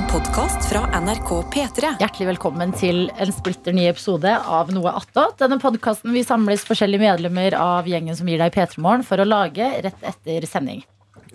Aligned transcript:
En 0.00 0.06
podkast 0.08 0.64
fra 0.70 0.80
NRK 1.00 1.30
P3. 1.52 1.88
Hjertelig 2.00 2.26
velkommen 2.30 2.70
til 2.72 3.10
en 3.20 3.32
splitter 3.36 3.74
ny 3.76 3.82
episode 3.90 4.30
av 4.32 4.70
Noe 4.72 4.94
attåt. 4.96 5.34
Denne 5.42 5.58
podkasten 5.60 6.14
vi 6.14 6.22
samles 6.24 6.64
forskjellige 6.64 7.02
medlemmer 7.02 7.52
av 7.58 7.90
gjengen 7.90 8.16
som 8.16 8.30
gir 8.30 8.40
deg 8.40 8.54
P3 8.54 8.80
Morgen 8.80 9.04
for 9.04 9.20
å 9.20 9.26
lage 9.28 9.66
rett 9.84 10.06
etter 10.08 10.46
sending. 10.48 10.80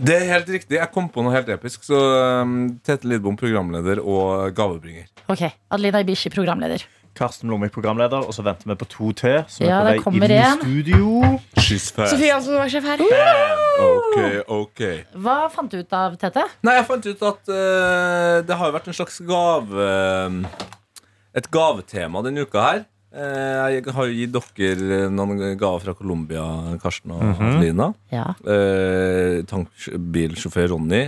Det 0.02 0.18
er 0.18 0.32
helt 0.32 0.50
riktig. 0.50 0.80
Jeg 0.80 0.92
kom 0.96 1.12
på 1.14 1.22
noe 1.22 1.36
helt 1.36 1.52
episk. 1.54 1.86
Så 1.86 2.00
um, 2.42 2.56
Tete 2.82 3.06
Lidbom, 3.06 3.38
programleder 3.38 4.02
og 4.02 4.58
gavebringer. 4.58 5.12
Ok, 5.30 5.46
Adelina 5.70 6.02
Ibishi, 6.02 6.34
programleder. 6.34 6.88
Karsten 7.16 7.50
Blomvik, 7.50 7.74
programleder. 7.76 8.26
Og 8.28 8.36
så 8.36 8.46
venter 8.46 8.70
vi 8.70 8.78
på 8.80 8.88
to 8.92 9.12
til. 9.18 9.38
Som 9.52 9.68
Ja, 9.68 9.82
er 9.82 10.02
på 10.04 10.14
vei 10.14 10.20
inn 10.20 10.26
inn 10.28 10.38
i 10.38 10.56
studio. 10.62 11.12
She's 11.58 11.90
fast. 11.92 12.14
Sofie 12.14 12.34
Hansen 12.34 12.58
var 12.60 12.72
sjef 12.72 12.88
her. 12.88 13.06
Ok, 13.86 14.18
ok. 14.60 14.82
Hva 15.26 15.38
fant 15.52 15.72
du 15.72 15.80
ut 15.82 15.96
av, 15.96 16.18
Tete? 16.22 16.46
Nei, 16.64 16.78
jeg 16.80 16.88
fant 16.90 17.08
ut 17.12 17.24
at 17.32 17.52
uh, 17.52 18.42
det 18.46 18.60
har 18.60 18.70
jo 18.72 18.76
vært 18.78 18.92
en 18.92 19.00
slags 19.00 19.22
gave 19.26 19.88
Et 21.36 21.48
gavetema 21.52 22.22
denne 22.24 22.46
uka 22.48 22.68
her. 22.70 22.86
Eh, 23.16 23.76
jeg 23.78 23.94
har 23.96 24.10
jo 24.10 24.16
gitt 24.18 24.34
dere 24.60 25.06
noen 25.14 25.40
gaver 25.60 25.84
fra 25.86 25.94
Colombia, 25.96 26.44
Karsten 26.84 27.14
og 27.16 27.24
Adelina. 27.24 27.94
Ja. 28.12 28.34
Eh, 28.44 29.40
tankbilsjåfør 29.48 30.74
Ronny 30.74 31.06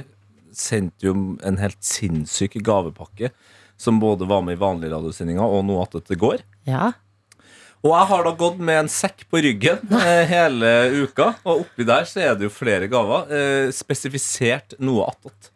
sendte 0.55 1.09
jo 1.09 1.13
en 1.45 1.59
helt 1.59 1.79
sinnssyk 1.83 2.55
gavepakke. 2.65 3.33
Som 3.77 3.99
både 4.01 4.25
var 4.27 4.41
med 4.41 4.57
i 4.57 4.61
vanlige 4.61 4.89
radiosendinger 4.95 5.43
og 5.45 5.65
noe 5.67 5.83
at 5.85 5.99
det 6.09 6.17
går. 6.21 6.41
ja. 6.65 6.91
Og 7.85 7.91
jeg 7.93 8.07
har 8.09 8.23
da 8.25 8.31
gått 8.33 8.55
med 8.57 8.79
en 8.81 8.87
sekk 8.89 9.21
på 9.29 9.37
ryggen 9.45 9.77
eh, 9.93 10.23
hele 10.27 10.69
uka. 11.05 11.27
Og 11.45 11.59
oppi 11.61 11.85
der 11.85 12.07
så 12.09 12.19
er 12.25 12.33
det 12.35 12.47
jo 12.47 12.49
flere 12.51 12.87
gaver. 12.89 13.29
Eh, 13.29 13.67
spesifisert 13.71 14.73
noe 14.81 15.05
attåt. 15.11 15.51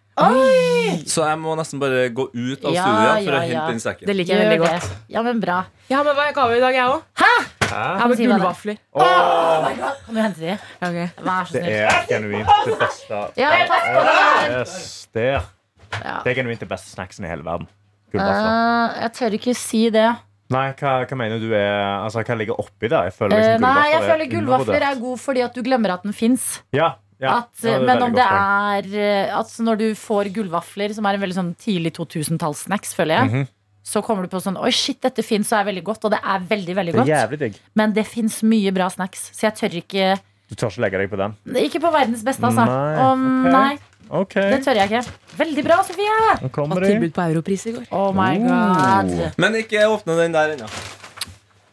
Så 1.09 1.25
jeg 1.25 1.39
må 1.41 1.55
nesten 1.57 1.81
bare 1.81 2.03
gå 2.13 2.27
ut 2.30 2.63
av 2.70 2.75
Ja, 2.77 2.84
studio 2.85 3.09
for 3.25 3.34
ja, 3.34 3.39
å 3.39 3.41
hente 3.41 3.55
ja. 3.57 3.66
den 3.73 3.81
sekken. 3.81 4.05
Det 4.11 4.16
liker 4.16 4.38
jeg 4.38 4.45
veldig 4.45 4.59
godt. 4.61 4.86
det. 4.86 4.99
Ja, 5.16 5.23
men 5.25 5.42
bra. 5.42 5.58
Jeg 5.89 5.97
har 5.97 6.05
med 6.08 6.19
meg 6.22 6.31
gave 6.38 6.59
i 6.59 6.61
dag, 6.61 6.77
jeg 6.77 6.94
òg. 6.94 7.25
Jeg 7.25 7.73
har 7.73 8.08
med 8.08 8.17
det 8.22 8.23
er. 8.27 8.31
gullvafler. 8.36 8.80
Oh 8.94 9.66
my 9.66 9.73
God, 9.81 9.99
Kan 10.05 10.16
du 10.16 10.22
hente 10.22 10.45
de? 10.45 10.55
Ok. 10.77 11.25
Vær 11.25 11.49
så 11.49 11.58
Det 11.58 11.66
snill. 11.66 11.75
er 11.89 12.08
genuint 12.14 12.55
det 12.69 12.80
beste. 12.86 13.22
Ja, 13.42 13.52
pass 13.73 13.86
på 13.89 14.08
det. 14.08 14.55
Yes, 14.61 15.08
det, 15.17 15.27
Ja. 15.31 16.16
det 16.23 16.31
er 16.38 16.42
genuint 16.44 16.59
det 16.61 16.69
beste 16.69 16.94
snacksen 16.94 17.25
i 17.25 17.33
hele 17.33 17.44
verden. 17.49 17.67
Gullvafler. 18.12 18.52
Eh, 18.52 19.02
jeg 19.06 19.14
tør 19.20 19.38
ikke 19.40 19.56
si 19.56 19.84
det. 19.94 20.09
Nei, 20.52 20.66
hva, 20.76 20.94
hva 21.08 21.16
mener 21.17 21.40
du 21.40 21.54
er 21.56 22.04
Altså, 22.04 22.23
hva 22.28 22.36
ligger 22.36 22.58
oppi 22.59 22.90
det? 22.92 23.00
Jeg 23.08 23.14
føler 23.16 23.38
Eh, 23.38 23.45
liksom 23.54 23.62
nei, 23.64 23.86
jeg 23.94 24.02
føler 24.09 24.31
gullvafler 24.34 24.81
er 24.90 25.00
god 25.00 25.20
fordi 25.23 25.44
at 25.45 25.54
du 25.56 25.62
glemmer 25.64 25.94
at 25.95 26.04
den 26.04 26.12
fins. 26.14 26.50
Ja, 26.76 26.89
ja, 27.22 27.38
ja, 27.64 27.78
men 27.86 28.02
om 28.02 28.12
det 28.17 28.26
er 28.26 29.32
altså 29.38 29.62
Når 29.64 29.78
du 29.78 29.88
får 29.95 30.32
gullvafler, 30.34 30.92
som 30.98 31.06
er 31.06 31.14
en 31.16 31.22
veldig 31.22 31.38
sånn 31.38 31.52
tidlig 31.56 31.94
2000-tallssnacks, 32.00 32.95
føler 32.98 33.16
jeg, 33.22 33.30
Mhm. 33.32 33.48
så 33.84 34.02
kommer 34.04 34.23
du 34.23 34.30
på 34.36 34.42
sånn 34.42 34.58
Oi, 34.59 34.72
shit, 34.72 35.00
dette 35.02 35.23
fins 35.23 35.52
og 35.54 35.59
er 35.62 35.72
veldig 35.72 35.84
godt. 35.84 36.04
Og 36.06 36.12
det 36.12 36.20
er 36.23 36.39
veldig, 36.39 36.76
veldig 36.76 36.94
Det 36.94 37.06
godt. 37.08 37.39
digg. 37.39 37.56
Men 37.76 37.94
det 37.94 38.06
fins 38.08 38.42
mye 38.44 38.73
bra 38.73 38.89
snacks, 38.89 39.32
så 39.34 39.48
jeg 39.52 39.56
tør 39.56 39.78
ikke 39.84 40.20
Du 40.50 40.56
tør 40.56 40.67
ikke 40.67 40.82
legge 40.84 40.98
deg 41.00 41.09
på 41.09 41.17
den? 41.17 41.36
Ikke 41.64 41.80
på 41.80 41.92
verdens 41.94 42.23
beste, 42.28 42.44
altså. 42.44 42.66
Nei, 42.66 42.98
Om, 43.00 43.45
okay. 43.45 43.52
nei, 43.54 43.78
OK, 44.12 44.34
det 44.36 44.58
tør 44.66 44.76
jeg 44.76 44.90
ikke. 44.92 45.02
Veldig 45.40 45.64
bra, 45.64 45.78
Sofie! 45.88 46.16
nå 46.42 46.50
kommer 46.52 46.76
Var 46.76 46.84
de. 46.84 46.90
tilbud 46.95 47.14
på 47.16 47.26
Europris 47.31 47.66
i 47.70 47.72
går. 47.78 47.86
Oh 47.95 48.09
my 48.16 48.34
Oh. 48.42 48.48
god. 48.50 49.38
Men 49.40 49.56
ikke 49.62 49.86
åpne 49.88 50.17
den 50.20 50.34
der 50.36 50.56
ennå. 50.58 50.67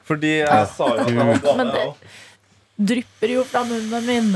Fordi 0.06 0.30
jeg 0.44 0.68
sa 0.76 0.86
jo 0.94 1.00
at 1.02 1.10
jeg 1.10 1.16
var. 1.42 1.56
Men 1.58 1.72
det-. 1.74 2.14
Drypper 2.92 3.32
jo 3.34 3.42
fra 3.44 3.64
munnen 3.66 4.06
min. 4.06 4.30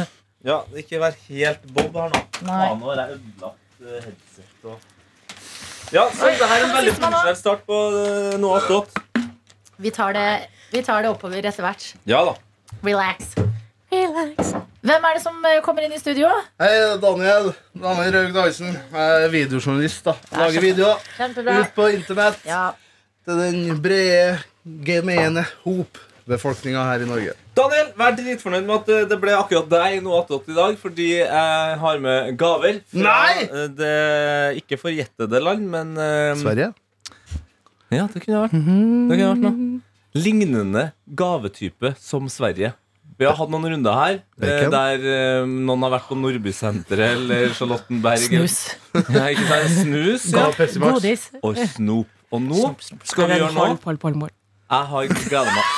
Ja, 0.45 0.59
ikke 0.77 0.99
vær 0.99 1.15
helt 1.29 1.63
bob 1.77 1.95
her 1.95 2.11
nå. 2.11 2.23
Nei. 2.49 2.57
Faen, 2.67 2.81
nå 2.83 2.91
har 2.91 3.03
jeg 3.05 3.21
ødelagt 3.21 3.87
eh, 3.87 4.09
headset 4.09 4.67
og 4.73 4.89
Ja, 5.93 6.09
så 6.11 6.27
det 6.33 6.49
her 6.49 6.57
er 6.59 6.67
en 6.67 6.75
veldig 6.75 6.95
profesjonell 6.99 7.37
start 7.39 7.63
på 7.69 7.79
eh, 8.03 8.35
noe. 8.43 8.83
Vi 9.83 9.91
tar 9.95 10.13
det, 10.19 10.27
vi 10.75 10.83
tar 10.83 11.03
det 11.07 11.11
oppover 11.15 11.39
etter 11.47 11.63
hvert. 11.63 11.87
Ja 12.11 12.25
da. 12.27 12.35
Relax. 12.83 13.37
Hvem 13.93 15.05
er 15.05 15.17
det 15.19 15.21
som 15.23 15.37
eh, 15.45 15.59
kommer 15.65 15.85
inn 15.85 15.93
i 15.93 15.99
studio? 16.01 16.31
Hei, 16.61 16.71
Daniel. 17.03 17.51
Daniel 17.77 18.15
Raug 18.17 18.33
Dyson. 18.39 18.71
Jeg 18.73 19.27
er 19.27 19.33
videojournalist. 19.35 20.07
da 20.07 20.15
Lager 20.41 20.65
videoer 20.65 21.03
Kjempebra. 21.19 21.59
ut 21.61 21.75
på 21.77 21.89
internett 21.93 22.41
Ja. 22.49 22.63
til 23.27 23.37
den 23.43 23.77
brede, 23.85 24.39
gemene 24.87 25.45
hop-befolkninga 25.67 26.87
her 26.89 27.05
i 27.05 27.11
Norge. 27.11 27.35
Daniel, 27.55 27.93
vær 28.01 28.17
dritfornøyd 28.17 28.65
med 28.65 28.75
at 28.81 28.89
eh, 28.97 29.05
det 29.13 29.21
ble 29.21 29.37
akkurat 29.37 29.69
deg 29.69 30.01
noe 30.03 30.23
attåt 30.23 30.49
i 30.49 30.57
dag, 30.57 30.79
fordi 30.81 31.09
jeg 31.19 31.79
har 31.85 31.99
med 32.01 32.33
gaver 32.41 32.81
fra 32.89 33.05
Nei! 33.05 33.45
eh, 33.45 33.69
det 33.77 33.95
ikke 34.65 34.81
forjettede 34.81 35.43
land, 35.45 35.69
men 35.69 35.93
um, 36.01 36.41
Sverige? 36.41 36.73
Ja, 37.93 38.09
det 38.09 38.25
kunne 38.25 38.41
vært. 38.47 38.57
Det 38.57 39.19
kunne 39.21 39.33
vært 39.35 39.45
noe. 39.45 39.81
Lignende 40.17 40.93
gavetype 41.13 41.93
som 42.01 42.25
Sverige. 42.33 42.73
Vi 43.23 43.29
har 43.29 43.37
hatt 43.39 43.53
noen 43.55 43.69
runder 43.71 43.99
her 44.01 44.17
eh, 44.19 44.43
Bacon. 44.43 44.73
der 44.75 45.05
eh, 45.13 45.53
noen 45.69 45.87
har 45.87 45.93
vært 45.95 46.09
på 46.11 46.19
Nordbysenteret 46.19 47.15
eller 47.21 47.55
Charlottenberg. 47.59 48.27
Snus. 48.27 48.59
Ja, 49.15 49.29
ikke 49.31 49.47
sant? 49.49 49.77
Snus, 49.79 50.27
ja. 50.35 50.49
Godis. 50.83 51.29
Og 51.41 51.57
snop. 51.77 52.11
Og 52.33 52.43
nå 52.43 52.67
skal 53.07 53.29
vi 53.31 53.39
gjøre 53.39 53.53
noe. 53.55 53.77
pol, 53.77 53.79
pol, 53.85 54.01
pol, 54.03 54.19
pol? 54.25 54.35
Jeg 54.73 54.89
har 54.93 55.11
gleda 55.29 55.55
meg. 55.55 55.73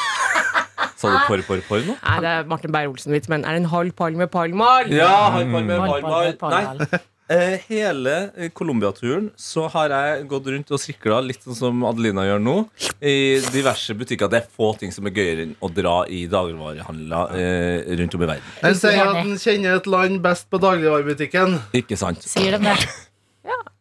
Sa 0.95 1.11
du 1.11 1.17
porr, 1.29 1.43
porr, 1.47 1.63
porr 1.69 1.83
nå? 1.85 1.95
Nei, 1.99 2.19
det 2.25 2.31
er 2.31 2.47
Martin 2.49 2.73
Beyer-Olsen-vits, 2.75 3.29
men 3.33 3.45
er 3.45 3.57
det 3.59 3.65
en 3.65 3.71
halv 3.73 3.93
palme 3.99 4.29
palmal? 4.31 4.89
Ja, 4.95 5.11
halv 5.35 5.51
palme 5.53 5.67
med 5.69 5.83
Pal, 5.83 6.05
par, 6.07 6.31
pal, 6.41 6.55
Nei, 6.55 7.01
hele 7.29 8.15
eh, 8.37 8.51
Colombia-turen 8.53 9.31
så 9.41 9.65
har 9.73 9.95
jeg 9.95 10.27
gått 10.29 10.51
rundt 10.53 10.73
og 10.75 10.81
strikla 10.81 11.23
litt 11.25 11.41
sånn 11.47 11.57
som 11.57 11.87
Adelina 11.89 12.27
gjør 12.27 12.43
nå. 12.45 12.57
I 13.01 13.41
diverse 13.55 13.97
butikker. 13.97 14.29
Det 14.33 14.43
er 14.43 14.51
få 14.59 14.75
ting 14.81 14.93
som 14.93 15.09
er 15.09 15.17
gøyere 15.17 15.47
enn 15.47 15.57
å 15.65 15.71
dra 15.73 15.97
i 16.11 16.25
dagligvarehandler 16.31 17.35
eh, 17.41 17.97
rundt 18.01 18.19
om 18.19 18.27
i 18.27 18.31
verden. 18.35 18.53
Den 18.61 18.79
sier 18.79 19.01
at 19.07 19.23
den 19.23 19.41
kjenner 19.41 19.81
et 19.81 19.89
land 19.89 20.21
best 20.25 20.51
på 20.53 20.61
dagligvarebutikken. 20.63 21.59
Ikke 21.81 21.99
sant? 22.01 22.25
Sier 22.29 22.59
de 22.59 22.63
det? 22.69 22.79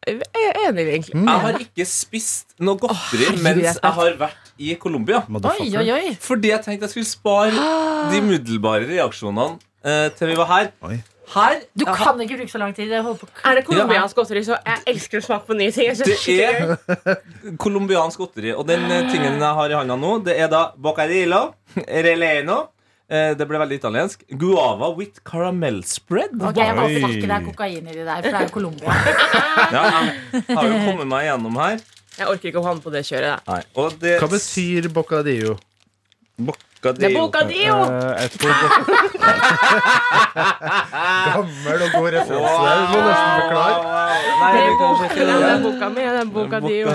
Jeg 0.03 0.19
er 0.35 0.57
enig, 0.67 0.83
egentlig. 0.83 1.15
Jeg 1.15 1.43
har 1.45 1.61
ikke 1.63 1.85
spist 1.87 2.57
noe 2.59 2.75
godteri 2.79 3.29
oh, 3.29 3.37
mens 3.43 3.63
jeg 3.69 3.91
har 3.97 4.17
vært 4.19 4.51
i 4.59 4.75
Colombia. 4.79 5.21
Fordi 6.25 6.51
jeg 6.51 6.65
tenkte 6.65 6.89
jeg 6.89 6.95
skulle 6.97 7.07
spare 7.07 7.69
de 8.11 8.19
umiddelbare 8.19 8.89
reaksjonene 8.89 9.55
eh, 9.79 10.09
til 10.17 10.33
vi 10.33 10.37
var 10.41 10.51
her. 10.51 10.71
Oi. 10.83 10.99
Her 11.31 11.61
Du 11.77 11.85
kan 11.87 12.19
ikke 12.21 12.35
bruke 12.41 12.51
så 12.51 12.59
lang 12.59 12.73
tid. 12.75 12.91
Jeg 12.91 13.03
holder 13.05 13.19
på 13.23 13.27
Er 13.47 13.55
det 13.55 13.63
colombiansk 13.67 14.15
godteri, 14.17 14.43
så 14.43 14.57
jeg 14.59 14.83
elsker 14.91 15.21
å 15.21 15.25
smake 15.27 15.47
på 15.47 15.55
nye 15.57 15.71
ting. 15.71 15.93
Det 15.95 16.35
er 16.43 17.55
colombiansk 17.61 18.19
godteri. 18.19 18.51
Og 18.57 18.67
den 18.67 18.83
eh, 18.91 19.07
tingen 19.11 19.39
jeg 19.39 19.57
har 19.59 19.71
i 19.73 19.77
handa 19.79 19.95
nå, 19.99 20.17
det 20.25 20.35
er 20.43 20.51
da 20.51 20.65
bocadillo, 20.75 21.41
releno 21.87 22.57
eh, 23.07 23.31
Det 23.39 23.47
ble 23.49 23.61
veldig 23.63 23.79
italiensk. 23.79 24.25
Guava 24.41 24.91
with 24.97 25.23
caramel 25.27 25.81
spread. 25.87 26.35
Ok, 26.41 26.59
jeg 26.59 26.75
håper 26.81 27.07
ikke 27.15 27.31
det 27.31 27.37
er 27.39 27.47
kokain 27.47 27.87
i 27.87 27.95
de 27.95 28.03
der, 28.03 28.19
for 28.19 28.29
det 28.29 28.41
er 28.41 28.47
jo 28.49 28.53
Colombia. 28.57 28.99
Ja, 29.73 29.83
jeg 30.33 30.57
har 30.57 30.67
jo 30.69 30.81
kommet 30.83 31.07
meg 31.09 31.29
gjennom 31.29 31.57
her. 31.63 31.79
Jeg 32.13 32.29
orker 32.29 32.51
ikke 32.51 32.61
å 32.61 32.67
havne 32.67 32.83
på 32.83 32.91
det 32.93 33.05
kjøret. 33.07 33.39
Da. 33.47 33.55
Nei, 33.55 33.63
og 33.79 33.95
det 34.01 34.19
Hva 34.21 34.29
betyr 34.29 34.91
bocadillo? 34.93 35.55
Det 36.37 36.51
er 36.51 36.72
bocadillo 36.83 37.19
bocadillo! 37.23 37.79
Eh, 37.83 38.27
tror 38.33 38.53
Gammel 41.27 41.79
og 41.85 41.89
god 41.93 42.09
referanse. 42.15 42.33
Du 42.33 42.93
må 42.93 43.01
nesten 43.07 43.31
forklare. 43.39 43.77
Nei, 44.41 44.51
Det 44.53 44.63
er 44.63 44.75
kan 44.77 44.89
boka- 44.89 45.13
det 45.13 45.25
det. 45.27 45.29
er 45.43 45.61
boka 45.63 45.87
mi. 45.89 46.01
Det 46.03 46.19
er 46.19 46.27
bocadillo. 46.37 46.87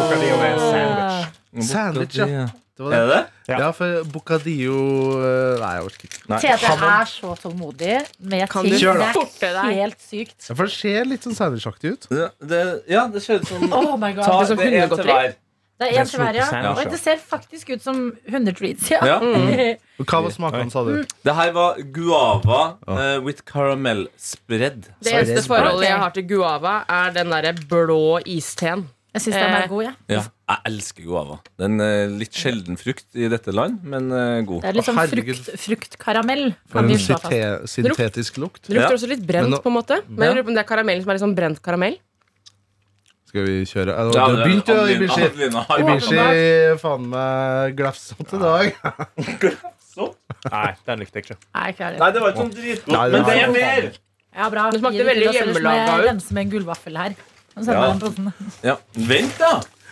Bocadillo 0.00 0.36
er 0.40 0.50
en 0.50 0.58
sandwich. 0.70 1.70
Sandwich, 1.70 2.16
ja. 2.18 2.46
Det 2.80 2.86
var 2.86 2.92
Er 2.92 3.00
det. 3.00 3.08
det 3.08 3.16
det? 3.16 3.24
Ja. 3.52 3.58
Ja, 3.60 3.70
for 3.76 4.04
bocadillo 4.12 4.76
eh, 5.20 5.60
Nei, 5.60 5.72
jeg 5.74 5.82
orker 5.84 6.04
ikke. 6.08 6.20
Nei. 6.30 6.38
Tete 6.40 6.66
er 6.88 7.04
så 7.10 7.34
tålmodig 7.42 7.98
med 8.20 8.48
Kan 8.48 8.64
ting. 8.64 8.72
du 8.72 8.78
Det 8.98 9.10
forte 9.12 9.46
er 9.46 9.52
deg? 9.62 9.74
helt 9.82 10.00
sykt. 10.00 10.48
Ja, 10.48 10.54
For 10.54 10.64
det 10.64 10.72
ser 10.72 11.04
litt 11.04 11.22
sånn 11.26 11.34
sandwichaktig 11.36 11.92
ut. 11.92 12.06
Det, 12.08 12.30
det, 12.40 12.62
ja, 12.88 13.06
det 13.12 13.20
ser 13.22 13.34
ut 13.42 13.48
som 13.48 13.72
Oh 13.72 13.96
my 14.00 14.12
god. 14.14 14.24
Ta 14.24 14.38
Det 14.38 14.40
er 14.40 14.46
som 14.46 14.56
det 14.56 14.64
en 14.66 14.70
til 14.72 14.80
hundegodteri. 14.80 15.12
hver. 15.12 15.34
Det 15.80 15.88
er 15.88 16.02
én 16.02 16.08
til 16.10 16.20
hver, 16.20 16.36
ja. 16.36 16.74
Og 16.74 16.90
det 16.92 16.98
ser 17.00 17.16
faktisk 17.24 17.70
ut 17.72 17.80
som 17.84 18.00
100 18.28 18.52
treats, 18.58 18.90
ja. 18.92 19.00
Ja. 19.06 19.16
Mm. 19.24 20.04
Hva 20.04 20.20
var 20.26 20.34
smaken, 20.34 20.72
sa 20.72 20.84
du? 20.84 21.06
Det 21.24 21.34
her 21.38 21.52
var 21.56 21.80
guava 21.94 22.60
uh, 22.84 23.16
with 23.24 23.46
caramel 23.48 24.06
spread. 24.20 24.90
Det 25.00 25.14
eneste 25.16 25.46
forholdet 25.48 25.88
jeg 25.88 26.00
har 26.04 26.16
til 26.16 26.26
guava, 26.28 26.80
er 26.84 27.14
den 27.16 27.32
derre 27.32 27.54
blå 27.70 28.18
isteen. 28.28 28.90
Jeg 29.10 29.24
syns 29.24 29.38
den 29.40 29.42
Eh, 29.50 29.56
er 29.64 29.70
god, 29.70 29.82
ja. 29.82 29.92
Ja, 30.12 30.20
jeg 30.52 30.60
elsker 30.70 31.06
guava. 31.08 31.38
Den 31.58 31.80
er 31.82 31.94
eh, 32.04 32.12
litt 32.20 32.36
sjelden 32.36 32.76
frukt 32.78 33.08
i 33.18 33.26
dette 33.32 33.50
land, 33.50 33.80
men 33.82 34.06
eh, 34.14 34.42
god. 34.46 34.60
Det 34.62 34.70
er 34.70 34.78
litt 34.78 34.86
sånn 34.86 35.00
frukt, 35.10 35.50
fruktkaramell. 35.64 36.44
For 36.70 36.84
en 36.84 37.64
syntetisk 37.72 38.38
lukt. 38.38 38.68
Det 38.68 38.76
lukter 38.76 38.94
Ja. 38.94 39.00
også 39.00 39.10
litt 39.10 39.24
brent, 39.26 39.50
Men 39.50 39.64
på 39.64 39.72
en 39.72 39.78
måte. 39.80 39.98
Men 40.06 40.36
jeg 40.36 40.46
det 40.46 40.62
er 40.62 40.68
karamellen 40.68 41.02
som 41.02 41.10
er 41.10 41.18
litt 41.18 41.24
sånn 41.26 41.34
brent 41.34 41.64
karamell. 41.64 41.98
Skal 43.30 43.44
vi 43.46 43.56
kjøre? 43.70 43.94
altså, 43.94 44.18
Ja, 44.18 44.26
det 44.34 44.44
begynte 44.44 44.74
jo 44.74 44.84
i 44.90 44.94
Ibishi. 44.98 45.26
faen 46.82 47.04
meg 47.12 47.76
glafsete 47.78 48.38
i 48.38 48.42
dag. 48.42 48.64
Nei, 50.50 50.68
den 50.86 51.02
likte 51.02 51.20
jeg 51.20 51.26
ikke. 51.26 51.36
Nei, 51.54 51.64
ikke 51.72 51.84
er 51.84 51.90
det. 51.94 51.98
Nei, 52.00 52.08
det 52.14 52.20
var 52.22 52.32
ikke 52.32 52.40
sånn 52.44 52.52
dritgodt, 52.54 52.94
Nei, 52.94 53.02
det 53.10 53.18
men 53.18 53.26
det 53.28 53.34
er 53.42 53.50
mer! 53.54 53.88
Ja, 54.30 54.46
bra. 54.52 54.64
Det 54.72 54.80
smakte 54.80 55.04
veldig 55.08 55.32
hjemmelaga 55.34 55.80
jeg 55.82 56.00
ut. 56.00 56.06
rense 56.06 56.34
med 56.36 56.42
en 56.46 56.52
gullvaffel 56.54 56.98
her. 57.00 57.16
Ja. 57.60 57.80
Ja. 58.64 58.76
Vent, 59.10 59.34
da! 59.42 59.50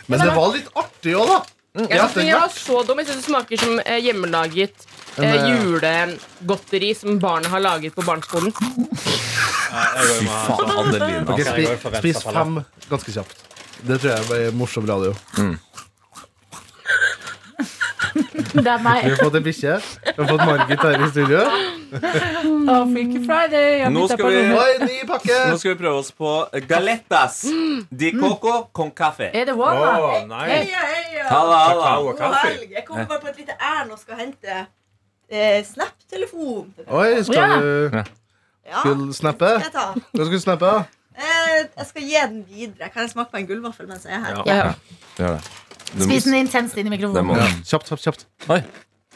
Men 0.09 0.23
det 0.23 0.29
var 0.39 0.53
litt 0.55 0.69
artig 0.79 1.15
òg, 1.19 1.27
da. 1.35 1.39
Jeg 1.79 1.91
jeg, 1.91 2.33
var 2.33 2.41
var- 2.41 2.55
så 2.55 2.79
dum. 2.89 2.99
Jeg 3.03 3.11
syns 3.11 3.19
det 3.21 3.27
smaker 3.29 3.61
som 3.61 3.81
eh, 3.85 3.99
hjemmelaget 4.07 4.87
eh, 5.17 5.35
eh, 5.35 5.49
julegodteri 5.51 6.91
som 6.95 7.19
barna 7.23 7.49
har 7.49 7.61
laget 7.65 7.95
på 7.97 8.03
barneskolen. 8.07 8.53
Fy 8.53 10.27
faen, 10.27 10.71
Adelina. 10.79 11.23
Ok, 11.25 11.39
altså. 11.39 11.53
spi, 11.55 11.67
for 11.83 11.99
spis 12.03 12.23
fem 12.27 12.61
ganske 12.91 13.13
kjapt. 13.17 13.37
Det 13.89 14.01
tror 14.03 14.11
jeg 14.17 14.27
blir 14.29 14.53
morsom 14.59 14.87
radio. 14.91 15.15
Det 18.49 18.67
er 18.67 18.79
Vi 18.79 18.83
meg. 18.83 19.03
har 19.05 19.17
fått 19.21 19.35
en 19.39 19.45
bikkje. 19.45 19.75
Vi 20.07 20.13
har 20.17 20.29
fått 20.31 20.45
Margit 20.49 20.81
her 20.83 21.03
i 21.05 21.09
studio. 21.11 21.41
Oh, 22.69 22.85
Freaky 22.93 23.21
Friday. 23.25 23.69
Jeg 23.83 23.93
Nå 23.95 24.07
skal 24.09 24.25
på 24.25 24.31
vi-. 24.33 24.57
Oi, 24.59 24.73
ny 24.83 24.97
pakke! 25.09 25.37
Nå 25.51 25.59
skal 25.61 25.73
vi 25.75 25.79
prøve 25.83 26.01
oss 26.03 26.11
på 26.13 26.33
galettas 26.69 27.39
di 27.91 28.11
coco 28.17 28.55
con 28.77 28.91
cafe. 28.91 29.31
Er 29.33 29.49
det? 29.49 29.55
Å, 29.55 29.71
nei. 30.29 30.49
Heia, 30.51 30.83
heia! 30.91 31.29
Halla, 31.31 31.61
Kakao 31.69 31.83
halla. 31.85 31.95
og 31.99 32.11
God 32.11 32.19
kaffe. 32.23 32.43
helg. 32.49 32.75
Jeg 32.77 32.85
kommer 32.89 33.07
bare 33.13 33.21
på 33.25 33.31
et 33.33 33.39
lite 33.45 33.57
ærend 33.61 33.95
og 33.95 34.03
skal 34.03 34.21
hente 34.25 34.59
eh, 35.31 35.65
Snap-telefon. 35.65 36.75
Oi, 36.89 37.23
skal 37.23 37.35
Ja. 37.35 37.61
du 37.61 37.91
Ja, 38.69 38.81
skal 38.81 39.13
snappe? 39.15 39.49
skal 39.61 39.65
jeg 39.65 39.73
ta. 39.73 39.87
Hva 40.15 40.25
skal 40.25 40.33
du 40.33 40.41
snappe? 40.41 40.73
Eh, 41.19 41.65
jeg 41.79 41.87
skal 41.87 42.03
gi 42.03 42.15
den 42.27 42.45
videre. 42.49 42.89
Kan 42.93 43.03
jeg 43.03 43.11
smake 43.11 43.31
på 43.33 43.39
en 43.39 43.47
gullvaffel 43.47 43.87
mens 43.89 44.05
jeg 44.05 44.13
er 44.15 44.21
her? 44.25 44.43
Ja. 44.47 44.55
Ja. 44.57 44.73
Gjør 45.19 45.33
det. 45.39 45.51
Du 45.99 46.03
Spis 46.05 46.25
den 46.25 46.35
intenst 46.35 46.77
inn 46.77 46.87
i 46.87 46.91
Det 46.97 47.01
må 47.01 47.13
mikrofonen. 47.13 47.37
Ja. 47.37 47.47
Kjapt, 47.65 47.89
kjapt, 47.89 48.03
kjapt. 48.05 48.27
Oi, 48.51 48.61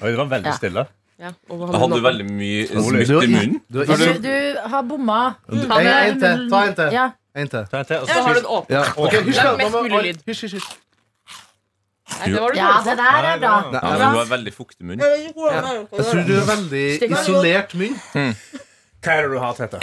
Oi, 0.02 0.08
det 0.10 0.16
var 0.18 0.26
veldig 0.26 0.46
Ja. 0.46 0.56
stille. 0.56 0.86
Ja, 1.20 1.28
og 1.50 1.58
da 1.60 1.66
han- 1.66 1.80
hadde 1.80 1.94
du 2.00 2.02
veldig 2.02 2.26
mye 2.30 2.66
smutt 2.66 3.22
i 3.22 3.26
munnen. 3.30 3.60
Du 3.70 3.78
har 3.78 3.84
Du, 3.86 3.92
ikke 3.92 4.22
du 4.22 4.68
har 4.68 4.82
bomma. 4.82 5.34
en, 5.48 5.58
en 5.58 6.20
til. 6.20 6.50
Ta 6.50 6.62
en 6.66 6.74
til. 6.74 6.88
Ja. 6.92 7.10
En 7.36 7.48
til. 7.48 7.66
Ta 7.70 7.78
en 7.78 7.84
til, 7.84 7.96
og 7.96 8.06
Så 8.08 8.12
har 8.12 8.28
du 8.28 8.34
så 8.34 8.40
den 8.40 8.46
åpen. 8.46 8.74
Ja. 8.74 8.80
Ok, 8.96 9.12
Husk, 9.12 9.26
Det 9.26 9.38
er 9.38 9.56
mest 9.56 9.72
mulig 9.72 10.02
lyd. 10.02 10.14
Hysj, 10.26 10.40
hysj, 10.42 10.54
hysj. 10.54 10.72
Nei, 12.18 12.28
det 12.32 12.40
var 12.40 12.54
ja, 12.56 12.68
det 12.84 12.96
der 12.98 13.26
er 13.32 13.38
bra. 13.42 13.54
Nei, 13.72 13.80
Ja, 13.82 13.90
men 13.98 14.12
du 14.12 14.18
har 14.18 14.30
veldig 14.36 14.52
fuktig 14.54 14.86
munn. 14.86 14.98
Jeg 15.00 15.34
tror 15.34 16.22
du 16.26 16.34
er 16.36 16.46
veldig 16.52 16.84
isolert 17.10 17.74
munn. 17.74 17.96
Hva 19.02 19.16
er 19.16 19.22
det 19.26 19.30
du 19.32 19.38
har, 19.42 19.54
Tete? 19.58 19.78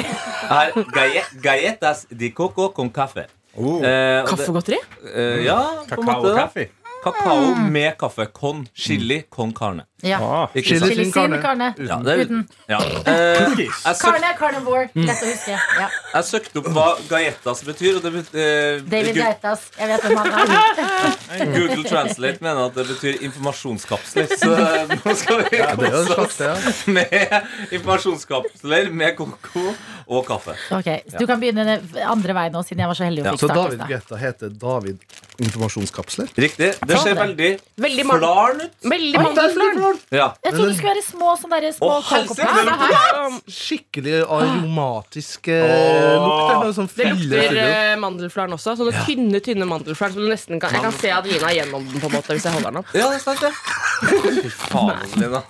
Galle- 0.95 1.25
galletas 1.43 2.05
di 2.09 2.29
coco 2.31 2.69
con 2.71 2.89
café. 2.89 3.25
Oh, 3.57 3.81
Eh, 3.83 4.21
og 4.21 4.29
det- 4.29 4.29
Kaffegodteri? 4.29 4.77
eh, 5.15 5.43
ja, 5.43 5.57
på 5.57 5.81
en 5.81 5.87
kakao 5.89 6.21
måte. 6.21 6.29
og 6.31 6.37
kaffe. 6.37 6.69
Kakao 7.03 7.55
med 7.55 7.97
kaffe. 7.97 8.25
Con 8.33 8.65
chili 8.75 9.21
con 9.29 9.53
carne. 9.53 9.85
Ja. 10.01 10.17
Ah, 10.23 10.47
Ikke 10.55 10.67
Chili 10.67 10.79
sant? 10.79 10.93
Sin 10.95 11.11
carne. 11.11 11.37
carne. 11.43 11.73
Ja, 11.77 11.97
det 12.03 12.11
er, 12.13 12.19
Uten. 12.25 12.47
ja. 12.71 12.77
Eh, 13.09 13.57
jeg, 13.59 13.95
søk, 13.99 14.15
carnivore. 14.39 14.85
Lett 14.95 15.23
å 15.23 15.27
huske. 15.27 15.55
Ja. 15.79 15.87
jeg 16.13 16.23
søkte 16.29 16.61
opp 16.61 16.69
hva 16.75 16.85
gaetas 17.09 17.63
betyr, 17.67 17.97
og 17.99 18.05
det 18.05 18.11
betyr, 18.15 18.79
David 18.87 19.17
Gu- 19.17 19.19
Geitas. 19.25 19.65
Jeg 19.79 19.89
vet 19.91 20.05
hvem 20.07 20.21
han 20.21 20.53
er. 20.55 21.49
Google 21.55 21.83
Translate 21.89 22.39
mener 22.45 22.61
at 22.69 22.77
det 22.79 22.85
betyr 22.93 23.19
informasjonskapsler. 23.27 24.29
Så 24.39 24.53
eh, 24.55 24.93
nå 25.03 25.15
skal 25.19 25.43
vi 25.43 25.49
det 25.51 25.59
er 25.59 25.75
jo 25.75 25.83
en 25.83 25.83
kose 25.83 26.05
slags 26.07 26.23
oss 26.23 26.39
det, 26.39 26.47
ja. 26.47 26.73
med 26.95 27.75
informasjonskapsler 27.79 28.91
med 29.03 29.15
koko 29.19 29.65
og 30.09 30.23
kaffe. 30.31 30.55
Ok, 30.79 30.87
så 31.11 31.19
Du 31.19 31.27
kan 31.29 31.39
begynne 31.43 31.65
den 31.67 31.99
andre 32.07 32.33
veien 32.39 32.55
nå, 32.55 32.63
siden 32.65 32.85
jeg 32.85 32.91
var 32.93 32.97
så 33.01 33.09
heldig 33.09 33.25
og 33.25 33.27
Ja, 33.27 33.35
fikk 33.35 33.43
Så 33.43 33.51
starte. 33.51 33.75
David. 33.75 33.85
Guetta 33.91 34.21
heter 34.23 34.55
David 34.63 35.03
Informasjonskapsler? 35.39 36.27
Riktig. 36.35 36.69
Det 36.87 36.97
ser 36.99 37.15
veldig 37.15 37.49
Veldig 37.79 38.05
flarn 38.09 38.61
ut. 38.63 38.71
Veldig 38.83 39.21
mandelflarn. 39.23 39.99
Ja. 40.11 40.27
Jeg 40.43 40.53
trodde 40.53 40.69
det 40.69 40.77
skulle 40.77 40.93
være 40.95 41.03
små 41.05 41.35
sånne 41.39 41.59
der, 41.63 41.71
små 41.77 41.89
Å, 41.89 42.01
helsike, 42.09 42.27
kokoplanter. 42.27 42.65
det 42.65 42.79
Det 42.79 42.95
her 42.95 43.13
er 43.13 43.29
jo- 43.29 43.41
Skikkelig 43.59 44.15
aromatisk 44.37 45.47
eh, 45.47 46.15
lukt. 46.19 46.53
noe 46.63 46.73
som 46.73 46.89
Det 46.95 47.05
lukter 47.13 47.57
eh, 47.63 47.95
mandelflarn 48.03 48.53
også. 48.57 48.75
Sånne 48.79 49.05
tynne 49.05 49.39
tynne 49.45 49.65
mandelflarn 49.69 50.13
som 50.13 50.21
du 50.23 50.29
nesten 50.29 50.59
kan 50.59 50.71
Jeg 50.75 50.81
kan 50.81 50.91
se 50.99 51.09
Adelina 51.11 51.49
gjennom 51.55 51.87
den 51.91 52.01
på 52.01 52.07
en 52.11 52.17
måte 52.19 52.35
hvis 52.35 52.43
jeg 52.43 52.53
holder 52.53 52.71
den 52.71 52.77
opp. 52.83 52.93
ja, 52.93 53.09
det 53.09 53.15
er 53.15 53.23
sant, 53.23 53.39
det. 53.41 53.53
Fy 54.43 54.49
faen, 54.49 54.95
Adelina. 54.97 55.43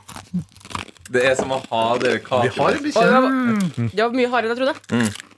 Det 1.10 1.24
er 1.26 1.36
som 1.40 1.50
å 1.56 1.58
ha 1.72 1.84
dere 1.98 2.20
Vi 2.20 2.26
har 2.30 2.44
en 2.46 2.52
kaker. 2.54 2.76
Og 2.78 2.84
bikkje. 2.86 3.02
det, 3.02 3.22
var, 3.24 3.30
det 3.96 4.04
var 4.04 4.12
mye 4.20 4.30
hardere 4.30 4.54
enn 4.54 4.60
jeg 4.60 4.62
trodde. 4.62 4.76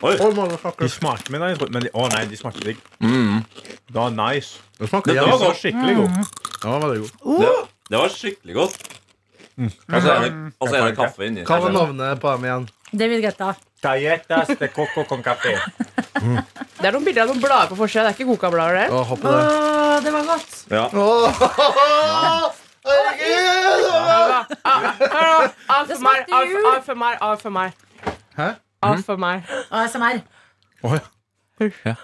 Oh, 0.02 0.34
motherfucker. 0.36 0.84
De 0.84 0.90
smaker 0.92 1.32
med 1.36 1.46
deg, 1.46 1.64
men 1.72 1.86
de, 1.88 1.92
å 1.96 2.08
nei, 2.12 2.24
de 2.28 2.40
smaker 2.40 2.66
digg. 2.72 2.82
Mm. 3.00 3.38
Det 3.88 3.96
var 4.00 4.12
nice. 4.18 4.60
Det 4.82 4.90
smaker 4.92 5.14
Det 5.14 5.16
Det 5.16 5.22
jævlig 5.22 5.38
var 5.38 5.46
godt. 5.48 5.62
skikkelig 5.62 5.96
god. 6.02 6.12
Ja, 6.66 6.78
veldig 6.84 7.00
god. 7.06 7.42
Det, 7.46 7.54
det 7.94 8.02
var 8.04 8.16
skikkelig 8.18 8.58
godt. 8.60 8.80
Og 9.62 9.98
så 10.02 10.08
er 10.12 10.22
det, 10.26 10.32
og 10.58 10.68
så 10.72 10.76
er 10.76 10.86
det 10.90 10.96
kaffe 10.98 11.28
inni. 11.28 11.44
Hva 11.48 11.60
var 11.62 11.76
navnet 11.76 12.22
på 12.24 12.32
dem 12.36 12.48
igjen? 12.50 12.70
David 12.92 13.22
Guetta. 13.24 13.54
Galletas 13.82 14.52
de 14.60 14.68
coco 14.76 15.04
con 15.10 15.24
café. 15.26 15.56
Det 16.82 16.90
er 16.90 16.94
noen 16.94 17.06
bilder 17.06 17.24
av 17.24 17.32
noen 17.32 17.42
blader 17.42 17.70
på 17.72 17.78
forsida. 17.80 18.04
Det 18.10 18.12
er 18.12 18.18
ikke 18.20 18.28
Coca-blader, 18.36 18.76
det. 18.78 18.88
Å, 18.94 19.02
hopp 19.10 19.22
på 19.24 19.32
det. 19.32 19.42
Åh, 19.42 19.96
det 20.06 20.12
var 20.14 20.28
godt. 20.30 20.52
Ja. 20.70 20.84
Åh, 20.98 22.60
herregud! 22.86 23.88
Av 24.66 25.86
for 25.88 26.00
meg, 26.00 26.00
smakte 26.00 26.36
av 26.36 26.45
jul. 26.50 26.66
av 26.66 26.81
for 26.86 26.95
meg, 26.95 27.18
a 27.22 27.36
for 27.42 27.50
meg. 27.50 27.72
Hæ? 28.38 28.48
Meg. 29.22 29.44
ASMR. 29.72 30.22
Å, 30.81 30.95
ja. 31.86 31.95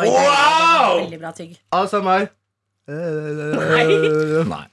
Oi, 0.00 0.08
wow! 0.08 1.00
veldig 1.00 1.20
bra 1.22 1.30
tygg. 1.36 1.56
ASMR. 1.72 2.28
Nei. 4.50 4.66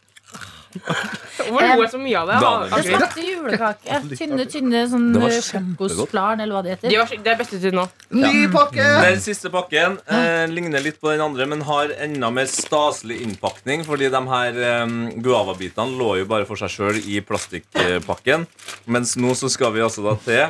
Hvorfor 0.77 1.63
lo 1.63 1.83
jeg 1.83 1.91
så 1.93 1.99
mye 2.01 2.19
av 2.21 2.29
det? 2.29 2.37
Det 2.73 2.83
smakte 2.87 3.23
julekake. 3.25 3.99
Tynne, 4.19 4.45
tynne 4.51 4.83
sånn 4.91 5.07
Det 5.15 5.21
var 5.23 5.33
eh, 5.33 6.43
eller 6.43 6.53
hva 6.55 6.63
det 6.65 6.77
De 6.81 6.89
heter. 6.89 6.97
var, 6.99 7.23
det 7.25 7.33
er 7.33 7.39
beste 7.41 7.59
til 7.63 7.75
nå. 7.77 7.87
Ny 8.17 8.45
pakke! 8.53 8.87
Den 9.07 9.23
siste 9.23 9.51
pakken 9.53 9.97
eh, 10.05 10.45
ligner 10.51 10.83
litt 10.83 11.01
på 11.01 11.11
den 11.13 11.23
andre, 11.23 11.47
men 11.49 11.65
har 11.67 11.93
enda 12.03 12.31
mer 12.33 12.49
staselig 12.51 13.21
innpakning. 13.25 13.85
Fordi 13.87 14.11
de 14.13 14.23
her 14.31 14.61
eh, 14.71 14.85
guavabitene 15.23 15.97
lå 15.99 16.13
jo 16.21 16.29
bare 16.29 16.47
for 16.49 16.59
seg 16.59 16.73
sjøl 16.73 17.01
i 17.03 17.21
plastikkpakken. 17.25 18.47
Mens 18.91 19.17
nå 19.19 19.35
så 19.37 19.51
skal 19.51 19.75
vi 19.75 19.85
altså 19.85 20.05
da 20.05 20.17
til 20.25 20.43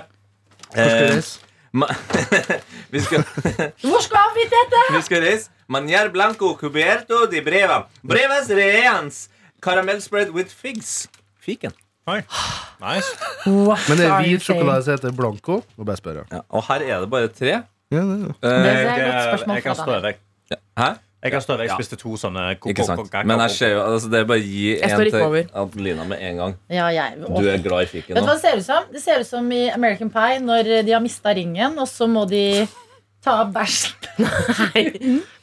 eh, 0.77 1.19
vi, 2.89 3.01
skal, 3.01 3.23
Hvor 3.83 4.01
skal 4.01 4.33
vi 4.35 4.45
til 4.47 4.67
dette? 4.71 4.83
vi 4.95 5.01
skal 5.05 5.23
reise. 5.25 5.51
Manier 5.67 6.09
blanco 6.09 6.53
cubierto 6.55 7.25
di 7.27 7.41
breva. 7.43 7.81
Brevas 8.01 8.49
reans. 8.49 9.27
Caramel 9.63 10.01
spread 10.01 10.30
with 10.36 10.50
figs. 10.54 11.07
Fiken. 11.42 11.71
Oi. 12.07 12.21
Nice. 12.80 13.07
Men 13.45 13.98
det 13.98 14.06
er 14.06 14.12
Are 14.12 14.24
you 14.24 14.38
hvit 14.38 14.42
sjokolade 14.45 14.83
som 14.86 14.94
heter 14.95 15.12
Blanco. 15.18 15.62
Må 15.77 15.83
bare 15.88 15.98
spørre. 15.98 16.24
Ja, 16.31 16.39
og 16.50 16.63
her 16.69 16.86
er 16.86 17.00
det 17.04 17.09
bare 17.12 17.27
tre. 17.27 17.48
Ja, 17.92 18.04
det, 18.04 18.19
ja. 18.21 18.27
Det 18.27 18.36
Eh, 18.44 18.50
er 18.51 18.80
et 18.80 18.88
godt 18.88 19.01
Jeg, 19.01 19.25
spørsmål 19.31 19.56
jeg 19.56 19.63
kan 19.63 19.75
fra 19.75 19.84
stå 19.84 19.91
Daniel. 19.91 20.03
vekk. 20.08 20.17
hæ? 20.77 20.88
Jeg 21.24 21.31
kan 21.31 21.41
stå 21.41 21.53
vekk. 21.58 21.67
Jeg 21.70 21.75
spiste 21.79 21.96
to 21.98 22.10
sånne 22.22 22.43
Ikke 22.70 22.86
sant? 22.86 23.13
Men 23.25 23.39
jeg 23.39 23.51
ser 23.51 23.72
jo, 23.74 23.81
altså 23.81 24.10
det 24.12 24.20
er 24.20 24.25
bare 24.29 24.38
å 24.39 24.43
gi 24.46 24.67
Jeg 24.70 24.84
en 24.91 25.00
ikke 25.01 25.12
til 25.12 25.22
over. 25.25 25.43
Adelina 25.63 26.03
med 26.03 26.17
en 26.22 26.36
gang. 26.38 26.55
Ja, 26.70 26.86
jeg, 26.93 27.17
Du 27.20 27.48
er 27.50 27.58
glad 27.58 27.81
i 27.81 27.86
fiken 27.91 28.15
Vet 28.15 28.22
du 28.24 28.27
nå. 28.27 28.27
hva 28.27 28.36
det 28.36 28.41
ser 28.41 28.58
ut 28.58 28.65
som? 28.65 28.84
Det 28.93 29.01
ser 29.03 29.20
ut 29.20 29.27
som 29.27 29.51
i 29.51 29.70
American 29.70 30.10
Pie 30.10 30.39
når 30.39 30.63
de 30.86 30.91
har 30.93 31.01
mista 31.01 31.34
ringen, 31.34 31.79
og 31.79 31.88
så 31.88 32.08
må 32.08 32.27
de 32.29 32.67
ta 33.25 33.43
bæsj. 33.43 33.96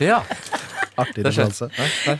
Ja. 0.00 0.20
Artig 0.96 1.24
Det 1.24 1.26
referanse. 1.26 1.66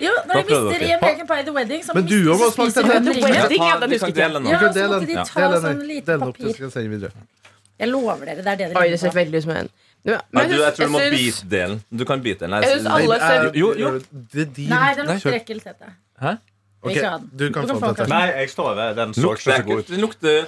Jo, 0.02 0.11
når 0.26 0.43
prøver 0.49 0.71
mister 0.71 0.83
i. 0.87 0.90
American 0.93 1.26
Pie 1.26 1.43
The 1.47 1.52
Wedding, 1.54 1.85
så, 1.85 1.95
Men 1.95 2.07
du 2.07 2.14
òg 2.33 2.38
har 2.43 2.50
smake 2.50 2.75
den. 2.75 2.85
ja, 2.90 2.99
den 3.04 3.90
husker 3.90 3.99
kan 3.99 4.09
ikke 4.09 4.14
dele 4.19 4.35
den. 4.35 4.47
Ja, 4.50 4.59
så 4.59 4.73
del 4.75 4.88
måtte 4.88 4.99
den. 4.99 5.07
de 5.09 5.14
Ja. 5.14 5.25
ta 5.25 5.40
Del 5.40 5.61
sånn 5.62 5.78
del 5.78 5.87
lite 5.87 6.14
opp, 6.14 6.21
så 6.21 6.33
papir. 6.33 6.52
skal 6.54 6.64
jeg 6.64 6.73
sende 6.73 6.90
videre. 6.90 7.12
Jeg 7.78 7.88
lover 7.88 8.25
dere, 8.25 8.37
det 8.37 8.47
er 8.47 8.57
det 8.57 8.59
dere 8.75 8.83
Oi, 8.83 8.88
det 8.90 9.00
ser 9.00 9.11
veldig 9.11 9.35
ut 9.38 9.43
som 9.43 9.52
en 9.52 9.69
Ja, 10.04 10.19
Nei, 10.33 10.47
du, 10.49 10.54
jeg 10.61 10.75
tror 10.75 10.87
du 10.87 10.93
må 10.93 10.99
syns- 11.00 11.14
bite 11.16 11.49
delen. 11.50 11.78
Du 11.97 12.04
kan 12.04 12.21
bite 12.23 12.38
den. 12.40 12.50
Jeg 12.50 12.64
synes 12.81 12.87
alle 12.93 13.09
Nei, 13.09 13.19
ser 13.19 13.47
er- 13.49 13.52
Jo, 13.54 13.73
jo. 13.75 13.90
Det 14.12 14.40
er 14.43 14.45
din. 14.59 14.69
Nei, 14.69 14.95
den 14.95 15.07
Nei, 15.07 15.14
lukter 15.14 15.33
ekkelt, 15.33 15.62
ekkelt, 15.66 15.78
det. 15.78 15.93
Hæ? 16.21 16.31
Vi 16.85 16.90
Ok, 16.90 16.97
skal 16.99 17.11
ha 17.11 17.16
den. 17.19 17.31
du 17.37 17.50
kan 17.52 17.62
Du 17.62 17.69
få 17.75 17.81
kan 17.81 17.95
få 17.95 17.97
den. 17.97 18.09
Nei, 18.09 18.26
jeg 18.26 18.50
står 18.50 18.75
ved. 18.75 18.97
Den 18.97 19.12
Lukter 19.16 19.37
så 19.37 19.50
god 19.50 19.59
ekkelt. 19.64 19.78
ut. 19.78 19.87
Den 19.88 20.00
lukter. 20.00 20.47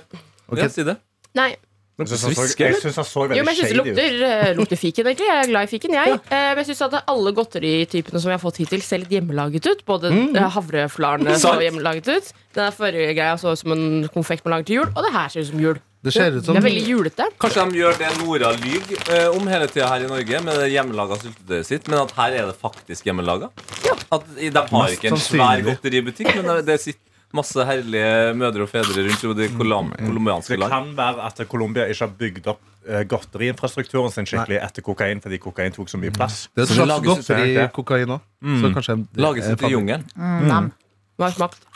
Ja, 0.57 0.69
si 0.69 0.83
det. 0.85 0.97
Nei. 1.35 1.57
Jeg 1.99 2.09
syns 2.09 2.97
han 2.97 3.05
så- 3.09 3.23
veldig 3.25 3.37
Jo, 3.39 3.45
men 3.45 3.55
jeg 3.55 3.57
syns 3.57 3.71
det 3.73 3.77
lukter, 3.79 4.17
eh, 4.27 4.55
lukter 4.55 4.77
fiken, 4.77 5.07
egentlig. 5.07 5.29
Jeg 5.33 5.45
er 5.45 5.49
glad 5.49 5.63
i 5.63 5.67
fiken, 5.79 5.93
jeg. 5.97 6.09
Ja. 6.09 6.19
Men 6.31 6.59
jeg 6.61 6.67
syns 6.77 6.83
at 6.93 7.05
alle 7.09 7.33
godteritypene 7.33 8.21
som 8.21 8.29
vi 8.29 8.35
har 8.37 8.39
fått 8.43 8.59
hittil, 8.61 8.83
ser 8.83 8.99
litt 8.99 9.09
hjemmelaget 9.09 9.65
ut. 9.67 9.85
Både 9.87 10.11
Mm. 10.13 10.37
eh, 10.37 10.51
havreflarene 10.51 11.39
så 11.41 11.57
hjemmelaget 11.59 12.09
ut. 12.17 12.33
Den 12.53 12.73
forrige 12.73 13.15
greia 13.17 13.37
så 13.41 13.53
ut 13.53 13.59
som 13.59 13.73
en 13.73 14.09
konfekt 14.09 14.45
man 14.45 14.53
lager 14.59 14.67
til 14.67 14.77
jul. 14.77 14.93
Og 14.95 15.05
det 15.05 15.13
her 15.13 15.29
ser 15.29 15.41
ut 15.41 15.47
som 15.47 15.59
jul. 15.61 15.79
Det 16.05 16.13
ser 16.13 16.31
ut 16.37 16.45
som 16.45 16.55
Det 16.55 16.63
er 16.65 16.69
veldig 16.69 16.87
julete. 16.87 17.25
Kanskje 17.41 17.71
de 17.73 17.79
gjør 17.81 17.99
det 17.99 18.19
Nora 18.21 18.53
lyver 18.53 19.17
eh, 19.17 19.29
om 19.35 19.47
hele 19.47 19.67
tida 19.67 19.89
her 19.89 20.05
i 20.05 20.07
Norge, 20.07 20.45
med 20.45 20.55
det 20.55 20.71
hjemmelaga 20.73 21.17
syltetøyet 21.19 21.65
sitt, 21.67 21.89
men 21.89 21.99
at 22.01 22.11
her 22.13 22.31
er 22.43 22.47
det 22.47 22.57
faktisk 22.61 23.05
hjemmelaga. 23.09 23.49
At 24.13 24.23
De 24.37 24.51
har 24.53 24.69
Mest 24.71 25.01
ikke 25.01 25.11
en 25.13 25.17
svær 25.17 25.65
godteributikk, 25.65 26.35
men 26.37 26.45
det- 26.57 26.67
det 26.67 26.81
sitter 26.81 27.01
masse 27.35 27.65
herlige 27.67 28.35
mødre 28.39 28.63
og 28.63 28.69
fedre 28.71 29.03
rundt 29.07 29.25
i 29.25 29.33
det 29.35 29.51
colom- 29.57 29.93
colombianske 29.99 30.57
Det 30.61 30.69
kan 30.71 30.93
være 30.97 31.27
at 31.27 31.41
Colombia 31.49 31.85
ikke 31.91 32.05
har 32.07 32.13
bygd 32.19 32.47
opp 32.47 32.61
eh, 32.89 33.03
godteriinfrastrukturen 33.05 34.13
sin 34.15 34.27
skikkelig 34.27 34.61
etter 34.63 34.83
kokain, 34.83 35.21
fordi 35.21 35.39
kokain 35.43 35.73
tok 35.75 35.89
så 35.91 35.99
mye 35.99 36.11
plass. 36.15 36.49
Det 36.55 36.63
er 36.63 36.67
Så 36.67 36.75
det 36.75 36.77
slags 36.79 36.89
lages 36.93 37.09
godteri 37.11 37.43
ut 37.53 37.59
av 37.59 37.63
det. 37.67 37.73
kokain 37.73 38.09
òg. 38.17 38.21
Så 38.63 38.73
kanskje 38.77 38.97
Lages 39.17 39.49
ut 39.51 39.63
i 39.63 39.73
jungelen. 39.73 40.05
Mm, 40.17 40.47
nam. 40.47 40.73
Hva 41.19 41.25
har 41.31 41.35
smakt? 41.37 41.67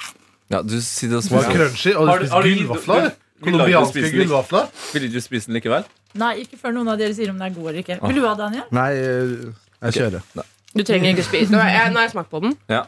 Ja, 0.50 0.62
du 0.62 0.80
sitter 0.80 1.16
og 1.16 1.25
spiser 1.25 1.50
crunchy. 1.54 1.95
Og 1.97 2.09
Har 2.09 2.19
du 2.19 2.26
spiser 2.26 2.42
gullvafler? 2.49 3.11
Colombianske 3.40 4.11
gullvafler? 4.12 4.66
Vil 4.92 5.12
du 5.12 5.21
spise 5.21 5.47
den 5.47 5.54
likevel? 5.59 5.85
Nei, 6.14 6.33
ikke 6.42 6.59
før 6.59 6.75
noen 6.75 6.88
av 6.90 6.99
dere 6.99 7.14
sier 7.14 7.30
om 7.30 7.38
den 7.38 7.47
er 7.50 7.54
god 7.54 7.69
eller 7.71 7.83
ikke. 7.85 8.00
Vil 8.07 8.19
du 8.19 8.26
ha, 8.26 8.35
Daniel? 8.35 8.64
Nei, 8.75 8.90
eh, 8.92 9.52
jeg 9.90 9.92
kjører. 9.99 10.47
Du 10.75 10.83
trenger 10.87 11.14
ikke 11.14 11.25
spise 11.26 11.50
nå 11.50 11.59
har 11.59 11.90
jeg 11.90 12.11
smakt 12.12 12.30
på 12.30 12.40
den. 12.42 12.57
Ja. 12.69 12.85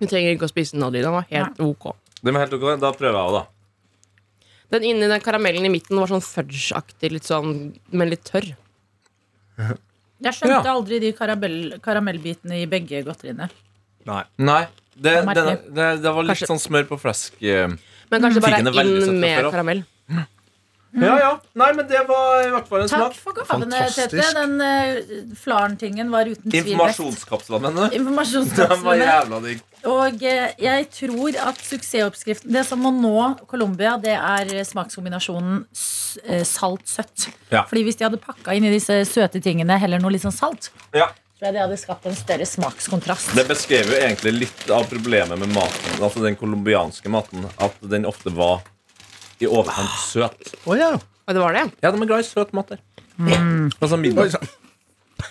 Du 0.00 0.06
trenger 0.06 0.34
ikke 0.36 0.44
å 0.48 0.52
spise 0.52 0.72
den, 0.76 0.82
Adeline. 0.84 1.04
Den 1.08 1.12
var 1.16 1.26
helt 1.30 1.60
ok. 1.60 1.94
Det 2.22 2.32
var 2.34 2.40
helt 2.46 2.52
ok, 2.58 2.66
Da 2.80 2.90
prøver 2.92 3.16
jeg 3.16 3.28
òg, 3.30 3.32
da. 3.38 3.44
Den 4.76 4.82
inni 4.84 5.06
den 5.08 5.20
karamellen 5.22 5.64
i 5.64 5.70
midten 5.70 5.96
var 6.00 6.10
sånn 6.10 6.24
fudge-aktig, 6.24 7.12
litt 7.14 7.24
sånn, 7.28 7.74
men 7.92 8.10
litt 8.10 8.24
tørr. 8.26 8.48
Jeg 9.56 10.32
skjønte 10.34 10.64
Ja. 10.64 10.72
aldri 10.74 10.98
de 11.00 11.12
karamell, 11.12 11.78
karamellbitene 11.80 12.62
i 12.62 12.66
begge 12.66 13.02
godteriene. 13.04 13.48
Nei. 14.06 14.24
Nei. 14.38 14.66
Det, 14.96 15.12
Det 15.26 15.34
det, 15.34 15.74
det, 15.76 15.86
det 16.02 16.12
var 16.12 16.22
litt 16.24 16.32
Kanskje- 16.38 16.48
sånn 16.48 16.60
smør 16.62 16.86
på 16.88 16.98
flesk. 16.98 17.34
eh. 17.42 17.68
Men 18.10 18.22
kanskje 18.22 18.40
bare 18.40 18.60
er 18.62 18.84
inn 18.86 19.20
med 19.20 19.44
av. 19.44 19.52
karamell. 19.52 19.84
Ja, 20.96 21.18
ja. 21.20 21.30
Nei, 21.60 21.68
men 21.76 21.86
det 21.90 22.00
var 22.08 22.40
i 22.46 22.50
hvert 22.54 22.68
fall 22.70 22.84
en 22.84 22.88
Takk 22.88 23.14
smak. 23.14 23.20
for 23.20 23.36
gavene, 23.36 23.80
Tete. 23.92 24.22
Den 24.36 24.54
uh, 24.62 25.34
flaren-tingen 25.36 26.10
var 26.12 26.28
uten 26.30 26.50
tvil. 26.50 26.72
Informasjonskapslene, 26.72 27.70
mener 27.70 27.90
du? 27.92 27.96
Den 28.56 28.84
var 28.84 29.00
jævla 29.00 29.40
digg. 29.44 29.60
Og 29.86 30.22
eh, 30.26 30.54
jeg 30.58 30.86
tror 30.90 31.36
at 31.46 31.60
suksessoppskriften 31.62 32.50
Det 32.56 32.64
som 32.66 32.80
må 32.82 32.90
nå 32.90 33.12
Colombia, 33.46 33.92
det 34.02 34.16
er 34.16 34.50
smakskombinasjonen 34.66 35.60
eh, 36.24 36.42
salt-søtt. 36.48 37.28
Ja. 37.52 37.62
Fordi 37.68 37.84
hvis 37.86 38.00
de 38.00 38.08
hadde 38.08 38.18
pakka 38.22 38.56
inn 38.56 38.66
i 38.66 38.72
disse 38.72 38.96
søte 39.06 39.38
tingene 39.44 39.76
heller 39.78 40.02
noe 40.02 40.10
litt 40.16 40.24
sånn 40.26 40.34
salt, 40.34 40.72
Ja. 40.96 41.10
tror 41.38 41.50
jeg 41.50 41.54
det 41.58 41.62
hadde 41.66 41.76
skapt 41.78 42.06
en 42.08 42.16
større 42.18 42.46
smakskontrast. 42.48 43.34
Det 43.36 43.44
beskrev 43.46 43.92
jo 43.92 44.00
egentlig 44.00 44.32
litt 44.40 44.64
av 44.74 44.88
problemet 44.90 45.38
med 45.38 45.52
maten, 45.54 46.00
altså 46.00 46.24
den 46.24 46.34
colombianske 46.40 47.12
maten, 47.12 47.44
at 47.60 47.76
den 47.84 48.08
ofte 48.08 48.32
var 48.34 48.64
i 49.42 49.46
overkant 49.48 49.92
søt. 50.06 50.52
Å 50.66 50.76
ja. 50.78 50.92
Og 51.26 51.34
det 51.34 51.42
var 51.42 51.56
det. 51.56 51.64
Ja, 51.82 51.90
de 51.90 51.98
er 52.02 52.06
glad 52.08 52.22
i 52.22 52.28
søt 52.28 52.52
mat 52.56 52.68
der. 52.74 52.80
Altså 53.80 53.96
middag. 53.98 54.36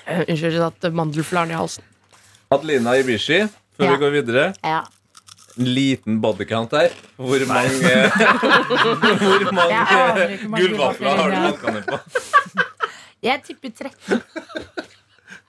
Eh, 0.06 0.24
Unnskyld, 0.26 0.52
jeg 0.58 0.62
satt 0.62 0.88
mandelflaren 0.98 1.54
i 1.54 1.58
halsen. 1.58 1.84
Adelina 2.52 2.96
Ibishi, 3.00 3.44
før 3.78 3.86
Ja. 3.86 3.92
vi 3.96 4.02
går 4.04 4.12
videre. 4.20 4.46
Ja. 4.64 4.84
En 5.58 5.70
liten 5.72 6.18
bodycount 6.22 6.72
her. 6.76 6.92
Hvor 7.16 7.46
mange, 7.48 7.92
hvor 8.76 9.52
mange 9.56 9.78
ikke 9.80 10.02
hvor 10.02 10.50
mange 10.50 10.60
gullvafler 10.60 11.16
har 11.16 11.32
du 11.32 11.38
gullvafler 11.38 11.46
valgt 11.46 11.64
ned 11.74 11.84
på? 11.88 12.64
Jeg 13.26 13.42
tipper 13.48 13.72
13. 13.72 14.22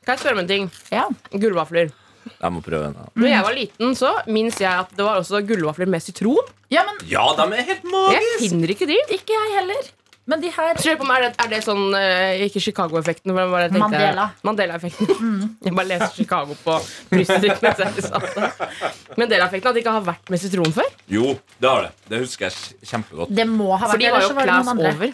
Kan 0.06 0.14
jeg 0.14 0.20
spørre 0.22 0.36
om 0.38 0.42
en 0.44 0.48
ting? 0.48 0.68
Ja. 0.94 1.08
Gullvafler. 1.34 1.90
Jeg 2.42 2.52
må 2.52 2.60
prøve 2.64 2.86
en. 2.90 2.92
da. 2.94 3.06
Når 3.16 3.28
jeg 3.32 3.42
var 3.44 3.54
liten, 3.56 3.94
så 3.96 4.10
minnes 4.28 4.58
jeg 4.60 4.70
at 4.72 4.90
det 4.96 5.04
var 5.04 5.16
også 5.22 5.40
gullvafler 5.46 5.88
med 5.88 6.02
sitron. 6.02 6.44
ja, 6.70 6.82
men 6.84 6.96
Ja, 7.08 7.24
de 7.36 7.42
er 7.52 7.62
helt 7.62 7.82
Jeg 7.82 7.92
magiske! 7.92 8.48
finner 8.50 8.68
ikke 8.74 8.86
de. 8.86 8.98
ikke 9.16 9.32
jeg 9.32 9.54
heller. 9.60 9.92
Men 10.28 10.40
de 10.42 10.48
her 10.50 10.74
Så 10.74 10.88
jeg 10.90 10.98
på 10.98 11.04
om 11.06 11.10
er 11.14 11.20
det, 11.22 11.34
er 11.38 11.48
det 11.52 11.60
sånn 11.62 11.94
eh, 11.94 12.40
Ikke 12.48 12.58
Chicago-effekten. 12.60 13.30
men 13.32 13.46
jeg- 13.48 13.72
Mandela. 13.78 14.32
Mandela-effekten. 14.42 15.56
Jeg 15.64 15.72
bare 15.72 15.86
leser 15.86 16.10
Chicago 16.16 16.56
på 16.64 16.80
brystet 17.12 17.42
ditt. 17.42 17.62
mens 17.62 17.78
jeg 17.78 18.02
sa 18.02 18.18
det. 18.18 18.50
Mandela-effekten 19.16 19.68
At 19.70 19.74
de 19.76 19.80
ikke 19.84 19.92
har 19.94 20.02
vært 20.02 20.28
med 20.30 20.40
sitron 20.42 20.72
før. 20.74 20.88
Jo, 21.08 21.38
det 21.60 21.70
har 21.70 21.82
det. 21.86 21.92
Det 22.10 22.20
husker 22.24 22.48
jeg 22.50 22.88
kjempegodt. 22.90 23.32
Det 23.38 23.46
må 23.48 23.70
ha 23.78 23.86
vært 23.86 23.90
For 23.94 23.98
de 24.02 24.10
var 24.10 24.18
ellers 24.18 24.28
jo 24.28 24.34
så 24.34 24.38
det 24.40 24.48
class 24.50 24.68
andre. 24.74 24.92
over. 24.96 25.12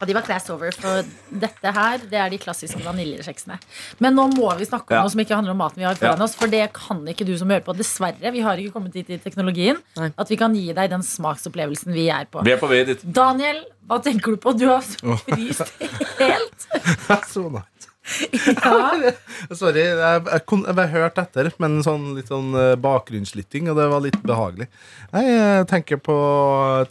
Og 0.00 0.08
de 0.10 0.14
var 0.16 0.24
class 0.26 0.48
over, 0.50 0.72
for 0.74 1.04
dette 1.30 1.70
her 1.76 1.98
det 2.10 2.18
er 2.18 2.28
de 2.32 2.38
klassiske 2.42 2.80
vaniljekjeksene. 2.82 3.58
Men 4.02 4.16
nå 4.18 4.24
må 4.34 4.48
vi 4.58 4.66
snakke 4.66 4.90
om 4.90 4.96
Ja. 4.96 5.02
noe 5.02 5.10
som 5.10 5.20
ikke 5.22 5.36
handler 5.38 5.52
om 5.54 5.58
maten 5.62 5.76
vi 5.76 5.84
har 5.86 5.94
foran 5.94 6.18
Ja. 6.18 6.24
oss. 6.24 6.34
For 6.34 6.46
det 6.50 6.72
kan 6.72 7.04
ikke 7.06 7.24
du 7.24 7.36
som 7.38 7.48
hører 7.48 7.62
på. 7.64 7.76
Dessverre. 7.76 8.32
Vi 8.32 8.40
har 8.40 8.56
ikke 8.56 8.72
kommet 8.72 8.92
dit 8.92 9.08
i 9.08 9.18
teknologien 9.18 9.78
Nei. 9.96 10.12
at 10.18 10.28
vi 10.28 10.36
kan 10.36 10.52
gi 10.54 10.72
deg 10.72 10.90
den 10.90 11.00
smaksopplevelsen 11.02 11.92
vi 11.94 12.08
er 12.10 12.24
på. 12.26 12.42
Vi 12.44 12.50
er 12.52 12.58
på 12.58 12.68
vei 12.68 12.84
dit. 12.84 13.00
Daniel, 13.12 13.64
hva 13.88 14.02
tenker 14.02 14.34
du 14.34 14.36
på? 14.36 14.52
Du 14.58 14.66
har 14.68 14.80
fryst 15.26 15.72
helt. 16.18 16.66
Ja. 18.04 19.12
Sorry, 19.58 19.80
jeg, 19.80 19.96
jeg, 19.96 20.42
jeg, 20.44 20.88
hørte 20.92 21.24
etter, 21.24 21.48
men 21.62 21.78
sånn, 21.84 22.10
litt 22.18 22.28
sånn 22.28 22.52
eh, 22.58 22.74
bakgrunnslytting, 22.80 23.70
og 23.72 23.78
det 23.78 23.86
var 23.92 24.04
litt 24.04 24.18
behagelig. 24.26 24.68
Jeg 25.14 25.64
tenker 25.70 26.00
på 26.04 26.16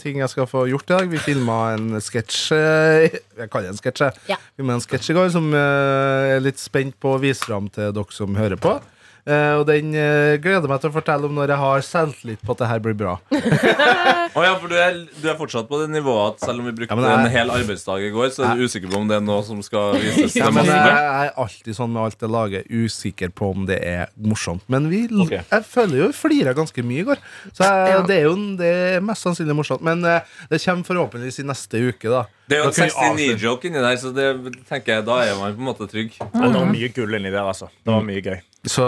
ting 0.02 0.22
jeg 0.24 0.32
skal 0.34 0.50
få 0.50 0.66
gjort 0.72 0.90
i 0.90 0.96
dag. 0.96 1.12
Vi 1.14 1.22
filma 1.22 1.60
en 1.76 2.02
sketsj 2.02 2.40
eh, 2.58 3.20
Jeg 3.38 3.52
kaller 3.52 3.70
det 3.70 3.76
en 3.76 3.82
sketsj, 3.82 4.08
jeg. 4.08 4.26
Ja. 4.34 4.40
Filmet 4.58 4.80
en 4.80 4.86
sketsj 4.86 5.14
i 5.14 5.18
går 5.20 5.32
som 5.36 5.52
eh, 5.54 6.30
jeg 6.30 6.40
er 6.40 6.48
litt 6.50 6.62
spent 6.62 6.98
på 7.04 7.16
å 7.16 7.22
vise 7.22 7.46
fram 7.46 7.70
til 7.74 7.94
dere 7.94 8.16
som 8.18 8.40
hører 8.40 8.60
på. 8.62 8.78
Eh, 9.24 9.54
og 9.56 9.64
den 9.70 9.94
uh, 9.96 10.36
gleder 10.44 10.68
meg 10.68 10.82
til 10.84 10.90
å 10.92 10.96
fortelle 10.98 11.30
om 11.30 11.38
når 11.38 11.54
jeg 11.54 11.60
har 11.62 11.84
selvtillit 11.88 12.42
på 12.44 12.56
at 12.56 12.60
det 12.60 12.68
her 12.68 12.82
blir 12.84 12.96
bra. 13.00 13.14
oh, 14.36 14.42
ja, 14.44 14.52
for 14.60 14.68
du 14.68 14.76
er, 14.76 14.98
du 15.22 15.30
er 15.32 15.38
fortsatt 15.40 15.70
på 15.70 15.80
det 15.80 15.88
nivået 15.94 16.34
at 16.34 16.44
selv 16.50 16.60
om 16.60 16.68
vi 16.68 16.74
brukte 16.76 16.98
Ja, 16.98 17.14
er- 17.14 17.24
en 17.24 17.32
hel 17.32 17.54
arbeidsdag 17.56 18.04
i 18.04 18.12
går, 18.12 18.34
så 18.36 18.44
er 18.50 18.60
du 18.60 18.66
usikker 18.68 18.92
på 18.92 19.00
om 19.00 19.08
det 19.08 19.22
er 19.22 19.24
noe 19.24 19.40
som 19.48 19.64
skal 19.64 19.96
vises. 20.02 20.36
Ja, 20.44 20.50
men 20.52 20.68
jeg, 20.68 20.76
jeg 20.76 21.30
er 21.30 21.32
alltid 21.40 21.78
sånn 21.78 21.94
med 21.94 22.04
alt 22.04 22.26
jeg 22.26 22.34
lager, 22.36 22.68
usikker 22.68 23.32
på 23.32 23.54
om 23.56 23.68
det 23.70 23.80
er 23.88 24.12
morsomt. 24.20 24.66
Men 24.72 24.92
vi, 24.92 25.06
okay. 25.08 25.46
jeg 25.48 25.68
føler 25.72 26.02
jo 26.02 26.12
vi 26.12 26.20
flira 26.20 26.56
ganske 26.58 26.84
mye 26.84 27.06
i 27.06 27.08
går. 27.14 27.24
Så 27.54 27.64
jeg, 27.64 27.94
Ja. 27.94 28.04
det 28.10 28.20
er 28.20 28.28
jo 28.28 28.36
det 28.60 28.76
er 28.98 29.04
mest 29.08 29.24
sannsynlig 29.24 29.56
morsomt. 29.56 29.84
Men 29.88 30.04
uh, 30.04 30.20
det 30.52 30.60
kommer 30.66 30.90
forhåpentligvis 30.92 31.40
i 31.40 31.48
neste 31.48 31.80
uke, 31.94 32.12
da. 32.12 32.26
Det 32.50 32.58
er 32.58 32.64
jo 32.64 32.72
kan 32.76 32.84
en 32.84 33.18
vi 33.18 33.28
avsløre- 33.28 33.38
69-joke 33.40 33.70
inni 33.70 33.84
der, 33.84 34.00
så 34.02 34.12
det 34.16 34.56
tenker 34.70 34.98
jeg, 34.98 35.06
da 35.08 35.20
er 35.24 35.36
man 35.40 35.54
på 35.56 35.64
en 35.64 35.68
måte 35.70 35.88
trygg. 35.92 36.18
Det 36.20 36.50
var 36.54 36.72
mye 36.72 36.90
gull 36.96 37.16
inni 37.16 37.32
der, 37.32 37.44
altså. 37.44 37.70
Det 37.86 37.94
var 37.94 38.04
mye 38.04 38.24
gøy. 38.24 38.40
Så 38.68 38.88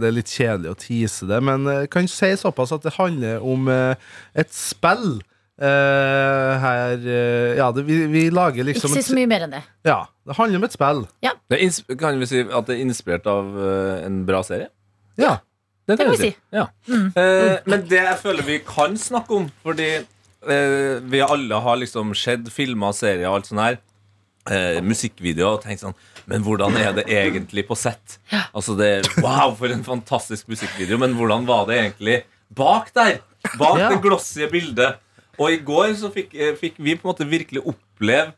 det 0.00 0.08
er 0.08 0.16
litt 0.16 0.32
kjedelig 0.32 0.72
å 0.72 0.78
tease 0.80 1.28
det. 1.28 1.38
Men 1.44 1.68
jeg 1.68 1.90
kan 1.92 2.08
si 2.08 2.32
såpass 2.40 2.72
at 2.76 2.84
det 2.84 2.94
handler 2.96 3.44
om 3.44 3.68
eh, 3.72 3.94
et 4.34 4.52
spill. 4.54 5.22
Uh, 5.54 6.58
her 6.58 6.96
uh, 6.98 7.50
Ja, 7.54 7.68
det, 7.70 7.84
vi, 7.86 8.08
vi 8.10 8.24
lager 8.34 8.64
Ikke 8.64 8.72
liksom 8.72 8.90
si 8.90 9.04
så 9.06 9.14
mye 9.14 9.28
mer 9.30 9.44
enn 9.46 9.52
det. 9.54 9.60
Ja, 9.86 10.00
det 10.26 10.34
handler 10.34 10.58
om 10.58 10.66
et 10.66 10.74
spill. 10.74 11.04
Det 11.22 11.60
er 11.62 11.96
kan 12.00 12.18
vi 12.18 12.26
si 12.26 12.40
at 12.42 12.66
det 12.66 12.74
er 12.74 12.82
inspirert 12.82 13.28
av 13.30 13.52
uh, 13.54 14.00
en 14.02 14.24
bra 14.26 14.42
serie? 14.42 14.66
Ja. 15.14 15.36
Det 15.86 15.98
kan 16.00 16.10
vi 16.10 16.16
si. 16.16 16.30
Ja. 16.54 16.64
Eh, 16.88 17.58
men 17.68 17.84
det 17.88 18.00
jeg 18.00 18.16
føler 18.22 18.46
vi 18.46 18.58
kan 18.64 18.96
snakke 18.96 19.36
om, 19.36 19.50
fordi 19.62 19.88
eh, 20.50 21.00
vi 21.10 21.20
alle 21.24 21.60
har 21.66 21.80
liksom 21.80 22.14
sett 22.18 22.48
filmer, 22.52 22.94
serier 22.96 23.28
og 23.28 23.38
alt 23.38 23.50
sånt 23.50 23.64
her. 23.64 23.78
Eh, 24.44 24.80
musikkvideoer 24.84 25.56
og 25.56 25.62
tenkt 25.64 25.80
sånn 25.80 25.94
Men 26.28 26.42
hvordan 26.44 26.74
er 26.76 26.90
det 26.92 27.06
egentlig 27.08 27.62
på 27.64 27.72
sett? 27.80 28.18
Altså 28.52 28.74
det 28.76 29.06
Wow, 29.24 29.54
for 29.56 29.72
en 29.72 29.84
fantastisk 29.86 30.50
musikkvideo, 30.52 30.98
men 31.00 31.16
hvordan 31.16 31.46
var 31.48 31.64
det 31.70 31.78
egentlig 31.80 32.18
bak 32.52 32.90
der? 32.92 33.22
Bak 33.56 33.80
det 33.80 34.02
glossige 34.04 34.50
bildet. 34.52 35.00
Og 35.40 35.50
i 35.50 35.60
går 35.64 35.94
så 35.98 36.10
fikk, 36.12 36.34
eh, 36.36 36.52
fikk 36.58 36.76
vi 36.78 36.94
på 36.94 37.06
en 37.06 37.12
måte 37.14 37.26
virkelig 37.28 37.64
oppleve 37.64 38.34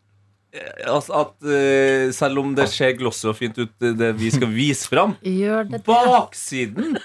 eh, 0.54 0.86
altså 0.88 1.25
at 1.25 1.34
uh, 1.44 2.06
selv 2.14 2.40
om 2.40 2.54
det 2.56 2.68
ser 2.72 2.94
glossy 2.96 3.26
og 3.28 3.36
fint 3.36 3.58
ut, 3.58 3.75
det, 3.82 4.14
vi 4.16 4.30
skal 4.32 4.48
vise 4.54 4.88
fram, 4.88 5.16
baksiden 5.84 6.96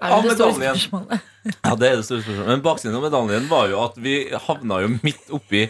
Er 0.00 0.22
det 0.22 0.30
det 0.30 0.36
store 0.38 0.54
spørsmålet? 0.56 1.28
ja, 1.66 1.74
det 1.76 1.90
er 1.92 1.96
det 2.00 2.04
store 2.08 2.22
spørsmålet. 2.24 2.48
Men 2.54 2.64
baksiden 2.64 2.96
av 2.98 3.04
medaljen 3.08 3.46
var 3.50 3.68
jo 3.72 3.82
at 3.84 4.00
vi 4.00 4.16
havna 4.48 4.80
jo 4.84 4.88
midt 5.02 5.30
oppi 5.36 5.66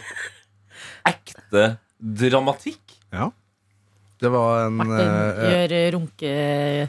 ekte 1.07 1.67
dramatikk. 1.99 2.81
ja. 3.13 3.29
Det 4.21 4.29
var 4.29 4.67
en 4.67 4.75
Martin 4.77 4.99
eh, 5.01 5.47
gjør 5.49 5.71
runke 5.95 6.31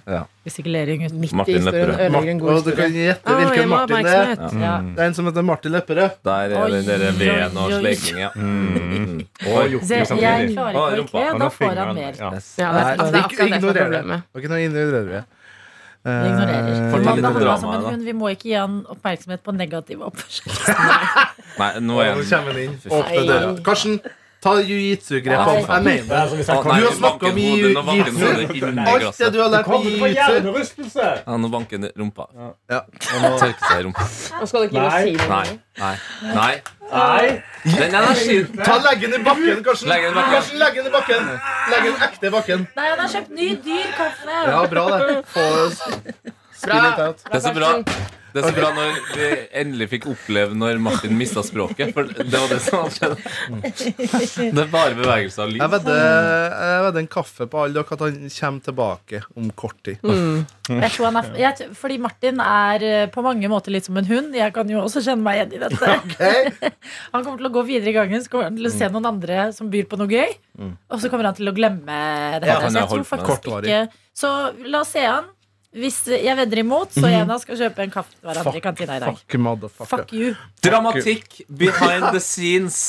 runkegestikulering 0.04 1.04
ja. 1.06 1.08
Midt 1.16 1.32
Martin 1.32 1.54
i 1.54 1.60
historien 1.62 1.86
Lepperød. 1.88 2.02
ødelegger 2.04 2.30
en 2.34 2.40
god 2.42 2.50
Og 2.52 2.66
du 2.66 2.72
kan 2.76 2.92
gjette 2.92 3.24
Ah, 3.32 3.38
hvilken 3.38 3.70
Martin 3.70 3.96
det 4.04 4.12
er. 4.12 4.32
oppmerksomhet. 4.34 4.66
Ja. 4.66 4.72
Det 4.84 5.00
er 5.00 5.06
en 5.08 5.14
som 5.16 5.28
heter 5.30 5.46
Martin 5.48 5.72
Lepperød. 5.72 6.18
Der 6.28 6.52
er 6.52 6.68
den 6.74 6.84
der 6.90 7.06
oi, 7.06 7.14
veden 7.22 7.56
og 7.56 7.72
oi. 7.72 7.94
Ja. 8.20 8.28
Mm. 8.36 9.22
Og 9.48 9.72
Jokke 9.72 9.88
jeg 9.88 10.06
klarer 10.10 10.44
ikke 10.44 11.00
å 11.00 11.08
kle, 11.08 11.24
da 11.40 11.48
får 11.56 11.80
han 11.80 11.94
mer. 11.96 12.20
Ja. 12.20 12.28
Ja, 12.28 12.36
det, 12.36 12.36
Nei, 12.60 12.92
er- 12.92 13.00
det 13.00 13.08
er 13.08 13.16
ikke 13.16 13.24
akkurat 13.32 13.48
det 13.48 13.72
det. 13.72 13.80
problemet. 13.80 14.28
Ok, 14.36 14.44
nå 14.52 14.60
ignorerer 14.66 15.24
vi. 16.02 16.28
Ignorerer. 16.28 17.92
Eh. 17.92 17.98
Vi 18.06 18.12
må 18.16 18.32
ikke 18.34 18.48
gi 18.50 18.56
han 18.58 18.80
oppmerksomhet 18.90 19.42
på 19.46 19.54
negativ 19.54 20.02
oppførsel. 20.02 20.50
Nei, 21.60 21.70
nå 21.80 22.00
Nå 22.00 22.00
er 22.02 22.14
han. 22.16 23.62
Karsten, 23.66 24.00
ta 24.42 24.52
jiu-jitsu-grep. 24.58 25.32
Ja, 25.32 25.52
Jeg 25.54 25.82
mener 25.84 26.02
det. 26.02 26.08
nei, 26.08 26.26
Du 26.28 26.86
har 26.86 26.94
snakka 26.98 27.26
om 27.28 27.36
nå 27.36 27.42
jiu-jitsu. 27.42 27.70
i 27.70 28.84
Alt 28.92 29.18
det 29.18 29.28
du 29.32 29.38
har 29.42 29.50
lært 29.52 29.66
på 29.66 29.78
jiu-jitsu. 29.84 30.98
Ja, 31.26 31.36
nå 31.38 31.48
banker 31.52 31.78
den 31.78 31.84
i 31.86 31.92
rumpa. 32.00 32.26
Ja. 32.70 32.80
Tørke 33.38 33.62
seg 33.68 33.80
i 33.80 33.82
rumpa. 33.86 34.06
Nå 34.40 34.46
skal 34.50 34.60
du 34.60 34.66
ikke 34.68 34.82
Nei. 34.82 35.02
si 35.02 35.12
noe. 35.16 35.28
Nei. 35.28 35.46
Nei. 35.78 35.96
Nei. 36.34 36.54
Nei. 36.92 37.42
Den 37.64 37.94
energien 37.94 38.58
Ta 38.64 38.74
leggen 38.84 39.14
i 39.14 39.18
bakken, 39.24 39.62
Karsten. 39.64 39.88
Legg 39.88 40.02
den 40.02 40.12
i 40.12 40.14
bakken. 40.18 40.32
Karsten, 40.34 40.58
legg 40.58 40.74
den 40.74 40.86
i 40.86 40.90
bakken. 40.90 41.30
Legg 41.72 41.82
den 41.88 42.02
ekte 42.08 42.26
i 42.26 42.30
bakken. 42.34 42.66
Nei, 42.76 42.88
han 42.90 42.98
har 42.98 43.08
kjøpt 43.14 43.30
ny, 43.38 43.48
dyr 43.64 43.86
kaffe. 43.96 44.40
Ja, 44.50 44.66
bra 44.66 44.84
det. 44.98 45.22
Få 45.32 45.46
oss 45.66 45.80
Bra. 46.66 46.74
litt 46.82 46.98
out. 47.06 47.22
Det 47.30 47.34
er 47.38 47.40
så 47.46 47.54
bra. 47.54 47.70
Det 48.32 48.42
er 48.42 48.48
så 48.48 48.54
bra 48.56 48.70
når 48.76 49.00
vi 49.16 49.28
endelig 49.62 49.88
fikk 49.92 50.08
oppleve 50.12 50.56
når 50.56 50.80
Martin 50.82 51.16
mista 51.18 51.44
språket. 51.44 51.92
For 51.96 52.08
det 52.08 52.32
var 52.32 52.48
det 52.52 52.60
som 52.64 52.86
hadde 52.86 53.72
skjedd. 53.76 54.54
Det 54.56 54.64
er 54.64 54.70
bare 54.72 54.96
bevegelse 54.98 55.44
av 55.44 55.52
vedder 55.72 56.00
jeg 56.02 56.84
vedder 56.86 57.00
en 57.02 57.10
kaffe 57.12 57.46
på 57.50 57.62
alle 57.62 57.76
dere 57.76 57.96
at 57.96 58.04
han 58.04 58.18
kommer 58.32 58.66
tilbake 58.66 59.22
om 59.38 59.50
kort 59.58 59.78
tid. 59.86 60.02
Jeg 60.02 60.90
tror 60.94 61.08
han 61.08 61.18
er, 61.20 61.30
jeg, 61.40 61.68
fordi 61.76 61.98
Martin 62.02 62.40
er 62.44 62.84
eh, 62.86 63.06
på 63.12 63.24
mange 63.24 63.48
måter 63.50 63.74
litt 63.74 63.88
som 63.88 63.98
en 63.98 64.08
hund. 64.08 64.36
Jeg 64.36 64.54
kan 64.54 64.68
jo 64.70 64.80
også 64.82 65.02
kjenne 65.04 65.24
meg 65.26 65.40
igjen 65.40 65.56
i 65.58 65.62
dette. 65.64 65.90
Han 67.12 67.24
kommer 67.24 67.40
til 67.40 67.48
å 67.48 67.52
gå 67.52 67.64
videre 67.66 67.92
i 67.92 67.96
gangen, 67.96 68.22
så 68.22 68.30
kommer 68.32 68.48
han 68.48 68.56
til 68.58 68.68
å 68.68 68.72
se 68.72 68.88
noen 68.92 69.08
andre 69.08 69.46
som 69.56 69.68
byr 69.72 69.88
på 69.90 69.98
noe 70.00 70.10
gøy. 70.10 70.34
Og 70.92 71.02
så 71.02 71.10
kommer 71.10 71.28
han 71.28 71.36
til 71.36 71.50
å 71.50 71.54
glemme 71.56 71.98
det. 72.42 72.48
Ja, 72.50 72.60
så 72.62 72.82
jeg 72.82 72.90
tror 72.92 73.06
faktisk 73.08 73.48
ikke 73.52 73.82
Så 74.16 74.30
la 74.68 74.82
oss 74.84 74.92
se 74.94 75.04
han. 75.06 75.31
Hvis 75.72 76.02
jeg 76.12 76.36
vedder 76.36 76.60
imot, 76.60 76.92
så 76.92 77.06
av 77.08 77.30
oss 77.32 77.46
skal 77.46 77.56
kjøpe 77.56 77.86
en 77.86 77.92
kaffe 77.94 78.12
til 78.12 78.26
hverandre 78.28 78.58
i 78.58 78.64
kantina 78.64 78.96
i 78.98 79.00
dag. 79.00 79.16
Fuck 79.16 79.38
motherfucker. 79.40 79.88
Fuck 80.02 80.12
you. 80.12 80.34
Dramatikk 80.64 81.38
behind 81.48 82.10
the 82.12 82.20
scenes 82.20 82.80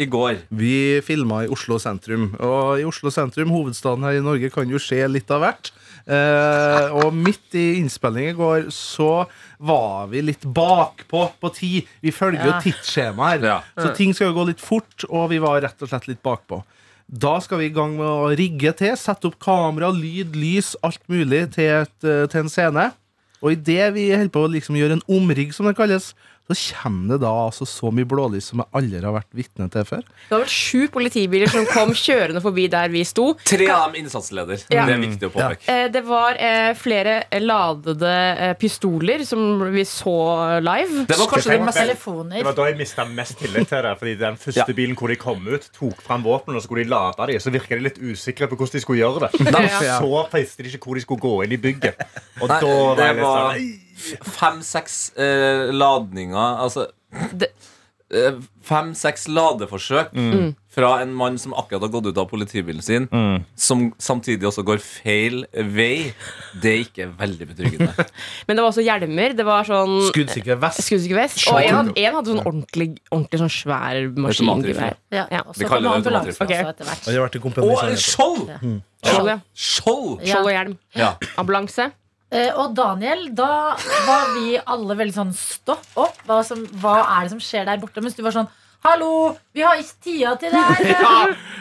i 0.00 0.06
går. 0.08 0.38
Vi 0.52 1.00
filma 1.04 1.42
i 1.44 1.50
Oslo 1.52 1.76
sentrum. 1.80 2.30
Og 2.40 2.80
i 2.80 2.86
Oslo 2.88 3.12
sentrum, 3.12 3.52
hovedstaden 3.52 4.04
her 4.04 4.16
i 4.18 4.24
Norge, 4.24 4.48
kan 4.52 4.68
jo 4.68 4.80
skje 4.80 5.02
litt 5.12 5.30
av 5.32 5.44
hvert. 5.44 5.70
Eh, 6.06 6.92
og 7.02 7.12
midt 7.16 7.56
i 7.58 7.66
innspillingen 7.80 8.32
i 8.32 8.38
går 8.38 8.68
så 8.72 9.26
var 9.58 10.06
vi 10.12 10.20
litt 10.22 10.44
bakpå 10.56 11.24
på 11.42 11.50
tid. 11.56 11.88
Vi 12.04 12.12
følger 12.14 12.44
jo 12.46 12.52
Ja. 12.52 12.60
tidsskjema 12.62 13.30
her. 13.32 13.44
Ja. 13.44 13.60
Så 13.76 13.94
ting 13.96 14.14
skal 14.14 14.28
jo 14.32 14.38
gå 14.40 14.46
litt 14.52 14.60
fort, 14.60 15.04
og 15.10 15.30
vi 15.30 15.38
var 15.42 15.60
rett 15.60 15.82
og 15.82 15.88
slett 15.90 16.06
litt 16.08 16.22
bakpå. 16.22 16.62
Da 17.06 17.36
skal 17.38 17.60
vi 17.60 17.68
i 17.70 17.74
gang 17.74 17.92
med 17.94 18.06
å 18.06 18.30
rigge 18.34 18.72
til, 18.74 18.96
sette 18.98 19.28
opp 19.28 19.36
kamera, 19.42 19.92
lyd, 19.94 20.34
lys, 20.34 20.72
alt 20.82 21.02
mulig 21.06 21.44
til, 21.54 21.84
et, 21.84 21.96
eh, 22.02 22.26
til 22.26 22.40
en 22.42 22.50
scene. 22.50 22.86
Og 23.42 23.52
idet 23.52 23.92
vi 23.94 24.10
holder 24.10 24.32
på 24.34 24.42
å 24.42 24.50
liksom 24.50 24.74
gjøre 24.74 24.98
en 24.98 25.06
omrigg, 25.06 25.54
som 25.54 25.66
det 25.66 25.76
kalles, 25.78 26.14
så 26.46 26.54
kommer 26.82 27.16
det 27.16 27.24
da 27.24 27.30
altså 27.48 27.66
så 27.66 27.90
mye 27.90 28.06
blålys 28.06 28.52
som 28.52 28.60
jeg 28.62 28.70
aldri 28.78 29.00
har 29.02 29.14
vært 29.16 29.32
vitne 29.34 29.66
til 29.72 29.86
før. 29.88 30.04
Det 30.06 30.30
var 30.30 30.42
vel 30.44 30.52
sju 30.52 30.84
politibiler 30.94 31.50
som 31.50 31.66
kom 31.72 31.90
kjørende 31.96 32.42
forbi 32.44 32.68
der 32.70 32.92
vi 32.92 33.02
sto. 33.08 33.32
Tre 33.42 33.66
av 33.74 33.88
dem 33.88 34.04
innsatsleder. 34.04 34.62
Ja. 34.70 34.84
Det 34.86 34.94
er 34.94 35.02
viktig 35.02 35.26
å 35.26 35.32
påpeke. 35.34 35.66
Ja. 35.66 35.88
Det 35.96 36.02
var 36.06 36.38
eh, 36.38 36.70
flere 36.78 37.16
ladede 37.42 38.12
eh, 38.12 38.52
pistoler 38.60 39.24
som 39.26 39.64
vi 39.74 39.82
så 39.88 40.14
live. 40.62 41.06
Det 41.10 41.18
var 41.18 41.32
kanskje 41.32 41.56
det 41.56 41.66
mest 41.66 42.06
Det 42.36 42.44
var 42.46 42.58
da 42.60 42.68
jeg 42.70 42.78
mista 42.78 43.08
mest 43.10 43.38
tillit 43.42 43.66
til 43.72 43.82
det. 43.88 43.96
Fordi 44.02 44.14
den 44.20 44.38
første 44.40 44.62
Ja. 44.62 44.76
bilen 44.76 44.96
hvor 44.96 45.10
de 45.10 45.16
kom 45.20 45.42
ut, 45.48 45.66
tok 45.74 45.98
fram 46.02 46.22
våpen, 46.22 46.54
og 46.54 46.62
så 46.62 46.68
skulle 46.68 46.84
de 46.84 46.90
lade 46.94 47.26
dem, 47.32 47.40
så 47.42 47.50
virka 47.50 47.74
de 47.74 47.88
litt 47.88 47.98
usikre 47.98 48.46
på 48.46 48.56
hvordan 48.56 48.78
de 48.78 48.84
skulle 48.84 49.02
gjøre 49.02 49.26
det. 49.26 49.50
Ja. 49.82 49.98
Så 49.98 50.22
visste 50.32 50.62
de 50.62 50.70
ikke 50.70 50.86
hvor 50.90 50.94
de 50.98 51.02
skulle 51.04 51.20
gå 51.22 51.34
inn 51.44 51.52
i 51.56 51.60
bygget. 51.60 52.00
Og 52.40 52.48
Nei, 52.48 52.60
da 52.62 52.70
var 52.70 52.96
det 52.96 53.06
jeg 53.10 53.16
litt 53.16 53.24
var 53.24 53.42
sånn 53.56 53.85
fem-seks 53.96 55.12
eh, 55.16 55.72
ladninger 55.72 56.36
Altså 56.60 56.86
Det- 57.32 57.52
eh, 58.12 58.32
Fem-seks 58.66 59.28
ladeforsøk 59.30 60.12
Mm. 60.12 60.54
fra 60.68 61.00
en 61.02 61.12
mann 61.14 61.38
som 61.38 61.52
akkurat 61.54 61.80
har 61.82 61.88
gått 61.88 62.06
ut 62.06 62.18
av 62.18 62.26
politibilen 62.28 62.82
sin, 62.82 63.06
som 63.54 63.92
samtidig 63.98 64.42
også 64.44 64.64
går 64.66 64.78
feil 64.82 65.44
vei. 65.54 66.12
Det 66.60 66.72
er 66.72 66.82
ikke 66.84 67.06
veldig 67.16 67.46
betryggende. 67.52 67.94
Men 68.48 68.56
det 68.56 68.62
var 68.64 68.70
også 68.72 68.82
hjelmer. 68.84 69.36
Det 69.38 69.46
var 69.46 69.62
sånn 69.64 70.10
Skuddsikker 70.10 70.58
vest. 70.60 70.82
skuddsikker 70.82 71.14
vest. 71.14 71.46
Og 71.48 71.62
en, 71.62 71.92
en 71.96 72.14
hadde 72.18 72.26
sånn 72.34 72.42
ordentlig, 72.44 72.98
ordentlig 73.12 73.40
sånn 73.40 73.54
svær 73.54 74.10
maskingevær. 74.18 74.96
Ja, 75.14 75.26
Ja. 75.30 75.40
og 75.46 75.54
Vi 75.56 75.64
så 75.64 75.68
kaller 75.70 75.88
kom 75.94 76.02
det 76.02 76.12
ambulanse 76.12 76.42
Okay. 76.42 76.62
også 76.62 76.74
etter 76.74 76.84
hvert. 76.84 77.06
Og 77.06 77.14
Og 77.62 77.98
skjold! 77.98 78.48
Ja. 78.48 78.58
Skjold! 79.54 80.20
Ja. 80.26 80.34
Skjold 80.34 80.46
og 80.46 80.52
hjelm. 80.52 80.78
Ja. 80.94 81.14
Ambulanse. 81.38 81.92
Eh, 82.34 82.50
og 82.58 82.74
Daniel, 82.74 83.28
da 83.38 83.76
var 84.06 84.30
vi 84.34 84.56
alle 84.58 84.96
veldig 84.98 85.14
sånn 85.14 85.34
stopp 85.36 85.86
opp. 85.94 86.22
Hva, 86.26 86.40
som, 86.46 86.64
hva 86.82 86.98
er 87.04 87.26
det 87.26 87.36
som 87.36 87.42
skjer 87.42 87.68
der 87.68 87.82
borte? 87.82 88.02
Mens 88.02 88.18
du 88.18 88.24
var 88.26 88.34
sånn 88.34 88.50
Hallo, 88.86 89.32
vi 89.56 89.64
har 89.66 89.80
ikke 89.80 90.04
tida 90.04 90.32
til 90.38 90.52
det 90.54 90.62
her. 90.62 90.84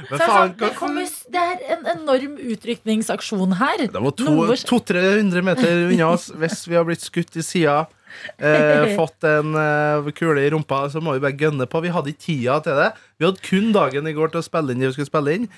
Ja, 0.05 0.17
Så 0.19 0.25
sånn, 0.29 0.51
det, 0.60 0.67
kommer, 0.77 1.05
det 1.34 1.41
er 1.41 1.62
en 1.74 1.88
enorm 1.95 2.36
utrykningsaksjon 2.53 3.55
her. 3.57 3.86
Det 3.88 4.01
var 4.03 4.25
Noe 4.27 4.57
skjer. 4.60 4.67
200-300 4.69 5.45
meter 5.48 5.79
unna 5.88 6.12
oss. 6.12 6.27
Hvis 6.38 6.65
vi 6.69 6.77
har 6.77 6.86
blitt 6.86 7.01
skutt 7.01 7.39
i 7.39 7.45
sida, 7.45 7.79
eh, 8.38 8.91
fått 9.00 9.25
en 9.25 9.57
eh, 9.57 10.12
kule 10.17 10.43
i 10.43 10.51
rumpa, 10.53 10.84
så 10.93 11.01
må 11.01 11.15
vi 11.15 11.24
bare 11.24 11.39
gønne 11.39 11.65
på. 11.72 11.81
Vi 11.88 11.93
hadde 11.95 12.13
ikke 12.13 12.25
tida 12.27 12.60
til 12.67 12.77
det. 12.84 12.91
Vi 13.17 13.25
hadde 13.25 13.48
kun 13.48 13.74
dagen 13.74 14.12
i 14.12 14.13
går 14.17 14.36
til 14.36 14.43
å 14.43 14.45
spille 14.45 14.75
inn 14.75 14.86
det 14.86 14.91
vi 14.91 15.00
skulle 15.00 15.13
spille 15.13 15.39
inn. 15.39 15.50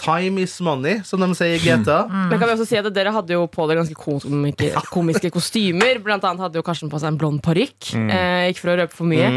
Time 0.00 0.40
is 0.42 0.54
money, 0.64 1.00
som 1.06 1.20
de 1.22 1.28
sier 1.38 1.58
i 1.58 1.60
GTA. 1.62 1.98
Men 2.30 2.38
kan 2.38 2.48
vi 2.48 2.54
også 2.56 2.66
si 2.66 2.78
at 2.80 2.88
Dere 2.94 3.12
hadde 3.14 3.36
jo 3.36 3.44
på 3.50 3.66
dere 3.68 3.82
ganske 3.82 3.96
komiske, 3.98 4.72
komiske 4.90 5.30
kostymer. 5.34 6.00
Blant 6.02 6.24
annet 6.26 6.42
hadde 6.46 6.58
jo 6.58 6.64
Karsten 6.66 6.90
på 6.90 6.98
seg 7.02 7.12
en 7.12 7.20
blond 7.20 7.42
parykk. 7.44 7.92
Eh, 8.00 8.50
ikke 8.50 8.64
for 8.64 8.72
å 8.74 8.78
røpe 8.82 8.96
for 8.96 9.10
mye. 9.12 9.28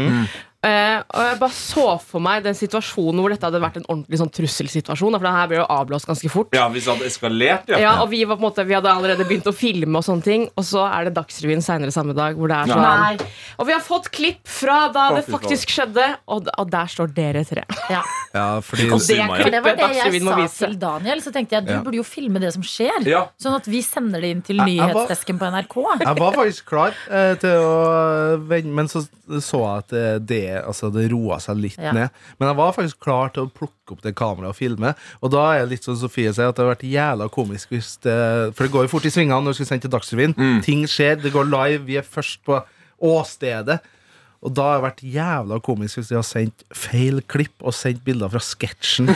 Eh, 0.64 0.98
og 0.98 1.22
jeg 1.22 1.38
bare 1.38 1.54
så 1.54 1.84
for 2.02 2.22
meg 2.24 2.42
den 2.46 2.56
situasjonen 2.56 3.20
hvor 3.22 3.30
dette 3.30 3.46
hadde 3.46 3.60
vært 3.62 3.76
en 3.80 3.86
ordentlig 3.86 4.18
sånn 4.22 4.32
trusselsituasjon. 4.34 5.16
For 5.18 5.26
det 5.28 5.34
her 5.36 5.50
ble 5.50 5.58
jo 5.60 5.66
avblåst 5.76 6.08
ganske 6.08 6.30
fort. 6.32 6.56
Ja, 6.56 6.66
hvis 6.72 6.88
det 6.88 6.94
hadde 6.94 7.10
eskalert, 7.10 7.68
ja. 7.70 7.80
Ja, 7.82 7.92
og 8.02 8.10
vi, 8.10 8.22
var 8.26 8.38
på 8.38 8.42
en 8.44 8.48
måte, 8.48 8.64
vi 8.66 8.74
hadde 8.76 8.90
allerede 8.90 9.26
begynt 9.28 9.46
å 9.50 9.54
filme, 9.54 10.00
og 10.00 10.06
sånne 10.06 10.26
ting 10.26 10.46
Og 10.56 10.64
så 10.66 10.82
er 10.88 11.08
det 11.08 11.14
Dagsrevyen 11.18 11.62
senere 11.64 11.94
samme 11.94 12.16
dag. 12.16 12.38
Hvor 12.38 12.50
det 12.50 12.58
er 12.58 12.72
sånn 12.72 12.82
Nei. 12.86 13.28
Og 13.60 13.68
vi 13.68 13.74
har 13.76 13.84
fått 13.84 14.10
klipp 14.14 14.42
fra 14.48 14.78
da 14.94 15.08
det 15.16 15.26
faktisk 15.28 15.72
skjedde, 15.76 16.06
og, 16.32 16.50
og 16.56 16.72
der 16.72 16.90
står 16.90 17.12
dere 17.16 17.44
tre. 17.48 17.66
Ja. 17.92 18.02
Ja, 18.36 18.46
fordi 18.64 18.88
Og 18.92 19.00
det 19.06 19.16
ja. 19.20 19.28
Det 19.56 19.62
var 19.64 19.78
det 19.78 19.90
jeg 19.96 20.22
sa 20.24 20.38
til 20.66 20.78
Daniel. 20.80 21.22
Så 21.24 21.32
tenkte 21.34 21.58
jeg 21.58 21.68
du 21.68 21.74
Ja. 21.76 21.82
burde 21.84 21.98
jo 22.00 22.06
filme 22.06 22.40
det 22.42 22.52
som 22.54 22.64
skjer. 22.66 23.06
Ja. 23.08 23.26
Sånn 23.40 23.56
at 23.56 23.68
vi 23.70 23.82
sender 23.84 24.22
det 24.24 24.32
inn 24.34 24.42
til 24.44 24.60
nyhetsdesken 24.60 25.38
på 25.40 25.50
NRK. 25.52 25.76
Jeg 26.02 26.18
var 26.20 26.36
faktisk 26.36 26.68
klar 26.68 26.96
eh, 27.10 27.34
til 27.40 27.62
å 27.62 28.40
vende, 28.48 28.74
men 28.76 28.90
så 28.90 29.04
så 29.26 29.58
jeg 29.58 29.82
at 29.82 29.94
eh, 29.96 30.18
det, 30.46 30.62
altså, 30.64 30.90
det 30.94 31.08
roa 31.12 31.38
seg 31.42 31.58
litt 31.58 31.78
Ja. 31.82 31.92
ned. 31.92 32.10
Men 32.38 32.48
jeg 32.48 32.56
var 32.56 32.72
faktisk 32.76 33.00
klar 33.02 33.32
til 33.34 33.46
å 33.46 33.52
plukke 33.52 33.92
opp 33.96 34.02
det 34.06 34.14
kameraet 34.14 34.54
og 34.54 34.56
filme. 34.56 34.94
Og 35.22 35.30
da 35.34 35.44
er 35.56 35.64
det 35.66 35.70
litt 35.76 35.84
som 35.84 35.96
Sofie 35.98 36.32
sier, 36.32 36.48
at 36.48 36.56
det 36.56 36.64
har 36.64 36.74
vært 36.74 36.86
jævla 36.86 37.28
komisk 37.30 37.70
hvis 37.74 37.96
det 38.06 38.54
For 38.56 38.64
det 38.66 38.72
går 38.72 38.86
jo 38.86 38.92
fort 38.94 39.04
i 39.06 39.10
svingene 39.10 39.42
når 39.42 39.54
vi 39.54 39.60
skal 39.64 39.66
sende 39.74 39.88
til 39.88 39.94
Dagsrevyen. 39.98 40.62
Ting 40.62 40.86
skjer, 40.86 41.20
det 41.22 41.32
går 41.34 41.50
live, 41.50 41.84
vi 41.86 41.96
er 41.98 42.06
først 42.06 42.42
på 42.46 42.62
åstedet. 43.02 43.80
Og 44.46 44.52
da 44.54 44.66
har 44.68 44.76
det 44.78 44.84
vært 44.84 45.00
jævla 45.02 45.58
komisk 45.64 45.98
hvis 45.98 46.12
de 46.12 46.16
har 46.18 46.26
sendt 46.26 46.62
feil 46.70 47.18
klipp 47.26 47.64
og 47.66 47.74
sendt 47.74 48.04
bilder 48.06 48.30
fra 48.30 48.42
sketsjen. 48.42 49.10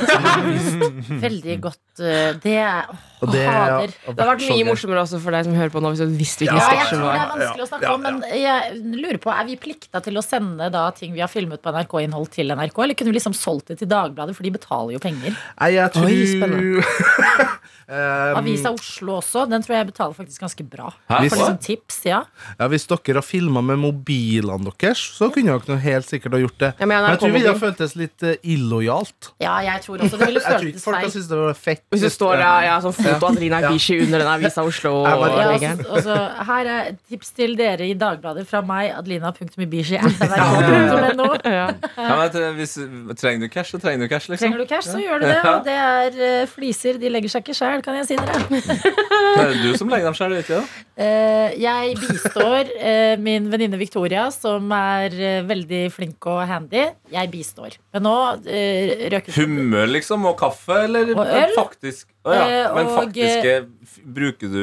Veldig 1.27 1.57
godt 1.63 2.03
eh, 2.03 2.33
Det 2.43 2.57
er 2.59 2.89
Og 3.21 3.31
det 3.31 3.45
hader. 3.47 3.95
Det 4.09 4.17
har 4.19 4.31
vært 4.33 4.43
mye 4.51 4.67
morsommere 4.67 5.05
også 5.05 5.21
for 5.23 5.37
deg 5.37 5.47
som 5.47 5.55
hører 5.55 5.71
på 5.71 5.83
nå, 5.85 5.93
hvis 5.95 6.03
du 6.03 6.17
visste 6.19 6.49
hvilken 6.49 6.59
Ja, 6.59 6.73
jeg 6.75 6.89
sketsj 6.89 7.05
det 7.05 7.13
er 7.13 7.31
vanskelig 7.35 7.65
å 7.67 7.71
snakke 7.71 7.95
om, 7.95 8.07
men 8.09 8.21
jeg 8.41 8.83
lurer 8.97 9.21
på, 9.23 9.31
er 9.35 9.47
vi 9.47 9.59
plikta 9.61 10.03
til 10.03 10.19
å 10.19 10.25
sende 10.25 10.71
da 10.75 10.89
ting 10.97 11.15
vi 11.15 11.23
har 11.23 11.31
filmet 11.31 11.63
på 11.63 11.75
NRK-innhold 11.77 12.31
til 12.35 12.51
NRK, 12.51 12.83
eller 12.87 12.99
kunne 12.99 13.15
vi 13.15 13.21
liksom 13.21 13.37
solgt 13.37 13.71
det 13.71 13.79
til 13.85 13.91
Dagbladet, 13.93 14.35
for 14.35 14.47
de 14.47 14.55
betaler 14.57 14.97
jo 14.97 15.03
penger? 15.03 15.39
Nei, 15.61 15.71
jeg 15.77 15.95
tror 15.95 16.11
Oi, 16.11 17.51
Um, 17.91 18.37
Avisa 18.39 18.71
Oslo 18.71 19.17
også, 19.19 19.49
den 19.51 19.65
tror 19.67 19.75
jeg 19.75 19.89
betaler 19.89 20.15
faktisk 20.15 20.45
ganske 20.45 20.63
bra. 20.71 20.93
Hæ? 21.11 21.17
For 21.17 21.41
liksom 21.41 21.57
tips, 21.65 21.97
ja. 22.07 22.21
Ja, 22.55 22.69
Hvis 22.71 22.87
dere 22.87 23.19
har 23.19 23.27
filma 23.27 23.65
med 23.67 23.81
mobilene 23.83 24.71
deres, 24.79 25.03
så 25.21 25.29
kunne 25.35 25.59
dere 25.61 25.77
helt 25.85 26.09
sikkert 26.09 26.33
ha 26.33 26.41
gjort 26.41 26.59
det. 26.63 26.71
Ja, 26.81 26.87
men 26.89 26.97
Men 27.03 27.11
jeg 27.13 27.21
tror 27.21 27.29
det 27.33 27.37
ville 27.37 27.55
føltes 27.61 27.95
litt 28.01 28.23
eh, 28.25 28.37
illojalt. 28.55 29.31
Ja, 29.43 29.59
jeg 29.67 29.83
tror 29.85 30.01
også 30.01 30.17
det 30.17 30.29
ville 30.31 30.41
føltes 30.41 30.81
feil. 30.81 30.81
folk 30.87 31.13
syntes 31.13 31.29
det 31.29 31.41
var 31.41 31.59
fett. 31.61 31.83
Hvis 31.93 32.05
du 32.07 32.11
står 32.15 32.37
der, 32.41 32.67
ja, 32.71 32.79
sånn 32.81 32.97
foto 32.97 33.17
av 33.19 33.27
Adelina 33.35 33.61
Ja. 33.61 33.71
Ibishi 33.71 33.99
under 34.07 34.23
den 34.25 34.31
Avisa 34.33 34.65
Oslo 34.65 34.95
Ja, 35.05 35.17
men- 35.21 35.37
Ja, 35.41 35.49
også, 35.51 35.69
altså, 35.69 36.15
altså, 36.17 36.45
her 36.51 36.71
er 36.73 36.81
et 36.91 36.99
tips 37.11 37.31
til 37.37 37.57
dere 37.59 37.85
i 37.91 37.95
Dagbladet 38.01 38.47
fra 38.49 38.63
meg, 38.65 38.91
adelina.ibishi. 38.97 39.99
nrk.no. 40.01 41.29
Ja. 41.45 41.67
Ja, 41.97 42.51
hvis, 42.57 42.75
trenger 43.21 43.45
du 43.47 43.49
cash, 43.53 43.75
så 43.75 43.81
trenger 43.83 44.07
du 44.07 44.09
cash, 44.13 44.29
liksom. 44.31 44.49
Trenger 44.51 44.65
du 44.65 44.67
cash, 44.71 44.89
så 44.89 44.99
gjør 45.03 45.21
du 45.21 45.27
det. 45.29 45.39
Og 45.45 45.65
det 45.67 45.77
er 45.77 46.43
uh, 46.43 46.49
fliser. 46.51 46.99
De 47.01 47.11
legger 47.13 47.33
seg 47.33 47.45
ikke 47.45 47.57
sjæl, 47.57 47.83
kan 47.85 47.99
jeg 48.01 48.09
si 48.11 48.19
dere. 48.21 48.41
Det 48.51 49.45
er 49.45 49.57
du 49.63 49.77
som 49.79 49.89
legger 49.93 50.11
dem 50.11 50.17
sjæl, 50.19 50.37
ikke 50.41 50.61
sant? 50.61 50.79
Uh, 51.01 51.49
jeg 51.61 51.95
bistår 51.97 52.71
uh, 52.77 53.15
min 53.23 53.47
venninne 53.53 53.79
Victoria, 53.81 54.27
som 54.35 54.71
er 54.77 55.00
eh, 55.09 55.41
veldig 55.49 55.81
flink 55.95 56.27
og 56.31 56.43
handy. 56.49 56.85
Jeg 57.13 57.31
bistår. 57.33 57.79
Men 57.95 58.05
nå 58.07 58.15
uh, 58.45 58.93
røker 59.15 59.33
ut 59.33 59.39
Humør, 59.41 59.87
liksom, 59.97 60.27
og 60.31 60.37
kaffe, 60.41 60.83
eller 60.85 61.15
Og 61.17 61.25
øl. 61.25 61.55
faktisk 61.57 62.09
oh, 62.25 62.35
ja. 62.35 62.45
Eh, 62.45 62.75
Men 62.77 62.87
og- 62.87 62.99
faktisk 62.99 63.49
eh, 63.51 63.65
bruker 64.05 64.53
du 64.53 64.63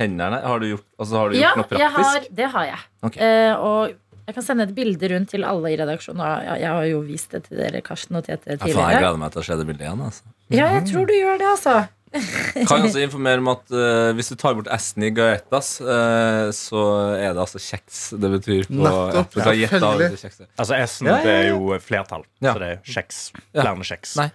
hendene? 0.00 0.40
Har 0.42 0.60
du 0.60 0.66
gjort, 0.74 0.86
altså, 0.98 1.16
har 1.20 1.30
du 1.30 1.38
Ja, 1.38 1.52
noe 1.56 1.68
praktisk? 1.68 2.28
Ja, 2.28 2.34
det 2.40 2.50
har 2.56 2.64
jeg. 2.72 2.82
Okay. 3.02 3.20
Uh, 3.22 3.54
og 3.60 3.94
jeg 4.26 4.34
kan 4.34 4.42
sende 4.42 4.64
et 4.66 4.74
bilde 4.74 5.08
rundt 5.12 5.30
til 5.30 5.44
alle 5.46 5.70
i 5.70 5.76
redaksjonen. 5.78 6.22
Jeg, 6.58 6.66
har 6.66 6.86
jo 6.90 7.02
vist 7.06 7.30
det 7.30 7.44
til 7.46 7.60
dere, 7.60 7.80
Karsten 7.86 8.18
og 8.18 8.24
Tete, 8.26 8.56
tidligere. 8.58 8.90
jeg 8.90 9.04
gleder 9.04 9.20
meg 9.22 9.30
til 9.36 9.40
å 9.40 9.46
se 9.46 9.56
det 9.60 9.66
bildet 9.68 9.86
igjen. 9.86 10.02
Altså. 10.02 10.22
Ja, 10.50 10.66
jeg 10.74 10.88
tror 10.90 11.06
du 11.06 11.14
gjør 11.14 11.38
det, 11.38 11.46
altså. 11.52 11.76
Kan 12.68 12.86
også 12.86 13.00
informere 13.02 13.42
om 13.42 13.50
at 13.52 13.64
uh, 13.74 14.12
hvis 14.16 14.30
du 14.32 14.36
tar 14.40 14.54
bort 14.58 14.68
S-en 14.76 15.06
i 15.08 15.10
Gaetas, 15.16 15.72
uh, 15.84 16.48
så 16.56 16.84
er 17.16 17.34
det 17.36 17.42
altså 17.42 17.60
kjeks 17.62 18.00
det 18.20 18.30
betyr. 18.38 18.68
På, 18.70 18.78
Nettopp, 18.86 19.36
ja. 19.40 20.46
Altså 20.56 20.78
S-en 20.84 21.10
Ja, 21.10 21.18
ja, 21.18 21.24
det 21.24 21.34
er 21.34 21.50
jo 21.50 21.76
flertall, 21.82 22.24
Ja. 22.44 22.54
så 22.54 22.62
det 22.62 22.70
er 22.72 22.80
kjeks. 22.96 23.20
Ja. 23.52 23.62
Flere 23.66 23.90
kjeks. 23.90 24.16
Nei. 24.20 24.30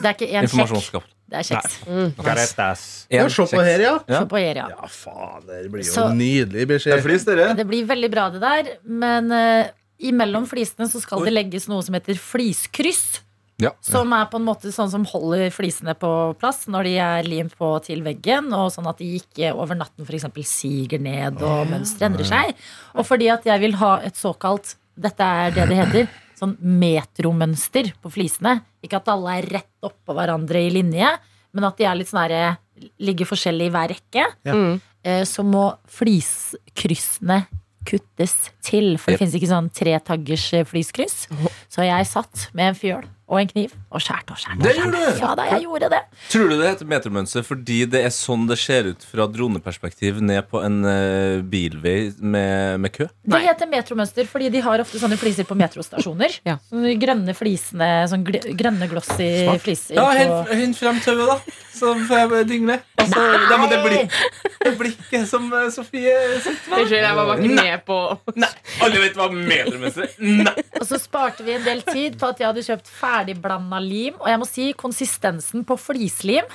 Det 0.00 0.10
er 0.10 0.16
ikke 0.18 0.30
én 0.30 0.48
kjekk. 0.54 1.10
Det 1.34 1.40
er 1.40 1.46
kjeks. 1.48 1.76
Garetas. 2.20 2.82
Ja, 3.10 3.24
se 3.32 3.46
på 3.50 3.62
her, 3.64 3.80
ja. 3.82 3.94
Ja. 4.10 4.24
På 4.28 4.38
her, 4.38 4.60
ja. 4.60 4.66
Ja, 4.70 4.88
faen, 4.92 5.46
det 5.48 5.64
blir 5.72 5.82
jo 5.82 5.92
Så- 5.92 6.10
nydelig 6.14 6.66
beskjed. 6.68 7.02
flis. 7.02 7.24
Det 7.24 7.66
blir 7.66 7.86
veldig 7.88 8.10
bra, 8.12 8.28
det 8.30 8.40
der. 8.44 8.76
Men 8.84 9.32
uh, 9.32 9.66
imellom 9.98 10.46
flisene 10.46 10.86
så 10.90 11.00
skal 11.02 11.24
det 11.24 11.32
legges 11.32 11.68
noe 11.68 11.82
som 11.82 11.94
heter 11.96 12.14
fliskryss. 12.20 13.20
Ja. 13.62 13.70
Som 13.84 14.10
er 14.16 14.26
på 14.32 14.40
en 14.40 14.46
måte 14.48 14.72
sånn 14.74 14.90
som 14.90 15.04
holder 15.06 15.46
flisene 15.54 15.94
på 15.98 16.08
plass 16.40 16.64
når 16.70 16.88
de 16.88 16.94
er 16.98 17.28
limt 17.28 17.54
på 17.58 17.68
til 17.86 18.02
veggen, 18.02 18.48
og 18.56 18.72
sånn 18.74 18.88
at 18.90 18.98
de 18.98 19.12
ikke 19.20 19.52
over 19.54 19.78
natten 19.78 20.06
f.eks. 20.08 20.26
siger 20.50 20.98
ned 21.02 21.38
og 21.42 21.68
mønsteret 21.70 22.08
endrer 22.10 22.26
seg. 22.32 22.50
Og 22.98 23.06
fordi 23.06 23.30
at 23.30 23.46
jeg 23.46 23.62
vil 23.62 23.78
ha 23.82 23.96
et 24.02 24.18
såkalt 24.18 24.76
Dette 24.94 25.26
er 25.26 25.50
det 25.50 25.64
det 25.70 25.76
heter. 25.80 26.10
Sånn 26.38 26.52
metromønster 26.62 27.88
på 28.02 28.10
flisene. 28.14 28.60
Ikke 28.82 29.00
at 29.00 29.08
alle 29.10 29.40
er 29.40 29.48
rett 29.56 29.86
oppå 29.86 30.14
hverandre 30.14 30.60
i 30.62 30.70
linje, 30.70 31.08
men 31.54 31.66
at 31.66 31.78
de 31.78 31.86
er 31.88 31.98
litt 31.98 32.10
sånn 32.10 32.22
herre 32.24 32.56
Ligger 32.98 33.28
forskjellig 33.30 33.68
i 33.68 33.70
hver 33.70 33.92
rekke. 33.92 34.22
Mm. 34.50 34.80
Eh, 35.06 35.20
Så 35.30 35.44
må 35.46 35.68
fliskryssene 35.86 37.44
kuttes 37.86 38.34
til. 38.64 38.96
For 38.98 39.12
det 39.14 39.20
finnes 39.20 39.36
ikke 39.38 39.50
sånn 39.50 39.70
tre 39.74 39.94
taggers 40.02 40.46
eh, 40.56 40.64
fliskryss. 40.66 41.28
Så 41.70 41.86
jeg 41.86 42.08
satt 42.10 42.48
med 42.56 42.72
en 42.72 42.78
fjøl 42.78 43.04
og 43.24 43.40
en 43.40 43.48
kniv 43.48 43.72
og 43.88 44.02
skjært 44.04 44.30
og 44.34 44.40
skjært. 44.40 44.60
Det 44.60 44.74
gjorde 44.76 45.00
du? 45.00 45.20
Ja 45.22 45.30
da, 45.38 45.46
jeg 45.54 45.64
gjorde 45.64 45.90
det. 45.94 46.00
Tror 46.32 46.50
du 46.50 46.56
det 46.60 46.68
heter 46.68 46.88
metermønster 46.90 47.46
fordi 47.46 47.78
det 47.90 48.02
er 48.04 48.12
sånn 48.14 48.46
det 48.50 48.58
ser 48.60 48.90
ut 48.92 49.06
fra 49.08 49.26
droneperspektiv 49.30 50.20
ned 50.24 50.44
på 50.50 50.60
en 50.64 50.80
uh, 50.84 51.40
bilvei 51.40 51.96
med, 52.20 52.82
med 52.84 52.94
kø? 52.94 53.08
Det 53.24 53.40
heter 53.46 53.70
metromønster 53.70 54.28
fordi 54.28 54.50
de 54.54 54.62
har 54.64 54.84
ofte 54.84 55.00
sånne 55.00 55.18
fliser 55.20 55.48
på 55.48 55.56
metrostasjoner. 55.58 56.40
Ja. 56.46 56.58
Sånne 56.68 56.96
grønne 57.00 57.36
flisene, 57.36 57.90
sånn 58.10 58.26
gl 58.26 58.40
grønne 58.58 58.90
glossy 58.90 59.30
fliser. 59.64 59.96
Ja, 59.96 60.10
hent, 60.16 60.52
hent 60.52 60.80
frem 60.80 61.00
tauet, 61.04 61.24
da. 61.30 61.60
Så 61.74 61.94
får 62.08 62.36
jeg 62.38 62.50
dingle. 62.52 62.78
Altså, 63.04 63.22
det, 63.50 63.58
men 63.60 63.70
det, 63.70 63.78
blikk, 63.84 64.18
det 64.64 64.72
blikket 64.80 65.28
som 65.30 65.46
eh, 65.52 65.68
Sofie 65.74 66.14
sitter 66.40 66.70
med. 66.72 66.78
Unnskyld, 66.80 66.98
jeg 67.00 67.18
var 67.18 67.30
bare 67.30 67.38
ikke 67.44 67.60
med 67.60 67.86
på 67.88 67.98
Nei, 68.40 68.50
alle 68.86 69.04
vet 69.04 69.18
hva 69.20 69.30
metermester 69.34 70.08
er. 70.08 70.14
Nei. 70.48 70.56
Og 70.80 70.86
så 70.88 71.00
sparte 71.02 71.46
vi 71.46 71.56
en 71.56 71.64
del 71.66 71.84
tid 71.86 72.18
på 72.20 72.32
at 72.32 72.42
jeg 72.42 72.50
hadde 72.50 72.66
kjøpt 72.66 72.92
ferdigblanda 73.00 73.80
lim. 73.84 74.18
Og 74.20 74.28
jeg 74.32 74.42
må 74.42 74.48
si 74.48 74.70
konsistensen 74.78 75.66
på 75.68 75.78
flislim 75.80 76.48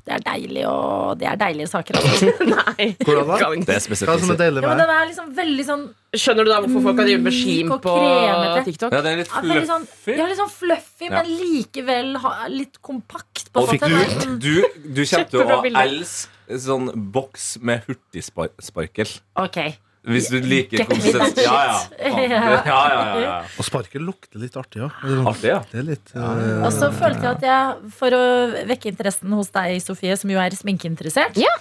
Det 0.00 0.14
er 0.16 0.22
deilig 0.24 0.62
og 0.66 1.18
Det 1.20 1.26
er 1.28 1.36
deilige 1.38 1.68
saker. 1.68 1.98
Altså. 2.00 2.30
Nei. 2.54 2.86
Hvordan 3.04 3.26
da? 3.28 3.36
Kan 3.38 3.52
ikke. 3.58 3.66
Det 3.68 3.74
er 3.76 4.06
Hva 4.08 4.14
som 4.18 4.30
er 4.32 4.38
deilig 4.40 4.62
Ja, 4.64 4.68
med 4.70 4.78
det? 4.80 4.86
den 4.88 4.94
er 4.96 5.04
liksom 5.10 5.28
veldig 5.36 5.66
sånn 5.68 5.82
Skjønner 6.16 6.48
du 6.48 6.50
da 6.50 6.56
hvorfor 6.64 6.82
folk 6.86 6.98
har 7.02 7.06
drevet 7.06 7.22
med 7.26 7.36
slim 7.36 7.68
og 7.76 7.82
på 7.84 7.92
kremete. 8.00 8.62
TikTok? 8.70 8.94
Ja, 8.96 9.02
det 9.04 9.10
er 9.12 9.18
litt 9.20 9.30
ja, 9.30 9.42
veldig 9.44 9.68
sånn, 9.68 9.84
fluffy. 9.86 10.16
ja, 10.18 10.24
litt 10.32 10.40
sånn 10.40 10.50
fluffy, 10.56 11.04
Ja. 11.06 11.12
men 11.20 11.28
likevel 11.44 12.08
ha, 12.24 12.32
litt 12.50 12.80
kompakt. 12.82 13.44
På 13.52 13.60
en 13.60 13.68
Og 13.68 13.70
måte. 13.70 13.78
Det 13.78 14.00
er 14.00 14.08
du, 14.08 14.16
sånn- 14.24 14.40
du, 14.40 14.50
du 14.50 14.64
kommer 14.64 14.96
til 14.96 15.06
Kjempebra 15.12 15.58
å 15.60 15.62
bilde. 15.68 15.84
elske 15.86 16.58
sånn 16.64 16.90
boks 17.14 17.46
med 17.62 17.86
hurtigsparkel. 17.86 19.12
Ok. 19.44 19.60
Hvis 20.08 20.30
du 20.32 20.38
liker 20.40 20.80
Get 20.80 20.88
konsistens. 20.88 21.36
Ja, 21.44 21.56
ja. 21.68 21.80
Ja, 22.00 22.20
ja, 22.24 22.38
ja, 22.64 22.78
ja, 22.88 23.20
ja. 23.20 23.34
Og 23.60 23.66
sparket 23.66 24.00
lukter 24.00 24.40
litt 24.40 24.56
artig 24.56 24.80
òg. 24.86 24.94
Artig, 25.28 25.50
ja. 25.52 25.58
Litt 25.84 26.14
eh, 26.16 26.64
Og 26.64 26.72
så 26.72 26.88
følte 26.96 27.20
jeg 27.26 27.36
at 27.36 27.44
jeg, 27.44 27.92
for 27.98 28.16
å 28.16 28.22
vekke 28.70 28.88
interessen 28.94 29.36
hos 29.36 29.52
deg, 29.52 29.76
Sofie, 29.84 30.16
som 30.16 30.32
jo 30.32 30.40
er 30.40 30.56
sminkeinteressert, 30.56 31.36
Ja. 31.36 31.52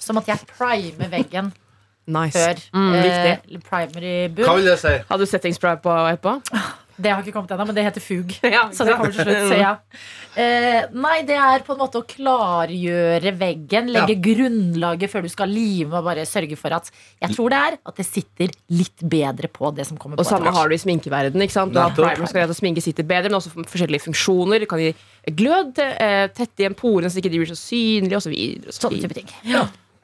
så 0.00 0.16
måtte 0.16 0.32
jeg 0.32 0.48
prime 0.56 1.10
veggen 1.12 1.52
Nice. 2.08 2.32
før. 2.32 2.56
Mm, 2.72 2.94
eh, 3.04 3.60
primary 3.68 4.28
boom. 4.32 4.46
Hva 4.48 4.56
vil 4.56 4.70
jeg 4.72 4.78
si? 4.80 4.94
Hadde 5.10 5.26
du 5.26 5.28
settingspray 5.28 5.76
på 5.84 5.92
etterpå? 6.08 6.38
Det 6.98 7.12
har 7.12 7.22
ikke 7.22 7.32
kommet 7.36 7.52
ennå, 7.54 7.64
men 7.68 7.76
det 7.76 7.84
heter 7.86 8.02
fug. 8.02 8.32
Ja, 8.56 8.64
Så 8.74 8.84
det 8.84 8.96
kommer 8.98 9.12
til 9.14 9.22
slutt. 9.24 9.52
Så 9.52 9.58
ja. 9.60 9.76
Eh, 10.38 10.84
nei, 10.94 11.16
det 11.26 11.34
er 11.34 11.64
på 11.66 11.72
en 11.74 11.80
måte 11.80 11.98
å 11.98 12.04
klargjøre 12.06 13.32
veggen. 13.40 13.88
Legge 13.90 14.14
grunnlaget 14.22 15.10
før 15.10 15.24
du 15.26 15.30
skal 15.32 15.50
lime, 15.50 15.96
og 15.98 16.04
bare 16.06 16.22
sørge 16.28 16.54
for 16.60 16.76
at 16.76 16.92
Jeg 17.24 17.34
tror 17.34 17.50
det 17.50 17.58
er 17.58 17.78
at 17.90 17.98
det 17.98 18.06
sitter 18.06 18.52
litt 18.70 19.02
bedre 19.02 19.50
på 19.50 19.72
det 19.74 19.88
som 19.88 19.98
kommer 19.98 20.14
Og 20.14 20.22
på. 20.22 20.28
samme 20.28 20.46
etter 20.46 20.52
hvert. 20.52 20.60
har 20.60 20.68
du 20.70 20.76
i 20.76 20.82
sminkeverden. 20.84 21.42
Ikke 21.42 21.56
sant? 21.56 21.74
Du 21.74 21.80
har 21.82 21.90
primer 21.96 22.30
som 22.30 22.38
gjøre 22.38 22.54
at 22.54 22.60
sminke 22.60 22.84
sitter 22.84 23.02
bedre, 23.08 23.32
men 23.32 23.40
også 23.40 23.50
forskjellige 23.66 24.04
funksjoner. 24.06 24.62
Det 24.62 24.70
kan 24.70 24.78
gi 24.84 24.94
glød, 25.42 25.74
til, 25.80 25.90
eh, 26.06 26.28
tette 26.38 26.62
igjen 26.62 26.78
porene 26.78 27.10
så 27.10 27.18
ikke 27.18 27.34
de 27.34 27.42
blir 27.42 27.50
så 27.50 27.58
synlige, 27.58 28.22
osv. 28.22 28.38
Sånne 28.78 29.02
type 29.02 29.18
ting. 29.18 29.34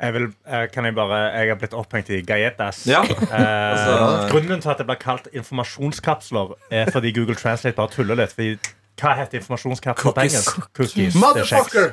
Jeg, 0.00 0.12
vil, 0.14 0.24
eh, 0.46 0.66
kan 0.74 0.84
jeg, 0.84 0.94
bare, 0.94 1.18
jeg 1.38 1.48
har 1.48 1.58
blitt 1.60 1.74
opphengt 1.74 2.10
i 2.10 2.20
galletas. 2.26 2.86
Ja. 2.86 3.02
Eh, 3.02 3.72
Altså- 3.74 4.28
grunnen 4.32 4.60
til 4.60 4.70
at 4.70 4.78
det 4.78 4.86
blir 4.86 4.96
kalt 5.00 5.28
informasjonskapsler, 5.32 6.54
er 6.70 6.90
fordi 6.90 7.12
Google 7.12 7.34
Translate 7.34 7.76
bare 7.76 7.88
tuller 7.88 8.14
litt. 8.14 8.32
Fordi, 8.32 8.58
hva 9.00 9.14
heter 9.18 9.38
informasjonskapsler 9.38 10.12
på 10.12 10.14
Cookies. 10.14 10.34
engelsk? 10.34 10.60
Cookies. 10.74 11.14
Det 11.14 11.22
er 11.22 11.44
kjeks. 11.44 11.52
Motherfucker! 11.52 11.92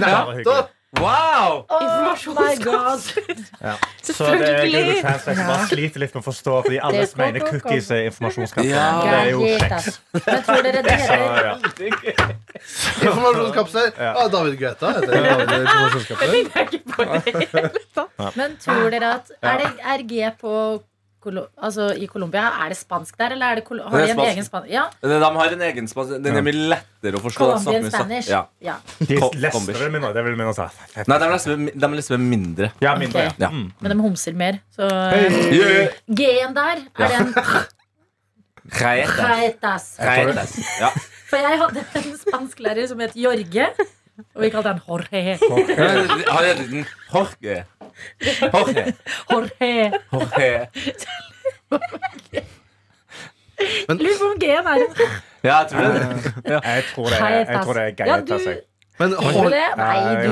Bare 0.00 0.34
hyggelig. 0.36 0.64
Wow! 1.00 1.64
Oh 1.68 1.82
ja. 1.82 2.14
Så 2.16 2.34
det 2.34 3.62
er 3.62 3.76
Selvfølgelig. 4.02 4.84
Google 4.84 5.02
Translate 5.02 5.36
som 5.36 5.46
bare 5.48 5.66
sliter 5.68 6.00
litt 6.02 6.14
med 6.14 6.20
å 6.20 6.22
forstå, 6.26 6.54
fordi 6.66 6.78
alle 6.88 7.06
som 7.08 7.20
er 7.20 7.24
mener 7.26 7.40
cookies 7.48 7.88
er 7.90 7.96
informasjonskapsler. 8.10 8.70
Ja. 8.70 8.76
Det 9.00 9.08
er 9.18 9.26
jo 9.32 9.38
kjeks. 9.44 9.86
Men 10.14 10.42
tror 10.46 10.60
dere 10.68 10.80
det 10.86 10.96
heter 11.02 11.44
ja. 11.48 11.54
Informasjonskapsler. 13.08 13.88
Ah, 13.98 14.28
David 14.32 14.54
Guetta 14.60 14.86
heter 14.98 15.10
det. 15.10 15.16
David 15.28 15.48
informasjonskapsler. 15.66 17.68
Men 18.40 18.50
tror 18.62 18.84
dere 18.94 19.08
at 19.18 19.26
Er 19.42 19.54
det 19.64 19.70
RG 19.98 20.12
på 20.40 20.52
Colo 21.24 21.46
altså, 21.56 21.86
i 21.96 22.06
Colombia? 22.10 22.44
Er 22.64 22.68
det 22.74 22.76
spansk 22.78 23.16
der, 23.18 23.32
eller 23.34 23.46
er 23.54 23.60
det 23.60 23.64
har 23.90 23.98
Det 23.98 24.06
de 24.06 24.12
en 24.12 24.18
spansk. 24.18 24.32
egen 24.34 24.44
spansk? 24.48 24.68
Ja, 24.74 24.84
De 25.02 25.20
har 25.40 25.54
en 25.56 25.64
egen 25.70 25.88
spansk 25.88 26.18
Den 26.24 26.36
er 26.40 26.44
mye 26.44 26.52
lettere 26.74 27.16
å 27.18 27.22
forstå. 27.24 27.38
Colombian 27.38 27.88
Spanish. 27.90 28.28
Ja. 28.28 28.42
Ja. 28.60 28.76
De 29.00 29.16
Ko- 29.20 29.30
lester 29.34 29.88
det 30.14 30.24
vil 30.28 30.36
vi 30.38 30.44
også. 30.52 30.68
Nei, 31.08 31.18
de 31.18 31.24
er 31.24 31.34
nesten- 31.34 31.70
de 31.72 31.84
mindre. 32.22 32.70
Ja, 32.84 32.94
mindre. 33.00 33.26
okay. 33.26 33.40
Ja. 33.40 33.48
Mm. 33.50 33.72
Men 33.80 33.96
de 33.96 34.02
homser 34.04 34.32
mer. 34.44 34.60
Så 34.76 34.84
Yeah. 34.84 35.88
G-en 36.08 36.54
der, 36.54 36.84
er 36.98 37.08
den 37.08 37.34
en 38.74 39.08
Reetas. 40.00 40.54
Ja. 40.80 40.88
For 41.28 41.36
jeg 41.36 41.58
hadde 41.60 41.82
en 42.00 42.16
spansklærer 42.18 42.88
som 42.88 43.00
het 43.04 43.14
Jorge. 43.16 43.66
Og 44.36 44.42
vi 44.44 44.48
kalte 44.54 44.70
han 44.70 44.80
Jorge. 44.86 45.38
Den 45.42 46.84
Jorge. 48.54 48.92
Jorge. 49.30 49.92
Jorge. 50.12 50.68
Men, 53.88 53.98
Lurer 53.98 54.18
på 54.18 54.28
om 54.32 54.38
G-en 54.40 54.66
er 54.66 54.74
en 54.74 54.94
Ja, 55.44 55.58
jeg 55.58 55.66
tror 55.70 55.80
det. 55.80 55.90
Jeg 56.44 56.84
tror 56.94 57.04
det 57.04 57.18
er, 57.20 57.28
jeg 57.38 57.60
tror 57.64 57.72
det 57.72 57.82
er 57.82 58.06
Ja, 58.06 58.16
jeg. 58.28 58.60
Men, 58.98 59.12
hold, 59.18 59.50
det? 59.50 59.62
Nei, 59.76 59.94
du 60.22 60.28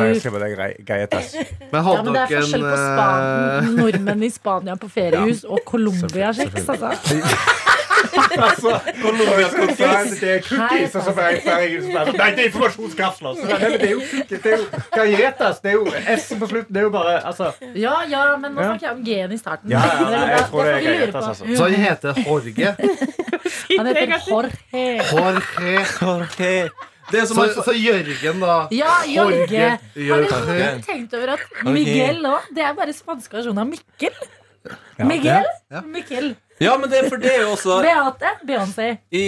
ja, 1.97 2.03
men 2.07 2.15
er 2.21 2.29
forskjell 2.31 2.63
på 2.63 2.69
en 2.69 2.83
Span 2.83 3.25
eh, 3.27 3.71
nordmenn 3.79 4.23
i 4.23 4.31
Spania 4.31 4.77
på 4.79 4.91
feriehus 4.93 5.43
og 5.45 5.65
Colombia-kjeks. 5.67 6.69
Altså. 6.71 6.93
Altså, 8.39 8.81
Det 10.21 10.31
er 10.31 10.41
cookies, 10.43 10.95
og 10.95 11.03
så 11.05 11.13
bare 11.15 11.41
bare- 11.45 12.13
Nei, 12.17 12.31
det 12.31 12.45
er 12.45 12.47
informasjonskapsler! 12.51 13.29
Altså. 13.29 13.47
Det 13.47 13.83
er 13.83 13.91
jo 13.91 14.01
cookies, 14.01 14.43
det 14.43 14.53
er 14.53 14.57
jo 14.57 14.67
galletas. 14.97 15.61
Det 15.63 15.71
er 15.71 15.75
jo 15.75 15.87
S 16.17 16.33
på 16.41 16.47
slutten. 16.53 16.73
Det 16.75 16.81
er 16.81 16.87
jo 16.87 16.91
bare 16.91 17.19
altså. 17.27 17.53
Ja, 17.75 17.95
ja, 18.09 18.37
men 18.37 18.53
nå 18.55 18.63
snakker 18.63 18.87
jeg 18.87 18.97
om 18.97 19.03
G-en 19.05 19.33
i 19.33 19.39
starten. 19.41 19.71
Ja, 19.71 19.83
ja, 19.83 20.09
nei, 20.11 20.23
jeg 20.37 20.47
tror 20.51 20.65
det 20.65 20.73
er 20.75 20.87
galletas, 20.89 21.29
altså. 21.33 21.57
Så 21.57 21.63
han 21.63 21.75
heter 21.75 22.15
Jorge. 22.27 22.77
Han 23.79 23.87
heter 23.87 24.07
Jorge. 24.29 24.53
Jorge. 25.13 25.85
Jorge. 26.01 26.71
Det 27.11 27.21
er 27.21 27.27
som 27.27 27.37
Så, 27.37 27.45
å- 27.61 27.65
så 27.67 27.73
Jørgen, 27.77 28.41
da. 28.41 28.57
Ja, 28.73 28.93
Jorge. 29.09 29.79
Jorge. 29.97 30.29
Har 30.33 30.77
du 30.77 30.83
tenkt 30.87 31.15
over 31.19 31.33
at 31.35 31.65
Miguel 31.67 32.23
òg, 32.31 32.47
det 32.55 32.63
er 32.65 32.73
bare 32.79 32.93
spansk 32.97 33.33
versjon 33.37 33.59
av 33.59 33.67
Mikkel? 33.69 34.15
Miguel? 35.03 35.45
Mikkel. 35.91 36.35
Ja, 36.63 36.77
men 36.79 36.91
det 36.91 37.01
er 37.01 37.09
for 37.11 37.21
det 37.23 37.33
er 37.35 37.43
jo 37.43 37.53
også 37.57 37.81
Beate. 37.83 38.33
Beyoncé. 38.47 38.89
I 39.11 39.25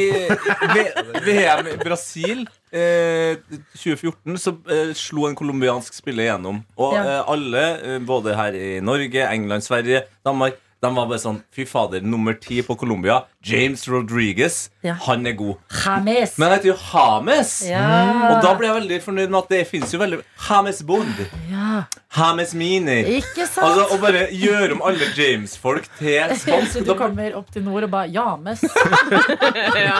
VM 1.27 1.71
i 1.73 1.77
Brasil 1.81 2.45
eh, 2.71 3.41
2014 3.75 4.39
så 4.41 4.55
eh, 4.71 4.93
slo 4.99 5.27
en 5.29 5.39
colombiansk 5.39 5.97
spiller 5.97 6.31
gjennom. 6.31 6.61
Og 6.79 6.97
eh, 7.01 7.21
alle, 7.35 7.65
eh, 7.83 7.99
både 8.07 8.37
her 8.39 8.59
i 8.59 8.69
Norge, 8.85 9.27
England, 9.31 9.67
Sverige, 9.67 10.05
Danmark, 10.27 10.61
de 10.85 10.91
var 10.95 11.09
bare 11.11 11.21
sånn 11.23 11.41
Fy 11.55 11.65
fader, 11.69 12.05
nummer 12.05 12.37
ti 12.41 12.61
på 12.67 12.77
Colombia, 12.79 13.23
James 13.45 13.87
Rodriguez, 13.89 14.69
Ja. 14.85 14.95
han 15.07 15.27
er 15.27 15.33
god. 15.39 15.57
James. 15.85 16.37
Men 16.39 16.49
han 16.51 16.59
heter 16.59 16.71
jo 16.73 16.77
Hames. 16.93 17.55
Ja. 17.67 17.85
Og 18.31 18.43
da 18.45 18.53
ble 18.59 18.69
jeg 18.69 18.77
veldig 18.83 18.99
fornøyd 19.05 19.31
med 19.33 19.39
at 19.43 19.49
det 19.55 19.63
finnes 19.71 19.93
jo 19.95 19.99
veldig 20.03 20.21
Hames 20.49 20.83
Bond. 20.87 21.25
ja. 21.51 21.85
Hames 22.15 22.53
Mini. 22.55 23.01
Ikke 23.19 23.43
sant? 23.51 23.67
Altså, 23.67 23.97
Å 23.97 24.01
bare 24.01 24.29
gjøre 24.31 24.77
om 24.77 24.83
alle 24.87 25.09
James-folk 25.17 25.89
til 25.99 26.31
spansk 26.39 26.77
Så 26.77 26.85
du 26.87 26.93
kommer 26.95 27.35
opp 27.35 27.49
til 27.51 27.65
nord 27.67 27.83
og 27.89 27.91
bare 27.91 28.13
James. 28.15 28.63
Ja, 29.75 29.99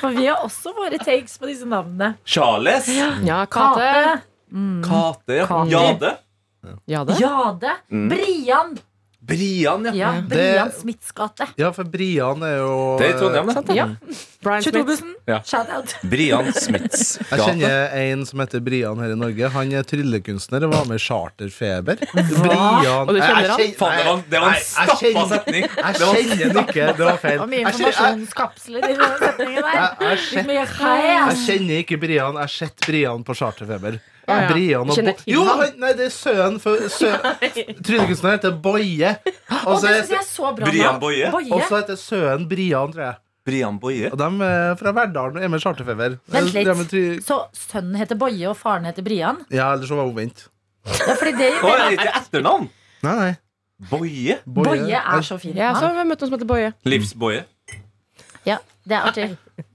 For 0.00 0.14
vi 0.14 0.26
har 0.28 0.44
også 0.44 0.72
våre 0.76 0.98
takes 1.02 1.34
på 1.40 1.48
disse 1.50 1.66
navnene. 1.66 2.12
Charles. 2.24 2.86
ja 3.26 3.40
Kate. 3.50 4.20
Kate. 4.52 4.80
Kate. 4.86 5.40
ja. 5.40 5.46
Kate. 5.46 5.70
Jade. 5.72 6.12
Jade. 6.86 7.16
Jade. 7.20 7.74
Mm. 7.90 8.08
Brian. 8.12 8.78
Brian, 9.28 9.84
ja. 9.84 9.92
Ja, 9.94 10.10
Brian 10.28 10.70
Smiths 10.72 11.12
gate. 11.12 11.46
Ja, 11.60 11.68
for 11.76 11.84
Brian 11.84 12.40
er 12.46 12.56
jo 12.62 12.96
Det 12.98 13.06
er 13.10 13.14
i 13.14 13.18
Trondheim, 13.20 13.50
det. 13.68 13.76
Ja. 13.76 13.86
Brian 14.42 14.62
Smith. 14.62 14.78
22-bussen. 14.78 15.14
Ja. 15.28 15.38
Shout-out. 15.44 15.94
Brian 16.08 16.48
Smiths 16.56 17.18
Jeg 17.30 17.40
kjenner 17.42 17.92
en 17.98 18.24
som 18.28 18.40
heter 18.40 18.62
Brian 18.64 18.98
her 19.02 19.12
i 19.12 19.18
Norge. 19.20 19.50
Han 19.52 19.72
er 19.76 19.84
tryllekunstner 19.88 20.64
og 20.68 20.72
var 20.72 20.88
med 20.88 20.96
i 21.00 21.04
Charterfeber. 21.04 22.00
Brian 22.14 23.04
Og 23.04 23.12
du 23.14 23.20
kjenner 23.20 23.52
han? 23.52 23.60
Jeg- 23.60 23.68
jeg- 23.68 23.76
Faen, 23.78 23.98
det 23.98 24.06
var, 24.08 24.22
det 24.32 24.40
var 24.40 24.54
en 24.54 24.64
stappa 24.64 25.24
setning. 25.34 25.66
Jeg 25.68 25.98
Det 25.98 26.06
var 26.06 26.14
kjenner 26.14 26.44
den 26.54 26.62
ikke. 26.64 26.86
Det 26.96 27.04
var 27.10 27.18
feil. 27.22 27.40
Og 27.44 27.48
mye 27.52 27.64
informasjonskapsler 27.66 28.78
i 28.88 28.94
den 28.94 29.18
setningen 29.22 29.62
der. 29.62 29.74
jeg- 29.74 29.96
jeg 30.00 30.46
jeg, 30.48 30.68
Jeg 31.28 31.42
kjenner 31.46 31.82
ikke 31.84 32.00
Brian. 32.00 32.34
Jeg 32.34 32.46
har 32.48 32.54
sett 32.54 32.86
Brian 32.86 33.24
på 33.24 33.34
Charterfeber. 33.36 34.00
Ja. 34.28 34.48
Brian 34.50 34.90
og 34.92 34.96
Bo 34.96 35.14
jo, 35.32 35.44
han? 35.48 35.78
nei, 35.80 35.92
det 35.98 36.08
er 36.08 36.12
sønnen 36.14 36.58
for 36.62 36.84
sø 36.98 37.12
Tryllekunstneren 37.16 38.36
heter 38.36 38.58
Boje. 38.64 39.14
Og 39.64 39.80
så 39.80 39.92
heter, 39.92 40.18
er 40.20 40.26
søen 40.28 40.60
Brian. 40.60 41.00
Boje? 41.00 41.32
og 41.32 41.64
så 41.68 41.80
heter 41.80 41.98
sønnen 42.00 42.46
Brian, 42.50 42.92
tror 42.92 43.04
jeg. 43.06 43.18
Brian 43.48 43.80
Boje. 43.80 44.12
Og 44.12 44.20
de 44.20 44.28
er 44.44 44.76
fra 44.76 44.92
Verdalen 44.92 45.40
og 45.40 45.44
er 45.46 45.52
med 45.52 45.64
Charterfeber. 45.64 46.18
Vent 46.34 46.54
litt. 46.54 47.24
Så 47.24 47.40
sønnen 47.56 47.96
heter 48.00 48.18
Boje, 48.20 48.44
og 48.50 48.56
faren 48.60 48.88
heter 48.88 49.06
Brian? 49.06 49.40
Ja, 49.48 49.72
eller 49.72 49.88
så 49.88 49.98
var 49.98 50.10
omvendt. 50.10 50.48
Ja, 50.88 51.14
fordi 51.18 51.34
det 51.36 51.52
er 51.56 51.84
det 51.84 51.92
ikke 51.98 52.14
etternavn? 52.22 52.68
Nei, 53.04 53.16
nei. 53.18 53.34
Boje? 53.88 54.38
Boje 54.44 54.98
er 54.98 55.22
så 55.22 55.38
fint 55.38 55.56
Ja, 55.56 55.70
så 55.76 55.86
har 55.86 55.94
vi 55.94 56.08
møtt 56.08 56.22
noen 56.22 56.32
som 56.32 56.36
heter 56.38 56.50
Boje. 56.50 56.72
Livsboje. 56.88 57.44
Ja, 58.48 58.58
det 58.88 58.96
er 58.96 59.10
artig. 59.12 59.28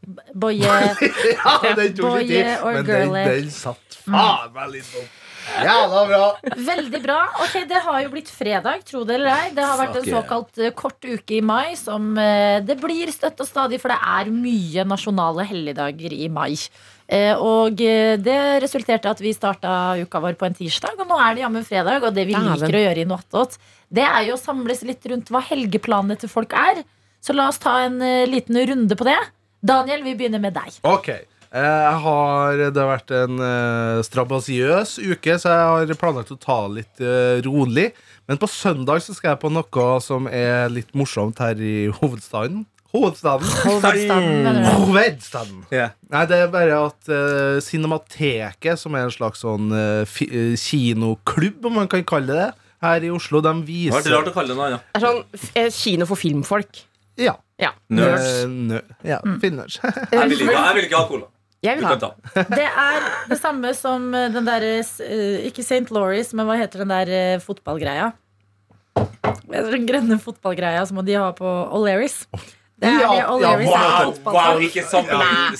B- 0.03 0.29
Boje 0.35 0.67
Ja, 1.37 1.57
den 1.75 1.93
tok 1.97 2.19
litt 2.21 2.29
tid, 2.29 2.63
men 2.63 2.85
den, 2.87 3.13
den 3.13 3.51
satt 3.53 3.99
faen 4.05 4.53
meg 4.55 4.71
litt 4.77 4.95
opp. 4.99 5.19
Jævla 5.43 6.01
bra. 6.07 6.19
Veldig 6.55 6.99
bra. 7.03 7.17
Ok, 7.43 7.55
Det 7.67 7.79
har 7.83 7.97
jo 8.05 8.11
blitt 8.13 8.29
fredag, 8.31 8.85
tro 8.87 9.01
det 9.03 9.17
eller 9.17 9.33
ei. 9.33 9.49
Det 9.51 9.65
har 9.67 9.75
vært 9.79 9.97
en 9.99 10.05
såkalt 10.07 10.59
eh, 10.63 10.71
kort 10.71 11.03
uke 11.03 11.35
i 11.35 11.41
mai 11.43 11.73
som 11.75 12.13
eh, 12.17 12.61
det 12.63 12.77
blir 12.79 13.11
støtt 13.11 13.43
og 13.43 13.49
stadig, 13.49 13.81
for 13.83 13.91
det 13.91 13.97
er 13.99 14.31
mye 14.31 14.85
nasjonale 14.87 15.43
helligdager 15.49 16.15
i 16.15 16.29
mai. 16.31 16.53
Eh, 17.11 17.35
Og 17.35 17.75
det 17.75 18.37
resulterte 18.63 19.11
at 19.11 19.19
vi 19.19 19.33
starta 19.35 19.97
uka 19.99 20.23
vår 20.23 20.39
på 20.39 20.47
en 20.47 20.55
tirsdag, 20.55 20.95
og 21.03 21.11
nå 21.11 21.19
er 21.19 21.35
det 21.35 21.43
jammen 21.43 21.67
fredag. 21.67 22.07
Og 22.07 22.15
det 22.15 22.23
vi 22.31 22.39
liker 22.63 22.79
å 22.79 22.85
gjøre 22.87 23.03
i 23.03 23.09
Noattot, 23.11 23.59
det 23.91 24.07
er 24.07 24.23
jo 24.29 24.37
å 24.39 24.43
samles 24.47 24.81
litt 24.87 25.03
rundt 25.11 25.27
hva 25.29 25.43
helgeplanene 25.43 26.15
til 26.23 26.31
folk 26.31 26.55
er. 26.55 26.85
Så 27.19 27.35
la 27.35 27.49
oss 27.51 27.59
ta 27.59 27.81
en 27.83 27.99
liten 28.31 28.55
runde 28.71 28.95
på 28.95 29.11
det. 29.11 29.19
Daniel, 29.63 30.03
vi 30.03 30.17
begynner 30.19 30.41
med 30.43 30.57
deg. 30.57 30.75
Ok. 30.83 31.09
Eh, 31.53 31.61
Jeg 31.61 31.99
har, 32.03 32.57
det 32.73 32.81
har 32.81 32.89
vært 32.89 33.13
en 33.15 33.37
uh, 33.39 34.01
strabasiøs 34.03 34.97
uke, 34.99 35.37
så 35.39 35.53
jeg 35.53 35.87
har 35.87 35.99
planlagt 36.01 36.33
å 36.33 36.39
ta 36.41 36.57
det 36.65 36.81
litt 36.81 37.03
uh, 37.05 37.39
rolig. 37.45 37.91
Men 38.27 38.39
på 38.41 38.49
søndag 38.51 39.03
så 39.05 39.15
skal 39.15 39.33
jeg 39.33 39.41
på 39.43 39.51
noe 39.53 39.87
som 40.03 40.27
er 40.31 40.71
litt 40.73 40.91
morsomt 40.97 41.39
her 41.43 41.59
i 41.61 41.91
hovedstaden. 41.99 42.65
Hovedstaden. 42.93 43.49
Hovedstaden? 43.63 44.59
Hovedstaden. 44.83 45.61
Ja. 45.73 45.87
Nei, 46.13 46.25
det 46.29 46.41
er 46.43 46.51
bare 46.53 46.81
at 46.89 47.09
uh, 47.13 47.61
Cinemateket, 47.63 48.81
som 48.81 48.97
er 48.97 49.07
en 49.07 49.15
slags 49.15 49.45
sånn 49.45 49.71
fi, 50.09 50.27
kinoklubb, 50.59 51.69
om 51.69 51.79
man 51.83 51.89
kan 51.91 52.03
kalle 52.05 52.33
det 52.33 52.49
her 52.83 53.05
i 53.07 53.13
Oslo, 53.13 53.39
de 53.45 53.53
viser 53.63 53.95
Det 53.95 54.01
er 54.01 54.09
viser 54.09 54.17
rart 54.17 54.33
å 54.33 54.35
kalle 54.35 54.51
det 54.51 54.59
noe 54.59 54.71
annet. 54.73 54.89
Det 54.91 54.99
er 54.99 55.69
sånn 55.71 55.77
kino 55.77 56.09
for 56.09 56.19
filmfolk. 56.19 56.83
Ja. 57.21 57.37
Ja. 57.63 57.71
Nerds. 57.93 58.27
Eh, 58.43 58.49
nø, 58.71 58.81
ja, 59.07 59.19
Finners. 59.41 59.79
Jeg 60.11 60.29
vil 60.31 60.41
ikke, 60.43 60.57
jeg 60.57 60.75
vil 60.77 60.87
ikke 60.89 60.99
ha 60.99 61.07
cola. 61.09 61.29
Jeg 61.63 61.79
vil 61.79 61.85
ha. 61.87 62.09
Det 62.35 62.65
er 62.67 63.05
det 63.29 63.37
samme 63.39 63.71
som 63.77 64.09
eh, 64.17 64.27
den 64.33 64.43
derre 64.49 64.73
eh, 64.81 65.45
Ikke 65.47 65.63
St. 65.63 65.87
Lauris, 65.95 66.33
men 66.35 66.49
hva 66.49 66.57
heter 66.59 66.83
den 66.83 66.91
der 66.91 67.39
fotballgreia? 67.43 68.11
Den 69.53 69.87
grønne 69.87 70.19
fotballgreia 70.21 70.83
som 70.89 70.99
de 71.05 71.15
har 71.15 71.31
på 71.37 71.47
O'Learys. 71.47 72.25
Det 72.83 72.89
er 72.89 72.99
Ja, 72.99 73.09
det 73.13 73.17
ja, 73.21 73.27
O'Learys 73.31 73.71
er 73.71 74.11
Wow, 74.11 74.33
wow, 74.35 74.63
ikke 74.67 74.83
sånn? 74.89 75.07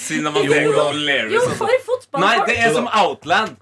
Cinematic 0.01 0.49
Jo, 0.51 0.87
Hilarious. 0.91 1.53
for 1.57 2.19
Nei, 2.19 2.35
det 2.49 2.57
er 2.59 2.73
som 2.75 2.89
Outland. 2.91 3.55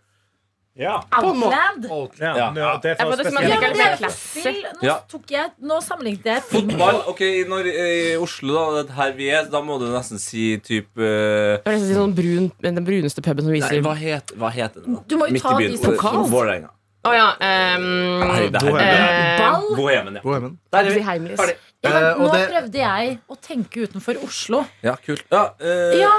Ja. 0.79 1.01
Outland. 1.11 1.85
ja. 2.19 2.35
Ja. 2.37 2.51
Nå, 2.55 2.67
det 2.81 2.91
er 2.91 2.95
for 2.95 3.11
Ja, 3.11 3.15
det 3.17 3.25
spesielt. 3.25 3.79
er 3.81 3.95
for 3.97 4.09
spill. 4.15 4.61
Nå, 4.63 4.83
Ja. 4.87 4.95
tok 5.11 5.31
jeg, 5.31 5.51
nå 5.61 5.79
sammenlignet 5.83 6.23
jeg 6.25 6.43
Fotball. 6.47 7.01
Ok, 7.11 7.19
når, 7.49 7.67
I 7.67 8.15
Oslo, 8.17 8.83
da, 8.83 8.93
her 8.93 9.11
vi 9.17 9.27
er, 9.29 9.49
da 9.51 9.61
må 9.61 9.77
du 9.79 9.89
nesten 9.91 10.17
si 10.19 10.57
type 10.63 10.95
uh, 10.97 11.59
nesten 11.67 11.87
si 11.89 11.97
sånn 11.97 12.15
brun, 12.15 12.51
den 12.63 12.85
bruneste 12.87 13.21
puben 13.21 13.43
som 13.43 13.51
Nei, 13.51 13.59
viser 13.59 13.81
hva 13.83 13.95
het, 13.99 14.31
hva 14.37 14.51
het 14.51 14.73
den? 14.79 14.95
da? 14.95 15.01
Du 15.07 15.17
må 15.17 15.27
jo 15.27 15.33
Midt 15.33 15.43
ta 15.43 15.57
i 15.59 15.67
de 15.67 15.77
som 15.77 15.97
kan. 15.99 16.69
Å 17.01 17.09
oh, 17.09 17.15
ja. 17.17 17.29
Um, 17.41 17.85
Nei, 18.29 18.49
det 18.53 18.61
her 18.61 18.67
Bohemen. 18.69 19.39
Ball. 19.41 19.63
Bohemen, 19.75 20.17
ja. 20.19 20.21
Bohemen. 20.21 20.51
Der 20.71 20.85
er 20.85 20.93
vi. 20.93 21.01
Ferdig. 21.35 21.55
Ja, 21.81 21.89
men, 21.89 22.03
nå 22.21 22.27
det- 22.31 22.49
prøvde 22.51 22.77
jeg 22.77 23.15
å 23.27 23.37
tenke 23.41 23.87
utenfor 23.87 24.19
Oslo. 24.23 24.67
Ja, 24.85 24.93
kult. 25.01 25.23
Ja, 25.31 25.47
uh, 25.59 25.97
Ja, 25.97 26.11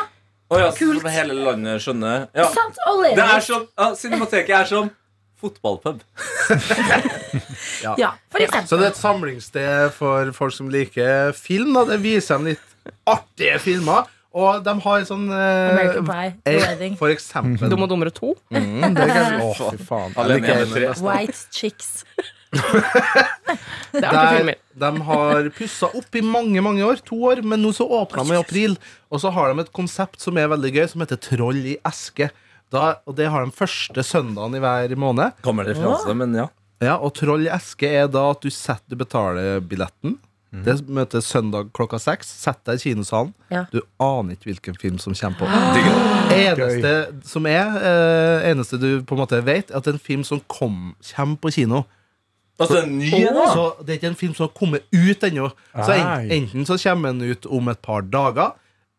å 0.53 0.61
ja, 0.61 0.73
kult. 0.77 1.03
så 1.03 1.13
hele 1.13 1.37
landet 1.39 1.85
skjønner. 1.85 2.27
Ja. 2.37 2.49
sant? 2.53 2.81
Det 3.03 3.25
er 3.25 3.45
som, 3.45 3.65
ja, 3.79 3.93
Cinemateket 3.99 4.57
er 4.59 4.69
som 4.71 4.91
fotballpub. 5.43 6.03
Ja, 7.83 8.13
for 8.31 8.67
Så 8.69 8.77
det 8.79 8.85
er 8.85 8.91
et 8.93 8.99
samlingssted 9.01 9.95
for 9.97 10.29
folk 10.37 10.55
som 10.55 10.69
liker 10.71 11.33
film. 11.35 11.73
Da. 11.75 11.83
Det 11.89 11.99
viser 12.05 12.39
dem 12.39 12.53
litt 12.53 12.93
artige 13.11 13.57
filmer. 13.63 14.07
Og 14.33 14.63
de 14.65 14.73
har 14.85 15.03
sånn 15.09 15.27
eh, 15.29 15.71
American 15.73 16.07
Pie, 16.09 16.31
The 16.47 16.53
eh, 16.57 16.63
Wedding. 16.65 16.95
For 17.01 17.13
eksempel 17.13 17.69
Dum 17.73 17.83
og 17.85 17.91
dummere 17.91 18.13
2. 18.17 18.31
mm, 18.57 18.95
det 18.97 19.09
kan, 19.11 19.41
Å, 19.45 19.51
fy 19.59 19.81
faen. 19.89 20.15
Alene 20.23 20.49
hjemme 20.49 20.71
tre. 20.73 20.93
White 21.05 21.43
Chicks. 21.53 21.91
Det 22.53 24.01
er 24.01 24.13
Der, 24.13 24.37
filmer. 24.37 24.57
de 24.83 24.91
har 25.09 25.49
pussa 25.57 25.89
opp 25.97 26.17
i 26.17 26.23
mange 26.25 26.61
mange 26.65 26.85
år, 26.85 27.01
to 27.05 27.17
år, 27.29 27.43
men 27.45 27.63
nå 27.65 27.73
så 27.77 27.87
åpna 27.89 28.25
de 28.29 28.37
i 28.37 28.41
april. 28.41 28.77
Og 29.13 29.21
så 29.23 29.33
har 29.33 29.53
de 29.53 29.65
et 29.65 29.73
konsept 29.77 30.21
som 30.25 30.37
er 30.41 30.49
veldig 30.53 30.73
gøy, 30.79 30.87
som 30.93 31.05
heter 31.05 31.21
Troll 31.29 31.61
i 31.75 31.77
eske. 31.89 32.31
Da, 32.73 32.95
og 33.05 33.17
Det 33.19 33.29
har 33.29 33.45
de 33.45 33.53
første 33.53 34.05
søndagen 34.05 34.57
i 34.57 34.63
hver 34.65 34.97
måned. 34.97 35.37
Kommer 35.45 35.69
det 35.69 35.77
referanse, 35.77 36.17
men 36.17 36.37
ja. 36.41 36.49
Ja, 36.83 36.97
Og 36.99 37.13
Troll 37.15 37.45
i 37.47 37.53
eske 37.53 37.89
er 38.01 38.09
da 38.11 38.31
at 38.33 38.41
du 38.43 38.51
setter, 38.51 38.89
du 38.89 38.97
betaler 39.05 39.61
billetten. 39.61 40.17
Det 40.53 40.75
møtes 40.93 41.25
søndag 41.33 41.71
klokka 41.73 41.97
seks. 42.03 42.29
Sett 42.43 42.61
deg 42.69 42.77
i 42.77 42.83
kinosalen. 42.91 43.33
Ja. 43.49 43.65
Du 43.73 43.81
aner 44.03 44.37
ikke 44.37 44.51
hvilken 44.51 44.77
film 44.77 44.99
som 45.01 45.17
kommer 45.17 45.39
på. 45.41 45.49
Digger 45.77 45.97
det. 45.97 46.37
Eneste 46.43 47.29
som 47.29 47.49
er 47.49 47.79
eh, 47.81 48.51
Eneste 48.51 48.77
du 48.81 48.91
på 49.09 49.17
en 49.17 49.23
måte 49.23 49.41
vet, 49.47 49.73
er 49.73 49.81
at 49.81 49.87
det 49.87 49.95
er 49.95 49.99
en 49.99 50.07
film 50.11 50.25
som 50.29 50.43
kom, 50.53 50.93
kommer 51.09 51.41
på 51.41 51.55
kino. 51.57 51.85
Altså, 52.61 52.83
en 52.83 52.99
ny 53.01 53.09
en, 53.17 53.31
da. 53.35 53.47
Så 53.55 53.65
det 53.81 53.95
er 53.95 54.01
ikke 54.01 54.11
en 54.13 54.19
film 54.21 54.35
som 54.37 54.47
har 54.47 54.53
kommet 54.59 54.85
ut 54.93 55.25
ennå. 55.25 55.49
Så 55.73 55.95
en, 55.97 56.35
enten 56.37 56.69
så 56.69 56.77
kommer 56.85 57.15
den 57.15 57.33
ut 57.33 57.49
om 57.49 57.73
et 57.73 57.81
par 57.83 58.05
dager, 58.13 58.53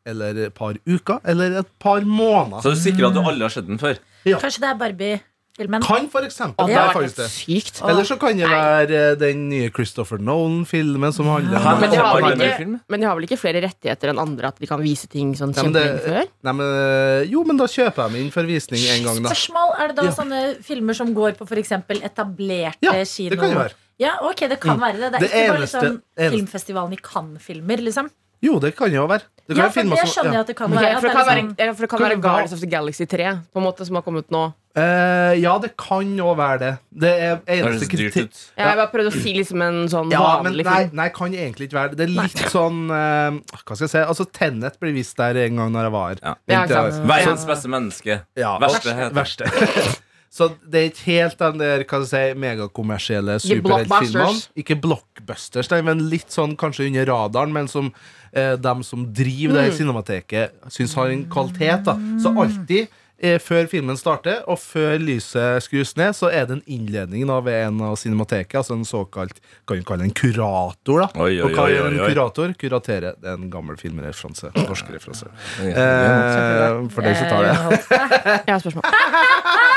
eller 0.10 0.42
et 0.48 0.56
par 0.58 0.80
uker, 0.90 1.22
eller 1.24 1.60
et 1.62 1.70
par 1.80 2.02
måneder. 2.02 2.66
Så 2.66 2.74
du 2.74 2.82
sikrer 2.82 3.12
at 3.12 3.16
du 3.16 3.22
aldri 3.22 3.46
har 3.46 3.54
sett 3.54 3.70
den 3.70 3.80
før? 3.82 4.02
Kanskje 4.26 4.66
det 4.66 4.74
er 4.74 5.22
Barbie-filmen. 5.54 5.84
Kan 5.86 6.08
for 6.10 6.26
eksempel 6.26 6.68
Det 6.68 6.76
er 6.76 6.94
faktisk 6.94 7.16
det. 7.20 7.28
sykt. 7.30 7.82
Eller 7.88 8.04
så 8.04 8.18
kan 8.20 8.36
det 8.38 8.48
være 8.50 9.12
eh, 9.12 9.16
den 9.22 9.50
nye 9.50 9.70
Christopher 9.70 10.18
Nolan-filmen 10.18 11.14
som 11.14 11.26
handler 11.30 11.58
om 11.62 11.80
Men 11.82 11.92
de, 12.40 12.46
ikke, 12.48 12.80
men 12.90 13.00
de 13.00 13.06
har 13.06 13.16
vel 13.16 13.28
ikke 13.28 13.38
flere 13.38 13.62
rettigheter 13.62 14.10
enn 14.10 14.20
andre 14.20 14.48
at 14.50 14.58
de 14.60 14.66
kan 14.68 14.82
vise 14.82 15.08
ting 15.08 15.34
sånn 15.36 15.54
Ja, 15.56 15.62
det- 15.62 15.84
kjempelenge 15.84 16.02
før? 16.08 16.28
Nei, 16.44 16.52
men, 16.54 16.66
eh, 16.66 17.30
Jo, 17.30 17.44
men 17.44 17.58
da 17.58 17.66
kjøper 17.66 18.04
jeg 18.08 18.12
meg 18.12 18.22
inn 18.22 18.32
for 18.32 18.44
visning 18.44 18.82
en 18.98 19.04
gang, 19.04 19.22
da. 19.24 19.30
Spørsmål, 19.30 19.80
Er 19.80 19.88
det 19.90 19.96
da 19.96 20.04
Ja. 20.04 20.12
sånne 20.12 20.64
filmer 20.64 20.94
som 20.96 21.14
går 21.14 21.38
på 21.38 21.46
f.eks. 21.48 21.72
etablerte 22.02 22.78
Ja, 22.82 22.92
kino? 23.06 23.30
det 23.30 23.40
kan 23.40 23.52
jo 23.52 23.60
være. 23.60 23.74
Ja, 24.00 24.18
ok, 24.24 24.48
det 24.50 24.60
kan 24.60 24.80
være 24.80 24.98
det. 24.98 25.12
Det 25.12 25.14
er 25.14 25.20
Det 25.20 25.30
ikke 25.30 25.48
bare 25.50 25.58
eneste- 25.60 25.82
liksom 25.82 26.02
eneste- 26.18 26.32
filmfestivalen 26.34 26.94
i 26.94 26.98
Cannes-filmer, 26.98 27.78
liksom. 27.78 28.10
Jo, 28.44 28.58
det 28.60 28.74
kan 28.76 28.92
jo 28.92 29.06
være. 29.08 29.24
Det 29.48 29.56
kan 29.56 29.64
Ja, 29.64 29.70
for 29.72 29.88
det 29.88 30.10
skjønner 30.12 30.36
ja. 30.36 30.42
at 30.44 30.50
det 30.52 30.56
kan 30.56 30.72
være. 30.72 30.84
Okay, 30.84 31.00
for 31.00 31.08
det 31.08 31.16
kan 31.16 31.28
være, 31.28 31.42
liksom, 31.44 31.76
for 31.76 31.86
det 31.86 31.90
kan 31.92 32.04
være 32.04 32.18
Guardians 32.24 32.54
of 32.56 32.60
the 32.60 32.70
Galaxy 32.72 33.06
3, 33.12 33.32
på 33.54 33.60
en 33.62 33.66
måte, 33.66 33.88
som 33.88 33.96
har 34.00 34.04
kommet 34.06 34.30
nå. 34.32 34.44
Uh, 34.74 35.34
ja, 35.38 35.54
det 35.62 35.70
kan 35.78 36.14
jo 36.18 36.32
være 36.34 36.58
det. 36.64 36.72
Det 37.04 37.10
er 37.12 37.36
eneste 37.60 37.86
kritikk 37.92 38.32
ja, 38.58 38.72
Jeg 38.72 38.78
bare 38.80 38.88
prøvde 38.90 39.12
å 39.12 39.14
si 39.14 39.34
liksom 39.38 39.62
en 39.62 39.84
sånn 39.92 40.10
Ja, 40.10 40.24
vanlig 40.42 40.66
nei, 40.66 40.78
film. 40.88 40.96
nei, 40.98 41.06
kan 41.14 41.36
egentlig 41.38 41.68
ikke 41.70 41.78
være 41.78 41.92
det. 41.94 42.00
Det 42.00 42.08
er 42.08 42.16
litt 42.24 42.42
sånn 42.50 42.80
uh, 42.90 43.38
Hva 43.60 43.76
skal 43.78 43.86
jeg 43.86 43.92
si? 43.94 44.02
Altså, 44.02 44.26
Tennet 44.34 44.80
ble 44.82 44.96
vist 44.96 45.14
der 45.22 45.38
en 45.44 45.62
gang 45.62 45.76
når 45.76 45.86
jeg 45.90 45.94
var 45.94 46.08
her. 46.16 46.24
Ja. 46.50 46.64
Verdens 47.06 47.46
beste 47.46 47.70
menneske. 47.70 48.18
Ja, 48.40 48.56
Verste 48.64 48.98
og- 48.98 49.14
verste. 49.20 49.52
Så 50.34 50.48
det 50.66 50.80
er 50.80 50.88
ikke 50.90 51.04
helt 51.12 51.38
den 51.38 51.60
der 51.62 51.84
hva 51.86 52.00
jeg 52.02 52.08
si, 52.10 52.22
megakommersielle 52.42 53.36
superheltfilmene. 53.44 54.42
Ikke 54.64 54.80
blockbusters, 54.82 55.70
nei, 55.70 55.82
men 55.86 56.02
litt 56.10 56.34
sånn 56.34 56.56
kanskje 56.58 56.88
under 56.90 57.06
radaren, 57.12 57.54
men 57.54 57.70
som 57.70 57.92
eh, 58.34 58.56
dem 58.58 58.82
som 58.84 59.06
driver 59.14 59.54
Mm. 59.54 59.62
det 59.70 59.78
cinemateket, 59.78 60.52
syns 60.74 60.96
har 60.98 61.14
en 61.14 61.26
kvalitet. 61.30 61.84
da 61.86 61.94
Så 62.18 62.34
alltid 62.34 62.88
eh, 63.22 63.38
før 63.40 63.68
filmen 63.70 63.96
starter, 63.96 64.42
og 64.50 64.58
før 64.58 64.98
lyset 65.00 65.62
skrus 65.68 65.94
ned, 66.02 66.16
så 66.18 66.32
er 66.34 66.48
det 66.50 66.58
en 66.58 66.64
innledning 66.66 67.28
da 67.30 67.38
ved 67.46 67.68
en 67.68 67.82
av 67.86 67.94
cinemateket, 68.02 68.56
altså 68.64 68.74
en 68.74 68.84
såkalt 68.90 69.38
Kan 69.68 69.78
vi 69.78 69.84
kalle 69.86 70.02
det 70.02 70.10
en 70.10 70.18
kurator, 70.18 71.00
da. 71.06 71.08
Oi, 71.22 71.38
oi, 71.38 71.44
og 71.46 71.54
hva 71.54 71.68
oi, 71.70 71.76
gjør 71.76 71.92
en 71.92 72.02
kurator? 72.10 72.56
Kuratere. 72.58 73.14
Det 73.22 73.30
er 73.30 73.38
en 73.38 73.52
gammel 73.54 73.78
filmreferanse. 73.78 74.50
Norsk 74.58 74.90
referanse. 74.98 75.30
Eh, 75.62 76.90
for 76.90 77.06
deg 77.06 77.16
som 77.22 77.30
tar 77.30 77.44
det. 77.46 77.54
Eh, 77.54 78.40
Jeg 78.50 78.54
har 78.58 78.60
spørsmål. 78.66 78.84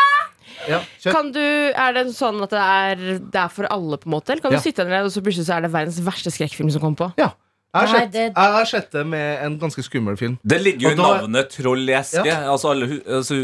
Ja. 0.69 0.81
Kan 1.13 1.33
du, 1.33 1.41
er 1.41 1.93
det 1.97 2.07
sånn 2.17 2.43
at 2.43 2.51
det 2.51 2.61
er, 2.61 2.97
det 3.19 3.41
er 3.47 3.49
for 3.53 3.67
alle, 3.71 3.99
på 3.99 4.07
en 4.11 4.15
måte? 4.19 4.31
Eller 4.33 4.43
kan 4.43 4.53
Ja. 4.53 4.59
du 4.59 4.63
sitte 4.67 4.85
der 4.89 5.05
og 5.05 5.11
så 5.15 5.23
plutselig 5.23 5.47
så 5.49 5.57
er 5.59 5.67
det 5.67 5.73
verdens 5.73 6.01
verste 6.01 6.31
skrekkfilm 6.35 6.71
som 6.73 6.81
kommer 6.83 6.97
på? 6.97 7.13
Ja. 7.19 7.33
Jeg 7.77 7.89
har, 7.89 7.93
Nei, 7.93 8.01
sett, 8.01 8.13
det- 8.13 8.33
jeg 8.37 8.53
har 8.55 8.65
sett 8.65 8.91
det 8.93 9.07
med 9.07 9.43
en 9.45 9.59
ganske 9.61 9.83
skummel 9.85 10.17
film. 10.17 10.39
Det 10.43 10.63
ligger 10.63 10.81
jo 10.81 10.91
i 10.93 10.95
da- 10.97 11.09
navnet 11.21 11.51
Troll 11.51 11.83
i 11.91 11.93
eske. 11.93 12.25
Ja. 12.25 12.39
Altså, 12.49 12.71
alle, 12.73 13.01
altså, 13.05 13.35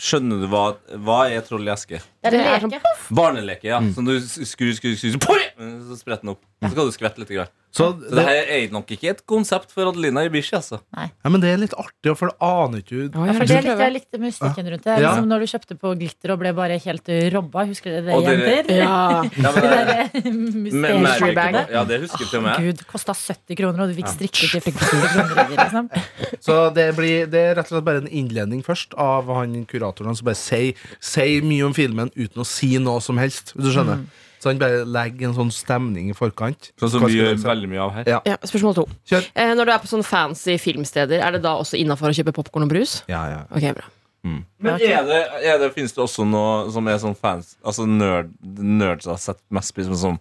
skjønner 0.00 0.40
du 0.42 0.46
hva, 0.50 0.64
hva 1.06 1.18
er 1.30 1.44
Troll 1.46 1.68
i 1.68 1.70
eske? 1.70 2.00
Det 2.20 2.28
er 2.28 2.36
Det 2.36 2.40
er 2.44 2.60
sånn 2.60 2.74
leke. 2.74 2.94
Barneleke, 3.16 3.68
ja. 3.70 3.80
Mm. 3.80 3.94
Som 3.96 4.04
du 4.04 4.14
skrur, 4.20 4.74
skrur, 4.76 4.96
skrur, 4.96 5.14
så, 5.16 5.20
poi! 5.24 5.40
så 5.88 5.96
spretter 5.96 6.26
den 6.26 6.34
opp. 6.34 6.44
Så 6.60 6.74
skal 6.74 6.90
du 6.90 6.92
skvette 6.92 7.22
litt. 7.22 7.32
Grann. 7.32 7.48
Så 7.70 7.84
Så 7.94 8.14
det 8.16 8.22
her 8.26 8.48
er 8.50 8.72
nok 8.74 8.88
ikke 8.90 9.12
et 9.12 9.20
konsept 9.30 9.70
for 9.70 9.86
Adelina 9.86 10.24
Ibishi, 10.26 10.56
altså. 10.58 10.80
ja, 10.90 11.30
men 11.30 11.38
det 11.42 11.52
er 11.52 11.60
litt 11.62 11.74
artig, 11.78 12.16
for 12.18 12.32
det 12.32 12.34
aner 12.42 12.82
ikke 12.82 12.96
du 13.14 13.18
Ja, 13.28 13.34
for 13.36 13.46
det 13.46 13.60
likte 13.62 13.76
jeg 13.78 13.94
likte 13.94 14.18
mystikken 14.18 14.70
rundt 14.72 14.88
det. 14.88 14.96
Ja. 14.98 15.12
Liksom 15.12 15.28
når 15.30 15.44
du 15.44 15.50
kjøpte 15.52 15.76
på 15.78 15.92
glitter 16.00 16.32
og 16.34 16.40
ble 16.42 16.52
bare 16.56 16.78
helt 16.82 17.10
robba. 17.36 17.64
Husker 17.70 17.94
dere 17.94 18.08
det, 18.08 18.16
Og 18.18 18.26
jenter? 18.26 18.72
Ja. 18.74 18.96
Ja, 19.40 19.52
Det 19.54 19.70
men, 19.70 20.82
det, 20.82 20.90
Mystery 21.04 21.34
bag. 21.36 21.60
Ja, 21.70 21.84
det 21.86 22.00
husker 22.02 22.26
til 22.26 22.40
og 22.40 22.44
med. 22.48 22.66
Gud, 22.66 22.82
kosta 22.90 23.14
70 23.14 23.60
kroner, 23.62 23.84
og 23.84 23.92
du 23.94 24.00
fikk 24.00 24.10
strikket 24.16 24.66
til 24.66 24.74
50 24.74 25.14
kroner. 25.14 25.54
Liksom. 25.54 25.90
Så 26.46 26.58
det, 26.74 26.88
blir, 26.98 27.30
det 27.30 27.44
er 27.52 27.56
rett 27.60 27.70
og 27.70 27.76
slett 27.76 27.86
bare 27.86 28.02
en 28.02 28.10
innledning 28.10 28.64
først 28.66 28.98
av 28.98 29.30
han 29.36 29.54
kuratoren 29.70 30.18
som 30.18 30.26
bare 30.26 30.38
sier 30.40 31.46
mye 31.46 31.70
om 31.70 31.76
filmen 31.76 32.09
uten 32.16 32.42
å 32.42 32.46
si 32.48 32.72
noe 32.82 33.02
som 33.04 33.20
helst. 33.20 33.54
Hvis 33.54 33.70
du 33.70 33.72
skjønner 33.76 34.04
Så 34.40 34.48
han 34.48 34.60
bare 34.60 34.86
legger 34.88 35.28
en 35.28 35.36
sånn 35.36 35.50
stemning 35.52 36.08
i 36.08 36.16
forkant. 36.16 36.70
Sånn 36.80 36.94
som 36.94 37.04
vi 37.04 37.18
gjør 37.18 37.34
veldig 37.42 37.68
mye 37.68 37.82
av 37.84 37.90
her. 37.98 38.08
Ja. 38.08 38.20
Ja, 38.24 38.38
spørsmål 38.40 38.78
to. 38.78 38.86
Kjør. 39.10 39.26
Eh, 39.34 39.54
når 39.58 39.68
du 39.68 39.72
er 39.74 39.82
på 39.82 39.90
sånne 39.90 40.06
fancy 40.08 40.56
filmsteder, 40.56 41.20
er 41.20 41.36
det 41.36 41.42
da 41.44 41.58
også 41.60 41.76
innafor 41.76 42.08
å 42.08 42.16
kjøpe 42.16 42.32
popkorn 42.38 42.64
og 42.64 42.72
brus? 42.72 43.02
Ja, 43.12 43.26
ja. 43.28 43.42
Ok, 43.52 43.68
bra. 43.76 43.84
Men 44.22 44.74
er 44.76 45.04
det, 45.08 45.20
er 45.48 45.60
det, 45.60 45.70
finnes 45.72 45.94
det 45.96 46.02
også 46.02 46.26
noe 46.28 46.66
som 46.72 46.88
er 46.92 46.98
sånn 47.00 47.14
fans 47.16 47.54
Altså 47.64 47.86
nerd, 47.88 48.34
nerds 48.44 49.08
har 49.08 49.16
sett 49.16 49.40
mest 49.48 49.72
pris 49.72 49.88
på 49.88 49.96
sånn 49.96 50.18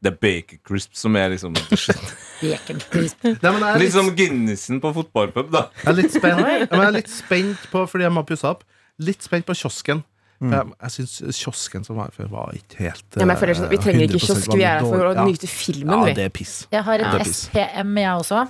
Det 0.00 0.08
er 0.08 0.16
Baker 0.22 0.60
Crisp 0.64 0.96
som 0.96 1.18
er 1.20 1.34
liksom 1.34 1.52
Bacon 2.42 2.80
crisp. 2.90 3.20
Nei, 3.22 3.50
men 3.52 3.66
er 3.68 3.82
Litt 3.82 3.92
som 3.94 4.08
Guinnessen 4.16 4.80
på 4.82 4.94
fotballpub, 4.96 5.52
da. 5.52 5.66
jeg 5.82 5.90
er 5.92 5.98
litt 6.00 6.16
spent 6.16 6.40
jeg 6.48 6.70
er 6.72 6.96
litt 6.96 7.12
spent 7.12 7.68
på, 7.70 7.84
fordi 7.86 8.08
jeg 8.08 8.14
må 8.16 8.24
pusse 8.26 8.48
opp, 8.48 8.64
litt 8.98 9.22
spent 9.22 9.46
på 9.46 9.54
kiosken. 9.60 10.00
For 10.42 10.56
jeg, 10.56 10.72
jeg 10.82 10.90
syns 10.96 11.38
kiosken 11.38 11.84
som 11.86 11.96
var 12.00 12.10
før, 12.16 12.26
var 12.32 12.50
ikke 12.58 12.78
helt 12.82 13.18
Ja, 13.20 13.24
men 13.28 13.36
jeg 13.38 13.56
sånn, 13.56 13.68
vi 13.70 13.76
eh, 13.78 13.82
trenger 13.84 14.02
ikke 14.08 14.20
kiosk, 14.26 14.48
vi 14.56 14.64
er 14.66 14.80
her 14.80 14.86
for 14.88 15.06
å 15.06 15.26
nyte 15.28 15.46
filmen, 15.50 16.06
Ja, 16.08 16.14
det 16.18 16.24
er 16.26 16.32
piss. 16.34 16.54
Jeg 16.72 16.82
har 16.88 17.04
et. 17.06 17.26
SPM, 17.30 17.92
jeg 18.02 18.10
også. 18.24 18.40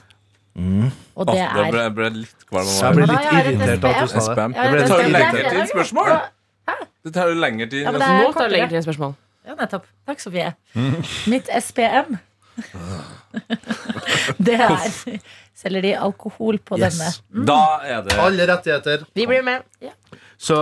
Og 1.17 1.27
det 1.29 1.39
er 1.41 1.61
Jeg 1.73 1.95
ble, 1.97 2.09
litt 2.23 2.47
kvalm. 2.49 2.69
av 2.69 2.81
Jeg 2.83 2.95
ble 2.97 3.07
litt 3.09 3.29
irritert 3.33 3.85
av 3.85 3.91
at 3.93 4.01
du 4.03 4.21
sa 4.21 4.35
det. 4.37 4.49
Det 4.63 4.89
tar 4.89 5.03
jo 5.03 5.11
lengre 5.13 5.43
tid 5.43 5.61
enn 5.61 5.71
spørsmål. 5.71 6.11
Det 7.03 7.13
tar 7.17 7.29
jo 7.33 7.39
lengre 7.41 7.67
tid. 7.73 7.83
Ja, 7.83 7.93
Nå 7.93 8.33
tar 8.33 8.49
det 8.49 8.53
lengre 8.57 8.69
til 8.73 8.81
enn 8.81 8.87
spørsmål. 8.89 9.15
Ja, 9.47 9.55
nettopp. 9.59 9.87
Takk, 10.07 10.21
Sofie. 10.23 10.53
Mitt 11.27 11.49
SPM 11.61 12.19
Det 14.47 14.55
er 14.61 14.85
Selger 15.57 15.83
de 15.85 15.93
alkohol 15.97 16.59
på 16.65 16.77
Yes. 16.79 16.99
denne? 16.99 17.47
Da 17.49 17.59
er 17.87 18.03
det 18.07 18.17
Alle 18.21 18.47
rettigheter. 18.51 19.05
Vi 19.15 19.27
blir 19.27 19.43
med. 19.47 19.63
Så, 20.43 20.57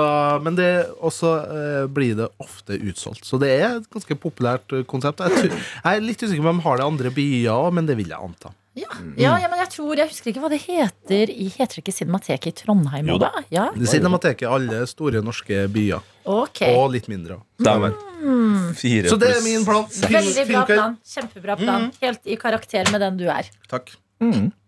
men 0.45 0.57
det 0.59 0.69
også 1.01 1.29
eh, 1.41 1.85
blir 1.89 2.17
det 2.19 2.27
ofte 2.43 2.77
utsolgt. 2.77 3.25
Så 3.25 3.39
det 3.41 3.49
er 3.57 3.79
et 3.79 3.87
ganske 3.93 4.17
populært 4.21 4.75
eh, 4.77 4.83
konsept. 4.89 5.23
Jeg, 5.25 5.33
tror, 5.39 5.55
jeg 5.57 6.01
er 6.01 6.05
litt 6.05 6.21
usikker 6.25 6.45
på 6.45 6.53
om 6.53 6.61
de 6.61 6.67
har 6.67 6.77
det 6.81 6.85
i 6.85 6.91
andre 6.91 7.13
byer 7.17 7.55
òg, 7.55 7.71
men 7.79 7.89
det 7.89 7.97
vil 7.97 8.13
jeg 8.13 8.21
anta. 8.21 8.53
Ja, 8.79 8.87
ja, 9.19 9.33
ja, 9.43 9.49
men 9.51 9.59
jeg 9.59 9.67
tror 9.73 9.99
Jeg 9.99 10.07
husker 10.13 10.31
ikke 10.31 10.43
hva 10.45 10.49
det 10.53 10.61
heter. 10.63 11.33
I, 11.33 11.49
heter 11.51 11.81
det 11.81 11.83
ikke 11.83 11.95
Cinemateket 11.97 12.53
i 12.53 12.53
Trondheim? 12.61 13.09
Jo 13.11 13.17
da. 13.19 13.33
Ja, 13.51 13.65
Det 13.75 13.89
Cinemateket 13.91 14.45
i 14.47 14.51
alle 14.51 14.85
store 14.91 15.25
norske 15.27 15.65
byer, 15.75 16.05
Okay. 16.31 16.77
og 16.77 16.93
litt 16.95 17.09
mindre. 17.11 17.41
Mm. 17.59 18.71
Fire 18.77 19.09
Så 19.11 19.17
det 19.19 19.33
er 19.33 19.43
min 19.43 19.65
plan. 19.67 19.89
Veldig 19.89 20.47
bra 20.53 20.63
plan. 20.69 20.97
Kjempebra 21.09 21.57
plan. 21.59 21.89
Helt 22.05 22.29
i 22.29 22.37
karakter 22.39 22.93
med 22.93 23.01
den 23.03 23.19
du 23.19 23.27
er. 23.33 23.49
Takk. 23.73 23.91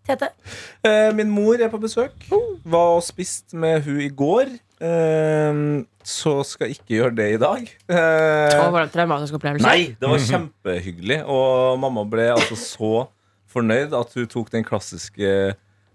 Tete? 0.03 0.33
Eh, 0.83 1.13
Min 1.15 1.29
mor 1.31 1.61
er 1.61 1.69
på 1.71 1.79
besøk. 1.79 2.25
Var 2.65 2.95
og 2.97 3.03
spist 3.05 3.53
med 3.53 3.85
hun 3.85 4.01
i 4.03 4.09
går. 4.09 4.49
Eh, 4.83 5.63
Så 6.03 6.33
skal 6.47 6.73
ikke 6.73 6.97
gjøre 6.97 7.15
det 7.15 7.27
i 7.37 7.41
dag. 7.41 7.67
Uh, 7.87 7.95
var 7.95 8.81
det 8.81 8.87
en 8.89 8.95
traumatisk 8.97 9.37
opplevelse? 9.37 9.63
Nei, 9.63 9.93
det 9.95 10.09
var 10.11 10.23
kjempehyggelig. 10.27 11.21
Og 11.31 11.77
mamma 11.79 12.03
ble 12.11 12.25
altså 12.33 12.57
så 12.59 12.93
fornøyd 13.53 13.93
at 13.95 14.17
hun 14.17 14.27
tok 14.27 14.49
den 14.51 14.65
klassiske 14.67 15.53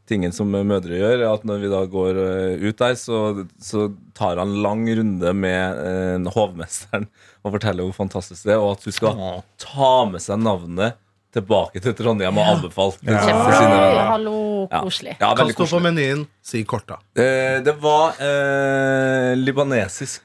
tingen 0.09 0.33
som 0.33 0.49
mødre 0.49 0.97
gjør. 0.97 1.27
At 1.29 1.45
når 1.45 1.61
vi 1.65 1.73
da 1.73 1.83
går 1.93 2.21
eh, 2.23 2.65
ut 2.65 2.81
der, 2.81 2.97
så, 2.97 3.19
så 3.61 3.91
tar 4.17 4.41
han 4.41 4.57
lang 4.65 4.87
runde 4.89 5.35
med 5.37 5.83
eh, 5.85 6.31
hovmesteren 6.33 7.05
og 7.45 7.53
forteller 7.59 7.85
hvor 7.85 7.99
fantastisk 8.07 8.49
det 8.49 8.57
er, 8.57 8.63
og 8.63 8.79
at 8.79 8.89
hun 8.89 8.97
skal 8.97 9.21
ta 9.61 9.93
med 10.09 10.25
seg 10.25 10.41
navnet 10.43 10.97
tilbake 11.35 11.81
til 11.85 11.95
Trondheim 11.99 12.39
og 12.41 12.47
anbefalt. 12.57 12.99
Ja. 13.05 13.21
venner. 13.27 14.03
Hallo, 14.15 14.37
koselig. 14.73 15.17
Ja, 15.21 15.35
Hva 15.37 15.47
sto 15.53 15.67
på 15.69 15.81
menyen? 15.85 16.27
Si 16.43 16.63
korta. 16.65 16.97
Eh, 17.17 17.59
det 17.65 17.75
var 17.83 18.17
eh, 18.23 19.35
libanesisk. 19.37 20.23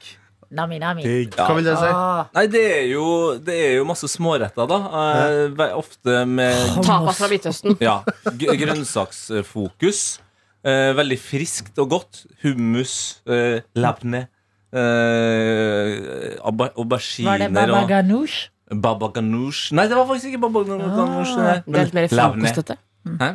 Nami, 0.54 0.78
nami. 0.78 1.02
Ja. 1.02 1.48
Hva 1.48 1.54
vil 1.56 1.64
det 1.66 1.74
si? 1.80 1.88
Ah, 1.90 2.26
Nei, 2.36 2.44
det 2.52 2.62
er 2.76 2.84
jo, 2.92 3.06
det 3.42 3.54
er 3.58 3.72
jo 3.80 3.86
masse 3.88 4.06
småretter, 4.12 4.68
da. 4.70 4.78
Eh, 5.26 5.64
ofte 5.74 6.20
med 6.30 6.76
Tapas 6.84 7.18
fra 7.18 7.30
Midtøsten. 7.32 7.74
ja, 7.88 7.96
grønnsaksfokus. 8.38 10.04
Eh, 10.64 10.92
veldig 10.96 11.18
friskt 11.20 11.80
og 11.82 11.90
godt. 11.92 12.22
Hummus, 12.44 13.20
eh, 13.28 13.60
labne, 13.76 14.28
eh, 14.72 16.38
auba- 16.40 16.70
var 16.70 16.72
det 16.72 16.78
auberginer 16.78 17.50
baba 17.52 17.82
og 17.82 17.88
ganoush? 17.90 18.48
Baba 18.70 19.10
ganoush. 19.14 19.72
Nei, 19.76 19.88
det 19.90 19.96
var 19.96 20.06
faktisk 20.08 20.32
ikke 20.32 20.44
baba 20.46 20.64
ganoush. 20.68 21.34
Ah. 21.38 21.60
Det 21.66 21.80
er 21.80 21.90
litt 21.90 21.98
mer 21.98 22.08
frokostete. 22.12 22.78
Hæ? 23.20 23.34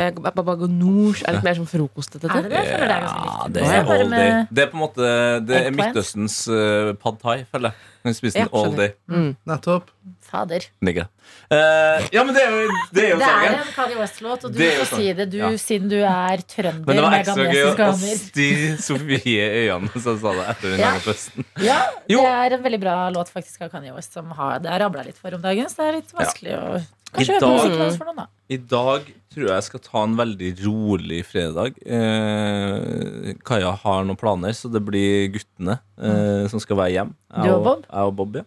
Eh, 0.00 0.12
Baba 0.16 0.54
ganoush 0.56 1.24
er 1.26 1.36
litt 1.36 1.44
mer 1.44 1.56
som 1.58 1.66
frokostete. 1.68 2.28
Er 2.30 2.46
det 2.46 2.52
det? 2.54 2.62
Føler 2.70 2.86
det 2.88 2.94
er 2.94 3.02
ganske 3.04 3.24
likt. 3.26 3.54
det 3.54 3.62
Det 3.62 3.72
er 3.76 3.90
all 3.94 4.12
day. 4.14 4.30
Det 4.48 4.62
er 4.62 4.70
på 4.70 4.78
en 4.78 4.84
måte 4.84 5.08
Det 5.48 5.56
er 5.60 5.74
Midtøstens 5.76 6.36
uh, 6.48 6.92
pad 7.02 7.18
thai, 7.20 7.42
føler 7.52 7.72
jeg. 7.74 7.89
Hun 8.02 8.14
spiser 8.16 8.40
Ja, 8.40 8.44
den 8.48 8.54
all 8.56 8.74
day. 8.76 8.92
Mm. 9.10 9.36
Nettopp. 9.46 9.90
Fader. 10.30 10.64
Nigga. 10.80 11.08
Uh, 11.52 11.98
ja, 12.14 12.22
men 12.24 12.32
det 12.34 12.42
er 12.46 12.50
jo, 12.54 12.68
det 12.94 13.02
er 13.04 13.08
jo 13.10 13.18
Det 13.18 13.26
er 13.28 13.54
en 13.58 13.72
Kanye 13.74 13.96
West-låt, 13.98 14.44
og 14.46 14.52
du 14.54 14.60
får 14.62 14.86
si 14.96 15.12
det, 15.18 15.26
du, 15.32 15.36
Ja. 15.38 15.50
siden 15.58 15.88
du 15.90 15.96
er 16.00 16.42
trønder 16.48 16.86
Men 16.86 16.96
det 16.96 17.04
var 17.04 17.16
ekstra 17.18 17.46
gøy 17.50 17.74
å 17.74 18.16
sti 18.22 18.46
Sofie 18.78 19.18
i 19.26 19.66
øynene 19.68 19.90
som 20.00 20.18
sa 20.22 20.32
det 20.38 20.46
etter 20.54 20.70
den 20.76 20.80
Ja. 20.80 20.92
festen. 21.04 21.44
Ja, 21.60 21.80
det 22.06 22.14
Jo. 22.16 22.24
er 22.24 22.52
en 22.56 22.62
veldig 22.62 22.80
bra 22.80 22.96
låt 23.10 23.28
faktisk 23.34 23.62
av 23.62 23.70
Kanye 23.74 23.92
West 23.94 24.12
som 24.14 24.30
har, 24.30 24.58
det 24.60 24.70
har 24.70 24.80
rabla 24.80 25.04
litt 25.04 25.18
for 25.18 25.34
om 25.34 25.42
dagen, 25.42 25.66
så 25.66 25.76
det 25.82 25.88
er 25.88 25.92
litt 26.00 26.12
vanskelig 26.14 26.54
å 26.56 26.84
Kanskje 27.12 27.34
høre 27.34 27.40
på 27.40 27.68
dag- 27.68 27.78
hans 27.80 27.96
for 27.98 28.04
noen, 28.06 28.16
da. 28.16 28.26
I 28.48 28.56
dag 28.56 29.12
tror 29.30 29.50
jeg 29.52 29.66
skal 29.66 29.82
ta 29.84 30.02
en 30.04 30.16
veldig 30.18 30.50
rolig 30.64 31.20
fredag. 31.28 31.76
Eh, 31.86 33.34
Kaja 33.46 33.70
har 33.84 34.02
noen 34.06 34.18
planer, 34.18 34.54
så 34.56 34.70
det 34.72 34.82
blir 34.86 35.30
guttene 35.36 35.78
eh, 36.00 36.48
som 36.50 36.62
skal 36.62 36.80
være 36.80 36.94
hjem. 36.96 37.14
Jeg 37.36 37.54
og 37.54 37.64
Bob? 37.68 37.86
Jeg 37.86 38.10
og 38.10 38.16
Bob, 38.18 38.40
ja. 38.40 38.46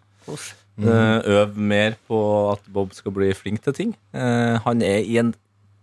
Mm. 0.74 0.88
Eh, 0.89 1.30
øv 1.38 1.58
mer 1.72 1.96
på 2.10 2.19
at 2.52 2.67
Bob 2.74 2.93
skal 2.98 3.13
bli 3.15 3.32
flink 3.38 3.63
til 3.63 3.78
ting. 3.78 3.96
Eh, 4.15 4.60
han 4.65 4.82
er 4.84 5.06
i 5.06 5.19
en 5.22 5.34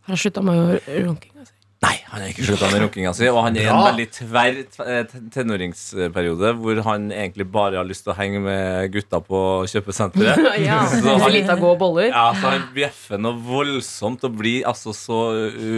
Har 0.04 0.16
han 0.16 0.20
slutta 0.20 0.42
med 0.42 0.80
runking? 0.88 1.32
Nei, 1.80 1.94
han 2.10 2.20
har 2.20 2.28
ikke 2.28 2.44
slutta 2.44 2.68
med 2.74 2.82
runkinga 2.82 3.10
si. 3.16 3.24
Og 3.32 3.38
han 3.40 3.54
er 3.56 3.62
i 3.64 3.68
en 3.72 3.78
veldig 3.86 4.04
tverr 4.12 4.58
eh, 4.84 5.12
tenåringsperiode 5.32 6.50
hvor 6.60 6.80
han 6.84 7.06
egentlig 7.08 7.46
bare 7.54 7.78
har 7.80 7.86
lyst 7.88 8.04
til 8.04 8.12
å 8.12 8.16
henge 8.18 8.42
med 8.44 8.90
gutta 8.92 9.20
på 9.24 9.40
kjøpesenteret. 9.72 10.42
Ja, 10.66 10.82
Så 10.90 11.14
han- 11.22 11.32
litt 11.32 11.48
av 11.48 11.62
gå 11.62 11.70
boller. 11.80 12.10
Ja, 12.12 12.26
så 12.36 12.50
Han 12.52 12.66
bjeffer 12.76 13.18
noe 13.22 13.38
voldsomt 13.46 14.24
og 14.28 14.36
blir 14.42 14.66
altså 14.68 14.92
så 14.92 15.20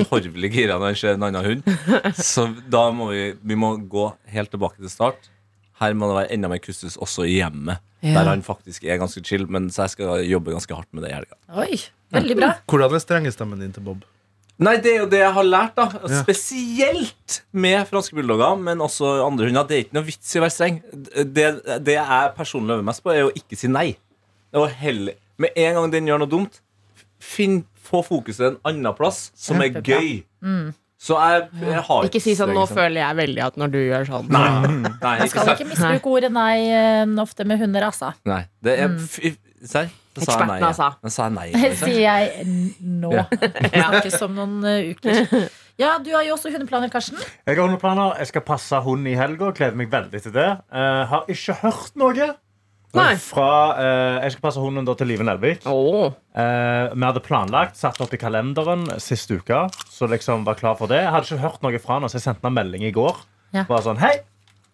uhorvelig 0.03 0.51
gira 0.57 0.81
når 0.81 0.91
han 0.91 0.99
ser 0.99 1.15
en 1.15 1.29
annen 1.29 1.47
hund. 1.47 2.15
Så 2.19 2.49
da 2.73 2.89
må 2.91 3.13
vi, 3.13 3.23
vi 3.39 3.55
må 3.63 3.77
gå 3.79 4.09
helt 4.35 4.51
tilbake 4.51 4.83
til 4.83 4.91
start. 4.91 5.31
Her 5.83 5.95
må 5.99 6.11
det 6.11 6.19
være 6.19 6.35
enda 6.35 6.51
mer 6.51 6.61
kustus 6.63 6.97
også 6.99 7.25
i 7.31 7.39
hjemmet, 7.41 7.79
Ja. 8.03 8.17
der 8.19 8.29
han 8.33 8.43
faktisk 8.43 8.83
er 8.91 8.99
ganske 8.99 9.23
chill. 9.27 9.47
Men 9.47 9.71
så 9.71 9.87
jeg 9.87 9.95
skal 9.97 10.25
jobbe 10.27 10.51
ganske 10.55 10.75
hardt 10.75 10.91
med 10.95 11.05
det 11.07 11.13
i 11.13 11.15
helga. 11.21 11.39
Oi, 11.63 11.79
veldig 12.15 12.37
bra. 12.43 12.51
Hvordan 12.71 12.99
er 12.99 13.03
strengestemmen 13.07 13.63
din 13.63 13.73
til 13.75 13.87
Bob? 13.87 14.03
Nei, 14.63 14.77
det 14.83 14.93
er 14.93 14.99
jo 15.03 15.09
det 15.11 15.21
jeg 15.23 15.33
har 15.37 15.47
lært, 15.49 15.75
da. 15.79 15.87
Ja. 16.07 16.21
Spesielt 16.23 17.39
med 17.53 17.87
franske 17.91 18.17
bulldogger, 18.17 18.59
men 18.61 18.83
også 18.85 19.15
andre 19.27 19.49
hunder. 19.49 19.67
Det 19.69 19.77
er 19.79 19.85
ikke 19.87 19.99
noe 19.99 20.09
vits 20.09 20.35
i 20.35 20.41
å 20.41 20.45
være 20.45 20.55
streng. 20.55 20.79
Det, 21.39 21.49
det 21.87 21.97
jeg 21.99 22.35
personlig 22.37 22.77
øver 22.77 22.87
mest 22.91 23.05
på, 23.05 23.15
er 23.15 23.29
å 23.29 23.33
ikke 23.39 23.59
si 23.59 23.71
nei. 23.73 23.89
Og 24.59 24.69
heller, 24.83 25.17
med 25.41 25.57
en 25.57 25.81
gang 25.81 25.95
den 25.95 26.11
gjør 26.11 26.23
noe 26.23 26.31
dumt, 26.31 26.61
finn, 27.23 27.63
få 27.83 28.03
fokuset 28.07 28.47
en 28.53 28.61
annen 28.69 28.95
plass 28.99 29.31
som 29.39 29.61
er 29.65 29.81
gøy. 29.81 30.23
Så 31.03 31.17
jeg, 31.19 31.47
jeg 31.67 31.83
har 31.89 32.05
Ikke 32.07 32.21
si 32.23 32.37
sånn 32.39 32.53
'nå 32.55 32.63
føler 32.71 33.01
jeg 33.01 33.17
veldig 33.19 33.41
at 33.43 33.57
når 33.59 33.73
du 33.73 33.79
gjør 33.81 34.05
sånn'. 34.07 34.29
Nei, 34.31 34.45
nei, 34.79 34.93
Man 35.03 35.25
ikke 35.27 35.33
skal 35.33 35.57
ikke 35.57 35.67
misbruke 35.73 36.13
ordet 36.13 36.31
nei 36.31 36.55
eh, 36.71 37.17
ofte 37.19 37.47
med 37.49 37.59
hunder, 37.59 37.89
altså. 37.89 38.13
Nei, 38.29 38.45
det 38.63 38.77
er 38.85 38.95
Serr? 39.67 39.91
Da 40.13 40.27
sa 40.27 40.37
jeg 40.37 40.49
nei. 40.51 40.59
Ekspertene, 40.61 40.69
altså. 40.69 41.11
Sa 41.15 41.27
jeg 41.27 41.35
nei. 41.39 41.49
Sier 41.53 41.73
liksom. 41.73 41.97
jeg 41.97 42.87
nå. 43.03 43.13
Ja. 43.17 43.27
Snakkes 43.73 44.23
om 44.27 44.39
noen 44.39 44.57
eh, 44.69 44.93
uker. 44.93 45.49
Ja, 45.81 45.97
du 46.05 46.11
har 46.13 46.23
jo 46.27 46.35
også 46.37 46.53
hundeplaner, 46.53 46.91
Karsten. 46.93 47.19
Jeg 47.49 47.57
har 47.57 47.65
hundeplaner. 47.65 48.19
Jeg 48.21 48.29
skal 48.29 48.45
passe 48.47 48.77
hund 48.85 49.09
i 49.09 49.17
helga. 49.19 49.51
Gleder 49.57 49.79
meg 49.81 49.89
veldig 49.91 50.21
til 50.27 50.35
det. 50.35 50.49
Uh, 50.69 51.03
har 51.09 51.31
ikke 51.33 51.57
hørt 51.65 51.97
noe 51.99 52.35
Nei. 52.93 53.15
fra 53.17 53.49
eh, 53.81 54.17
Jeg 54.27 54.35
skal 54.35 54.45
passe 54.45 54.63
hunden 54.63 54.85
da 54.85 54.95
til 54.99 55.09
Live 55.09 55.25
Nelvik. 55.25 55.65
Oh. 55.71 56.13
Eh, 56.37 56.93
vi 56.93 57.07
hadde 57.07 57.23
planlagt, 57.25 57.79
satt 57.81 58.01
opp 58.05 58.13
i 58.13 58.21
kalenderen 58.21 58.85
sist 59.01 59.33
uke. 59.33 59.65
Så 59.89 60.09
liksom 60.13 60.45
var 60.49 60.59
klar 60.61 60.77
for 60.81 60.93
det 60.93 61.01
Jeg 61.01 61.13
hadde 61.15 61.31
ikke 61.31 61.45
hørt 61.47 61.65
noe 61.65 61.81
fra 61.83 61.97
henne, 61.97 62.13
så 62.13 62.21
jeg 62.21 62.27
sendte 62.27 62.45
henne 62.45 62.53
en 62.53 62.61
melding 62.61 62.85
i 62.89 62.93
går. 62.95 63.25
Ja. 63.57 63.65
Bare 63.69 63.85
sånn, 63.85 64.01
hei, 64.01 64.19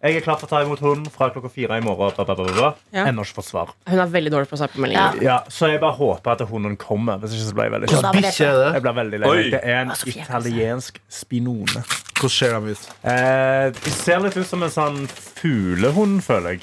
jeg 0.01 0.15
er 0.15 0.21
klar 0.23 0.37
for 0.39 0.47
å 0.47 0.49
ta 0.49 0.61
imot 0.63 0.79
hunden 0.79 1.09
fra 1.11 1.27
klokka 1.33 1.49
fire 1.51 1.75
i 1.75 1.81
morgen. 1.83 2.13
Bla, 2.15 2.23
bla, 2.25 2.35
bla, 2.39 2.53
bla. 2.55 2.69
Ja. 2.95 3.03
Ennå 3.09 3.25
ikke 3.25 3.35
fått 3.41 3.49
svar. 3.49 3.73
Hun 3.89 3.99
er 3.99 4.07
veldig 4.13 4.31
dårlig 4.31 4.47
på 4.47 4.55
å 4.55 4.59
svare 4.61 4.71
på 4.71 4.79
meldinger. 4.85 5.17
Ja. 5.19 5.25
Ja, 5.29 5.37
så 5.51 5.67
jeg 5.73 5.81
bare 5.83 5.97
håper 5.97 6.31
at 6.37 6.43
hunden 6.47 6.77
kommer. 6.79 7.19
Hvis 7.19 7.33
ikke 7.35 7.47
så 7.49 7.53
blir 7.57 7.67
jeg 7.67 7.73
veldig 7.75 7.87
det- 7.91 8.13
Bikkje 8.15 8.47
er 8.47 8.55
det. 8.63 8.69
Jeg 8.77 8.81
ble 8.85 8.93
veldig 9.01 9.19
lei. 9.19 9.29
Oi. 9.29 9.49
Det 9.51 9.61
er 9.63 9.75
en 9.81 9.91
Sofie, 9.99 10.23
italiensk 10.23 10.99
spinone. 11.09 11.83
Hvordan 12.19 12.29
ser 12.37 12.49
de 12.59 12.71
ut? 12.71 12.83
Eh, 13.03 13.69
de 13.75 13.91
ser 13.91 14.19
litt 14.23 14.37
ut 14.37 14.47
som 14.47 14.63
en 14.63 14.69
sånn 14.69 15.01
fuglehund, 15.09 16.23
føler 16.23 16.49
jeg. 16.55 16.61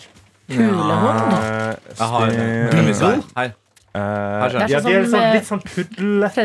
Fuglehund. 0.48 1.32
Eh, 1.36 1.76
Jeg 1.98 2.08
har 2.08 2.22
en. 2.22 2.30
det. 2.32 2.40
Her. 3.36 3.52
Eh, 3.96 4.00
Her 4.40 4.50
ser 4.50 4.58
jeg. 4.60 4.70
ja, 4.70 4.80
de 4.80 4.92
er 4.92 5.04
Sånn 5.04 5.10
som, 5.10 5.20
sånn, 5.20 5.32
litt 5.32 5.46
sånn 5.48 5.62
pudlete. 5.64 6.42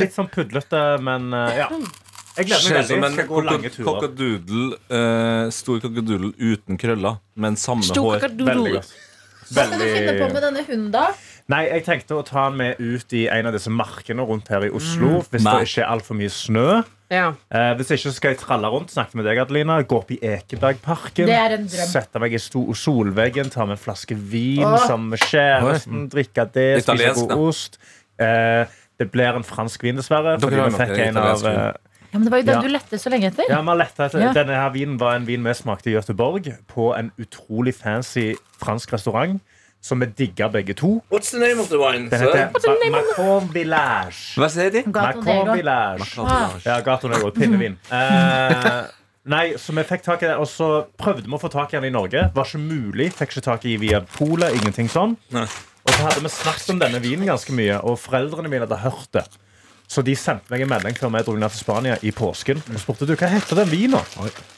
Litt 0.00 0.14
sånn 0.14 0.28
pudlete, 0.32 0.80
men 1.04 1.32
uh, 1.34 1.50
ja. 1.56 1.68
Jeg 2.40 2.48
gleder 2.48 2.64
Ser 2.64 2.74
meg 2.74 2.80
veldig. 2.80 2.88
som 2.88 3.04
en 3.04 3.10
Jeg 3.10 3.18
skal 3.18 3.28
gå 3.30 3.44
lange 3.44 3.70
koko- 3.70 3.76
turer. 3.76 4.00
kokadoodle, 4.00 4.66
eh, 4.98 5.50
stor 5.50 5.80
kakadudel 5.84 6.32
uten 6.40 6.78
krøller, 6.80 7.18
men 7.36 7.56
samme 7.60 7.84
Stor 7.84 8.14
hår. 8.16 8.28
Veldig 8.32 8.72
godt. 8.80 8.92
Hva 9.50 9.64
skal 9.66 9.78
du 9.80 9.84
finne 9.84 10.14
på 10.20 10.32
med 10.32 10.42
denne 10.46 10.62
hunden, 10.64 10.90
da? 10.94 11.08
Nei, 11.50 11.64
jeg 11.66 11.84
tenkte 11.84 12.14
å 12.14 12.24
ta 12.24 12.48
den 12.48 12.58
med 12.58 12.76
ut 12.78 13.12
i 13.18 13.24
en 13.26 13.46
av 13.46 13.52
disse 13.52 13.66
markene 13.74 14.22
rundt 14.24 14.46
her 14.48 14.62
i 14.62 14.70
Oslo. 14.70 15.24
Hvis 15.32 15.42
Nei. 15.42 15.58
det 15.58 15.66
ikke 15.68 15.82
er 15.82 15.88
altfor 15.90 16.14
mye 16.14 16.30
snø. 16.30 16.84
Ja. 17.10 17.32
Eh, 17.50 17.74
hvis 17.74 17.90
ikke 17.90 18.06
så 18.06 18.12
skal 18.14 18.30
jeg 18.30 18.38
tralle 18.38 18.70
rundt, 18.70 18.92
snakke 18.94 19.16
med 19.18 19.24
deg, 19.26 19.38
Adelina. 19.42 19.82
Gå 19.82 19.96
opp 19.98 20.12
i 20.12 20.18
Ekebergparken. 20.22 21.26
Det 21.26 21.34
er 21.34 21.56
en 21.56 21.66
drøm. 21.66 21.88
Sette 21.90 22.20
meg 22.22 22.32
i 22.32 22.38
sto 22.38 22.62
solveggen, 22.72 23.50
ta 23.50 23.64
med 23.66 23.76
en 23.80 23.82
flaske 23.82 24.14
vin 24.16 24.62
Åh. 24.62 24.86
sammen 24.86 25.08
med 25.10 25.18
kjæresten, 25.18 26.08
drikke 26.08 26.46
det, 26.52 26.84
spise 26.84 26.86
Italiensk, 26.86 27.26
da. 27.28 27.34
god 27.34 27.48
ost. 27.48 27.78
Eh, 28.20 28.64
det 29.00 29.10
blir 29.10 29.34
en 29.34 29.42
fransk 29.42 29.82
vin, 29.82 29.96
dessverre. 29.96 30.38
Dere 30.38 30.46
Fordi 30.46 30.54
har 30.54 30.70
vi 30.70 30.70
nok 30.70 30.80
fikk 30.80 30.98
en 31.00 31.08
en 31.08 31.16
av 31.16 31.36
italiensk 31.36 31.44
eh, 31.46 31.72
Ja, 32.12 32.18
men 32.18 32.24
Det 32.26 32.32
var 32.32 32.38
jo 32.38 32.44
den 32.44 32.54
Ja. 32.54 32.60
du 32.62 32.68
lette 32.68 32.98
så 32.98 33.10
lenge 33.10 33.30
etter. 33.30 33.44
ja, 33.48 33.62
man 33.62 33.78
lette 33.78 34.04
etter. 34.04 34.20
Ja. 34.20 34.32
Denne 34.32 34.56
her 34.58 34.70
vinen 34.70 34.98
var 34.98 35.14
en 35.14 35.26
vin 35.26 35.42
vi 35.44 35.54
smakte 35.54 35.90
i 35.90 35.94
Göteborg 35.94 36.56
på 36.66 36.90
en 36.98 37.12
utrolig 37.18 37.74
fancy 37.74 38.34
fransk 38.58 38.92
restaurant. 38.92 39.40
Som 39.82 40.00
vi 40.00 40.06
digga 40.06 40.50
begge 40.52 40.74
to. 40.76 41.00
What's 41.10 41.30
the 41.30 41.38
name 41.38 41.58
of 41.58 41.70
the 41.70 41.78
wine? 41.78 42.10
Den 42.10 42.20
heter 42.20 42.50
Macron 42.90 43.46
Village. 43.54 44.36
Hva 44.36 44.48
sier 44.52 44.70
de? 44.70 44.82
Macron. 44.92 45.56
Village. 45.56 46.18
Ah. 46.18 46.50
Ja, 46.66 46.80
Gato 46.80 47.08
Negro. 47.08 47.30
Pinnevin. 47.30 47.78
Uh, 47.90 48.82
nei, 49.24 49.54
så 49.56 49.72
vi 49.72 49.84
fikk 49.88 50.04
tak 50.04 50.22
i 50.22 50.28
det, 50.28 50.36
og 50.36 50.44
så 50.52 50.84
prøvde 51.00 51.24
vi 51.24 51.32
å 51.32 51.40
få 51.40 51.48
tak 51.48 51.72
i 51.72 51.78
den 51.78 51.88
i 51.88 51.94
Norge. 51.96 52.26
Var 52.34 52.44
ikke 52.50 52.60
mulig. 52.60 53.08
Fikk 53.16 53.32
ikke 53.38 53.44
tak 53.46 53.64
i 53.64 53.78
via 53.80 54.02
polet. 54.18 54.52
Ingenting 54.60 54.90
sånn. 54.92 55.16
Nei. 55.32 55.46
Og 55.86 55.94
så 55.94 56.02
hadde 56.04 56.20
vi 56.26 56.28
snakket 56.28 56.74
om 56.74 56.82
denne 56.82 57.00
vinen 57.00 57.24
ganske 57.32 57.56
mye, 57.56 57.80
og 57.80 57.96
foreldrene 58.02 58.52
mine 58.52 58.66
hadde 58.68 58.82
hørt 58.84 59.08
det. 59.16 59.24
Så 59.90 60.04
de 60.06 60.12
sendte 60.14 60.46
meg 60.52 60.62
en 60.62 60.70
melding 60.70 60.94
før 60.94 61.10
vi 61.16 61.22
dro 61.26 61.32
ned 61.34 61.50
til 61.50 61.64
Spania 61.64 61.96
i 62.06 62.12
påsken 62.14 62.60
og 62.62 62.78
spurte 62.78 63.08
du, 63.10 63.16
hva 63.18 63.26
heter 63.32 63.58
den 63.58 63.72
vinen. 63.72 64.12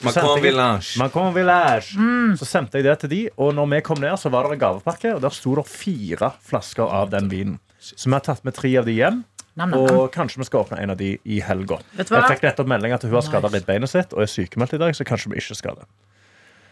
Macron 0.04 0.42
Village. 0.44 0.98
Macron 1.00 1.32
Village. 1.32 1.96
Så 2.36 2.48
sendte 2.48 2.76
jeg 2.82 2.84
det 2.84 2.98
til 3.00 3.12
de, 3.14 3.20
og 3.40 3.54
når 3.56 3.70
vi 3.72 3.80
kom 3.86 4.02
ned, 4.02 4.12
så 4.20 4.28
var 4.32 4.44
det 4.50 4.58
en 4.58 4.64
gavepakke, 4.66 5.14
og 5.16 5.22
der 5.24 5.32
sto 5.32 5.54
det 5.56 5.64
fire 5.72 6.34
flasker 6.44 6.84
av 6.84 7.08
den 7.16 7.32
vinen. 7.32 7.56
Så 7.80 8.10
vi 8.10 8.14
har 8.18 8.26
tatt 8.28 8.44
med 8.44 8.54
tre 8.60 8.74
av 8.78 8.84
de 8.86 8.98
hjem. 9.00 9.22
Nam, 9.56 9.72
nam, 9.72 9.82
nam. 9.88 9.96
Og 10.04 10.12
kanskje 10.12 10.40
vi 10.40 10.46
skal 10.48 10.62
åpne 10.66 10.78
en 10.84 10.92
av 10.94 11.00
de 11.00 11.14
i 11.24 11.40
helga. 11.44 11.80
Du? 11.96 12.04
Jeg 12.04 12.28
fikk 12.28 12.44
nettopp 12.46 12.68
melding 12.72 12.92
at 12.96 13.02
hun 13.04 13.16
har 13.16 13.24
skada 13.26 13.50
ribbeinet 13.52 13.90
sitt 13.90 14.12
og 14.16 14.24
er 14.24 14.30
sykemeldt 14.32 14.76
i 14.76 14.80
dag, 14.84 14.94
så 14.96 15.04
kanskje 15.08 15.32
vi 15.32 15.40
ikke 15.40 15.56
skal 15.58 15.80
det. 15.80 15.88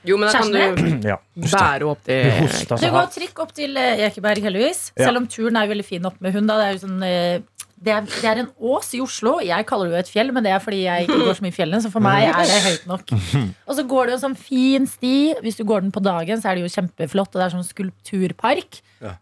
Jo, 0.08 0.16
men 0.16 0.30
da 0.30 0.38
kan 0.40 0.52
du 0.52 1.08
Ja. 1.10 1.18
bære 1.36 1.88
opp 1.90 2.06
Det 2.08 2.20
så 2.64 2.88
går 2.92 3.10
trikk 3.12 3.42
opp 3.44 3.50
til 3.56 3.76
eh, 3.76 4.06
Ekeberg, 4.06 4.40
heldigvis. 4.46 4.86
Ja. 4.96 5.10
Selv 5.10 5.20
om 5.20 5.26
turen 5.28 5.58
er 5.60 5.68
veldig 5.68 5.84
fin 5.84 6.08
opp 6.08 6.16
med 6.24 6.32
hund. 6.36 6.48
Da. 6.48 6.56
Det 6.56 6.68
er 6.68 6.76
jo 6.78 6.82
sånn 6.86 7.04
eh, 7.04 7.42
det 7.80 7.92
er, 7.94 8.04
det 8.04 8.28
er 8.28 8.42
en 8.42 8.50
ås 8.60 8.90
i 8.92 9.00
Oslo. 9.00 9.38
Jeg 9.40 9.64
kaller 9.68 9.88
det 9.88 9.94
jo 9.94 10.02
et 10.04 10.10
fjell, 10.12 10.32
men 10.36 10.44
det 10.44 10.52
er 10.52 10.60
fordi 10.60 10.82
jeg 10.82 11.06
ikke 11.06 11.16
går 11.22 11.38
så 11.38 11.44
mye 11.46 11.54
i 11.54 11.56
fjellene. 11.56 11.80
Så 11.80 11.92
for 11.94 12.04
meg 12.04 12.26
er 12.28 12.44
det 12.44 12.58
høyt 12.66 12.84
nok. 12.90 13.14
Og 13.68 13.72
så 13.78 13.84
går 13.88 14.04
det 14.10 14.12
jo 14.12 14.18
en 14.18 14.26
sånn 14.26 14.36
fin 14.36 14.84
sti. 14.90 15.16
Hvis 15.40 15.56
du 15.56 15.64
går 15.64 15.86
den 15.86 15.94
på 15.94 16.02
dagen, 16.04 16.42
så 16.42 16.50
er 16.50 16.58
det 16.60 16.66
jo 16.66 16.74
kjempeflott. 16.76 17.32
Og 17.32 17.40
det 17.40 17.46
er 17.46 17.54
sånn 17.56 17.64
skulpturpark. 17.70 18.82
Ja. 19.00 19.14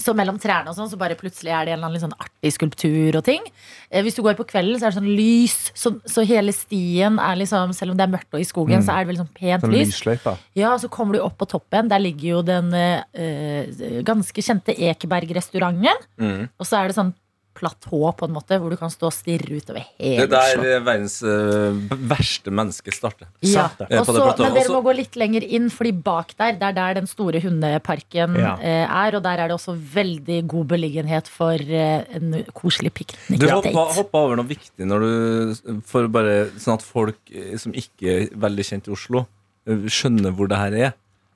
Så 0.00 0.14
mellom 0.16 0.38
trærne 0.40 0.72
og 0.72 0.76
sånn, 0.78 0.88
så 0.88 0.96
bare 0.96 1.12
plutselig 1.20 1.52
er 1.52 1.66
det 1.68 1.74
en 1.76 1.82
litt 1.92 2.00
sånn 2.00 2.14
artig 2.16 2.54
skulptur 2.56 3.18
og 3.18 3.24
ting. 3.26 3.46
Eh, 3.92 4.00
hvis 4.02 4.16
du 4.16 4.22
går 4.24 4.34
på 4.38 4.46
kvelden, 4.48 4.80
så 4.80 4.88
er 4.88 4.94
det 4.94 4.98
sånn 4.98 5.10
lys. 5.12 5.56
Så, 5.76 5.92
så 6.08 6.24
hele 6.26 6.54
stien 6.56 7.20
er 7.20 7.36
liksom, 7.38 7.74
selv 7.76 7.92
om 7.92 8.00
det 8.00 8.06
er 8.08 8.14
mørkt 8.16 8.32
og 8.32 8.40
i 8.40 8.48
skogen, 8.48 8.80
så 8.82 8.96
er 8.96 9.04
det 9.04 9.12
veldig 9.12 9.22
sånn 9.26 9.34
pent 9.36 9.66
Sånn 9.68 9.76
lys. 9.76 9.92
lysløype. 9.92 10.34
Ja, 10.58 10.72
så 10.80 10.88
kommer 10.90 11.14
du 11.18 11.22
opp 11.22 11.36
på 11.38 11.50
toppen. 11.52 11.92
Der 11.92 12.00
ligger 12.02 12.38
jo 12.38 12.42
den 12.48 12.72
øh, 12.74 14.02
ganske 14.08 14.42
kjente 14.48 14.74
Ekeberg-restauranten. 14.74 16.06
Mm. 16.18 16.48
Og 16.56 16.66
så 16.66 16.80
er 16.80 16.88
det 16.90 16.96
sånn 16.96 17.12
platå, 17.54 17.98
på 18.16 18.24
en 18.28 18.32
måte, 18.32 18.56
hvor 18.60 18.70
du 18.70 18.76
kan 18.78 18.90
stå 18.92 19.08
og 19.08 19.12
stirre 19.12 19.58
utover 19.58 19.82
Det 19.98 20.06
hele 20.18 20.22
er 20.22 20.28
der 20.30 20.52
Oslo. 20.54 20.64
eh, 20.70 20.82
verdens 20.86 21.16
uh, 21.22 21.96
verste 22.08 22.50
menneske 22.54 22.92
starter. 22.94 23.26
Ja. 23.42 23.66
Eh, 23.88 23.98
Og 24.00 24.06
på 24.06 24.12
det 24.14 24.20
så- 24.20 24.26
platået. 24.28 24.44
men 24.46 24.54
dere 24.62 24.74
må 24.76 24.82
gå 24.86 24.94
litt 24.96 25.16
lenger 25.16 25.42
inn, 25.44 25.68
Fordi 25.70 25.92
bak 25.92 26.34
der 26.38 26.52
Det 26.52 26.62
er 26.62 26.72
der 26.72 26.94
den 27.00 27.06
store 27.06 27.40
hundeparken 27.40 28.36
Ja. 28.38 28.54
uh, 28.54 29.06
er. 29.06 29.16
Og 29.16 29.22
der 29.22 29.38
er 29.44 29.48
det 29.48 29.56
også 29.58 29.74
veldig 29.76 30.46
god 30.48 30.64
beliggenhet 30.68 31.28
for 31.28 31.54
uh, 31.54 32.04
en 32.14 32.44
koselig 32.54 32.92
piknik. 32.94 33.40
Du 33.40 33.48
hoppa, 33.50 33.84
hoppa 33.94 34.18
over 34.18 34.36
noe 34.36 34.46
viktig 34.46 34.86
når 34.86 35.00
du, 35.00 35.80
for 35.84 36.06
bare 36.08 36.50
sånn 36.56 36.74
at 36.78 36.82
folk 36.82 37.18
eh, 37.34 37.56
som 37.58 37.72
ikke 37.72 38.06
er 38.08 38.28
veldig 38.36 38.64
kjent 38.64 38.88
i 38.88 38.92
Oslo, 38.92 39.26
eh, 39.66 39.74
skjønner 39.90 40.32
hvor 40.32 40.48
det 40.48 40.56
her 40.58 40.72
er. 40.88 40.92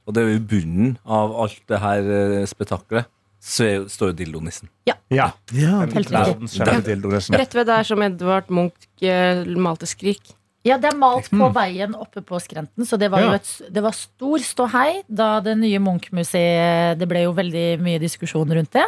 Og 0.06 0.12
det 0.14 0.22
er 0.22 0.28
jo 0.34 0.36
i 0.36 0.46
bunnen 0.50 0.98
av 1.06 1.32
alt 1.44 1.60
det 1.66 1.78
her 1.80 1.98
eh, 2.00 2.44
spetakkelet. 2.46 3.06
Så 3.44 3.66
står 3.92 4.12
jo 4.12 4.16
dildonissen. 4.22 4.70
Ja. 4.88 4.94
Ja. 5.12 5.26
En 5.52 5.92
Helt 5.92 6.08
riktig. 6.08 7.34
Rett 7.36 7.54
ved 7.54 7.68
der 7.68 7.84
som 7.84 8.00
Edvard 8.02 8.48
Munch 8.48 8.86
eh, 9.04 9.44
malte 9.60 9.84
'Skrik'. 9.86 10.32
Ja, 10.64 10.78
det 10.80 10.94
er 10.94 10.96
malt 10.96 11.28
på 11.28 11.50
veien 11.52 11.92
oppe 11.94 12.22
på 12.24 12.38
skrenten, 12.40 12.86
så 12.88 12.96
det 12.96 13.10
var 13.12 13.20
jo 13.20 13.34
et, 13.36 13.48
det 13.68 13.82
var 13.84 13.92
stor 13.92 14.40
ståhei 14.40 15.02
da 15.12 15.40
det 15.44 15.58
nye 15.60 15.76
Munch-museet 15.78 16.96
Det 16.96 17.08
ble 17.10 17.26
jo 17.26 17.34
veldig 17.36 17.66
mye 17.84 18.00
diskusjon 18.00 18.48
rundt 18.48 18.72
det. 18.72 18.86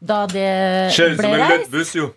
Da 0.00 0.24
det 0.26 0.48
ble 1.20 1.34
reist. 1.36 1.52
leddbuss, 1.68 1.92
jo. 2.00 2.08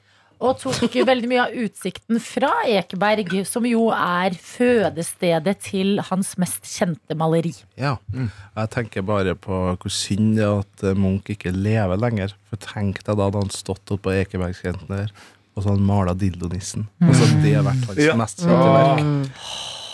Og 0.44 0.58
tok 0.60 0.96
veldig 1.08 1.30
mye 1.32 1.44
av 1.46 1.54
utsikten 1.64 2.20
fra 2.20 2.50
Ekeberg, 2.68 3.30
som 3.48 3.64
jo 3.68 3.86
er 3.96 4.36
fødestedet 4.36 5.56
til 5.64 6.00
hans 6.10 6.34
mest 6.42 6.68
kjente 6.68 7.16
maleri. 7.18 7.54
Ja. 7.80 7.96
Jeg 8.12 8.72
tenker 8.76 9.06
bare 9.08 9.36
på 9.40 9.62
hvor 9.80 9.94
synd 9.94 10.36
det 10.38 10.44
er 10.44 10.60
at 10.66 10.84
eh, 10.84 10.98
Munch 11.00 11.32
ikke 11.32 11.54
lever 11.56 11.98
lenger. 12.02 12.36
For 12.52 12.60
tenk 12.62 13.00
deg 13.06 13.16
da 13.16 13.30
hadde 13.30 13.46
han 13.46 13.54
stått 13.56 13.96
oppe 13.96 14.10
på 14.10 14.16
Ekebergskrenten 14.20 14.92
der, 14.92 15.14
og 15.56 15.64
så 15.64 15.70
hadde 15.72 15.80
han 15.80 15.88
mala 15.88 16.14
dildonissen. 16.20 16.90
Og 17.06 17.16
så 17.16 17.30
det 17.42 17.56
har 17.56 17.64
vært 17.70 17.88
hans 17.90 18.04
Ja. 18.04 18.18
mest 18.20 18.44
kjente 18.44 18.70
verk. 18.76 19.40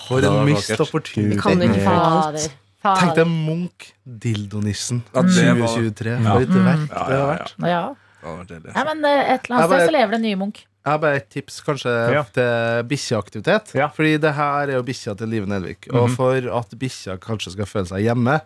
For 0.10 0.26
en 0.28 0.42
mist 0.50 0.74
opportunity. 0.84 1.40
Kan 1.40 1.62
ikke 1.62 1.86
få 1.86 1.96
alt? 2.02 2.50
Tenk 2.82 3.14
deg 3.14 3.28
Munch, 3.30 3.92
dildonissen. 4.10 5.04
Ja, 5.14 5.22
det 5.22 5.52
var- 5.60 5.68
2023. 5.78 6.16
For 6.26 6.42
et 6.42 6.50
verk 6.50 6.88
Ja, 6.90 7.04
det 7.06 7.18
har 7.18 7.20
ja, 7.20 7.28
vært. 7.30 7.54
Ja. 7.70 7.84
Var 8.24 8.86
men 8.92 9.06
eh, 9.06 9.34
et 9.36 9.46
eller 9.50 9.58
annet 9.58 9.72
sted 9.72 9.86
så 9.88 9.96
lever 9.96 10.12
det 10.18 10.22
nye 10.26 10.40
Munch. 10.40 10.66
Jeg 10.82 10.92
har 10.96 10.98
bare 11.04 11.20
et 11.22 11.28
tips 11.30 11.60
kanskje 11.62 11.92
Ja. 12.14 12.24
til 12.34 12.88
bikkjeaktivitet. 12.90 13.74
Ja. 13.78 13.88
Fordi 13.94 14.16
det 14.18 14.34
her 14.34 14.70
er 14.70 14.74
jo 14.80 14.84
bikkja 14.84 15.14
til 15.18 15.30
Live 15.30 15.46
Nelvik. 15.50 15.88
Og 15.94 16.10
for 16.16 16.34
at 16.58 16.74
bikkja 16.82 17.20
kanskje 17.22 17.54
skal 17.54 17.70
føle 17.70 17.86
seg 17.92 18.02
hjemme, 18.08 18.40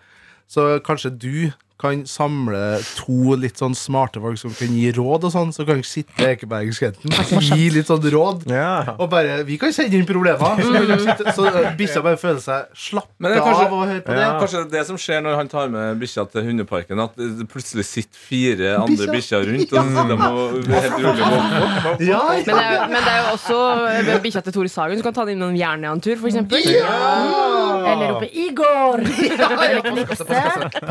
så 0.47 0.79
kanskje 0.83 1.13
du 1.17 1.51
kan 1.77 2.05
samle 2.07 2.79
to 2.95 3.35
litt 3.35 3.59
sånn 3.59 3.73
smarte 3.75 4.21
folk 4.23 4.37
som 4.39 4.53
kan 4.55 4.71
gi 4.71 4.93
råd 4.95 5.25
og 5.27 5.31
sånn. 5.33 5.49
Så 5.51 5.65
kan 5.67 5.81
sitte 5.83 6.23
Ekebergskrenten 6.31 7.11
og 7.11 7.43
gi 7.43 7.65
litt 7.75 7.89
sånn 7.89 8.05
råd. 8.13 8.45
Ja. 8.47 8.95
Og 8.95 9.09
bare 9.11 9.41
Vi 9.47 9.57
kan 9.59 9.73
sende 9.75 9.97
inn 9.99 10.05
problemer. 10.07 10.39
Så, 10.63 11.33
så 11.35 11.47
uh, 11.51 11.67
bikkja 11.75 12.01
bare 12.05 12.15
føler 12.21 12.39
seg 12.39 12.69
slapp 12.79 13.09
Men 13.19 13.33
det 13.33 13.41
er 13.41 13.43
kanskje- 13.43 13.65
av 13.67 13.73
å 13.75 13.81
høre 13.89 14.03
på 14.07 14.15
det. 14.15 14.21
Ja. 14.23 14.29
Kanskje 14.39 14.61
det 14.71 14.79
er 14.79 14.87
som 14.87 14.99
skjer 15.01 15.19
når 15.25 15.35
han 15.41 15.51
tar 15.51 15.67
med 15.73 15.99
bikkja 15.99 16.25
til 16.31 16.47
hundeparken. 16.47 17.01
At 17.03 17.19
det 17.19 17.47
plutselig 17.51 17.85
sitter 17.89 18.23
fire 18.29 18.71
andre 18.79 19.09
bikkjer 19.11 19.45
rundt, 19.51 19.75
og 19.75 19.91
så 19.97 20.07
de 20.09 20.19
må 20.21 20.31
helt 20.79 20.97
rolig 21.03 21.27
og 21.27 22.05
Ja, 22.07 22.21
Men 22.39 22.55
er, 22.55 22.87
men 22.95 23.01
det 23.03 23.11
er 23.11 23.19
jo 23.19 23.35
også 23.35 23.59
eh, 23.91 24.13
bikkja 24.23 24.45
til 24.47 24.55
Tore 24.61 24.71
Sagen. 24.71 24.95
som 25.01 25.09
kan 25.09 25.15
ta 25.19 25.25
den 25.27 25.35
innom 25.35 25.55
Jernia-en-tur, 25.59 26.15
for 26.23 26.31
eksempel. 26.31 26.63
Eller 26.65 28.15
oppe 28.15 28.31
i 28.31 28.47
går. 28.55 29.03
Ja, 29.35 29.49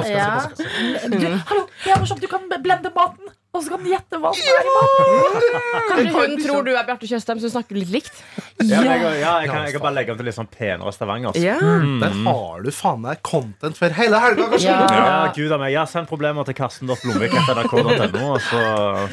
Ja. 0.04 0.30
Du, 0.74 1.26
hallo, 1.48 1.64
det 1.84 1.94
er 1.94 2.02
morsomt, 2.02 2.22
du 2.22 2.30
kan 2.30 2.46
blende 2.50 2.92
maten! 2.94 3.34
og 3.54 3.62
så 3.62 3.70
kan 3.70 3.84
den 3.84 3.92
gjette 3.92 4.18
hva 4.18 4.30
som 4.34 4.48
er 4.50 4.66
i 4.66 4.72
maten. 4.74 5.58
Kanskje 5.88 6.12
hun 6.16 6.32
tror 6.42 6.64
du 6.66 6.70
er 6.72 6.86
Bjarte 6.88 7.06
Tjøstheim, 7.06 7.38
så 7.42 7.50
snakker 7.52 7.78
litt 7.78 7.92
likt? 7.92 8.16
Ja, 8.64 8.80
men 8.82 8.88
jeg, 8.88 9.20
ja, 9.20 9.34
jeg, 9.44 9.50
kan, 9.50 9.60
jeg 9.68 9.74
kan 9.76 9.84
bare 9.84 9.94
legge 9.94 10.14
om 10.14 10.18
til 10.18 10.26
litt 10.26 10.36
sånn 10.36 10.48
penere 10.50 10.90
Stavanger. 10.94 11.38
Ja. 11.38 11.54
Der 12.02 12.16
har 12.26 12.64
du 12.64 12.70
faen 12.74 13.04
meg 13.04 13.22
content 13.26 13.78
for 13.78 13.94
hele 13.94 14.18
helga, 14.24 14.48
kanskje! 14.50 14.72
Ja. 14.72 14.88
Ja, 14.98 15.20
gud 15.36 15.54
a 15.54 15.60
meg. 15.62 15.70
Ja, 15.74 15.84
Send 15.90 16.10
problemer 16.10 16.46
til 16.48 16.58
karsten.blomvik.nrk.no, 16.58 18.24
og 18.34 18.42
så 18.42 18.64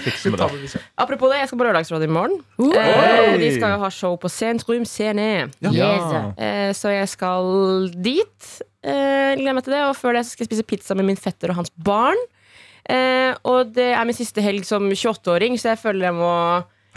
fikser 0.02 0.34
vi 0.34 0.42
det. 0.42 0.82
Apropos 0.98 1.30
det, 1.30 1.44
jeg 1.44 1.52
skal 1.52 1.62
på 1.62 1.70
Lørdagsrådet 1.70 2.10
i 2.10 2.14
morgen. 2.18 2.42
Eh, 2.66 3.38
de 3.44 3.54
skal 3.60 3.76
jo 3.76 3.80
ha 3.86 3.94
show 3.94 4.18
på 4.22 4.32
Sentrum 4.32 4.90
Scene. 4.90 5.52
Yes. 5.62 6.18
Eh, 6.42 6.72
så 6.78 6.98
jeg 6.98 7.14
skal 7.14 7.92
dit. 7.94 8.52
Eh, 8.84 9.36
gleder 9.38 9.54
meg 9.58 9.64
til 9.66 9.76
det. 9.76 9.82
Og 9.90 9.96
før 9.98 10.18
det 10.18 10.26
så 10.26 10.34
skal 10.36 10.46
jeg 10.48 10.52
spise 10.54 10.68
pizza 10.68 10.96
med 10.98 11.06
min 11.06 11.20
fetter 11.20 11.54
og 11.54 11.60
hans 11.62 11.72
barn. 11.78 12.18
Eh, 12.90 13.34
og 13.46 13.74
det 13.76 13.92
er 13.94 14.06
min 14.10 14.18
siste 14.18 14.42
helg 14.42 14.66
som 14.66 14.88
28-åring, 14.90 15.58
så 15.62 15.76
jeg 15.76 15.80
føler 15.84 16.10
jeg 16.10 16.16
må 16.18 16.32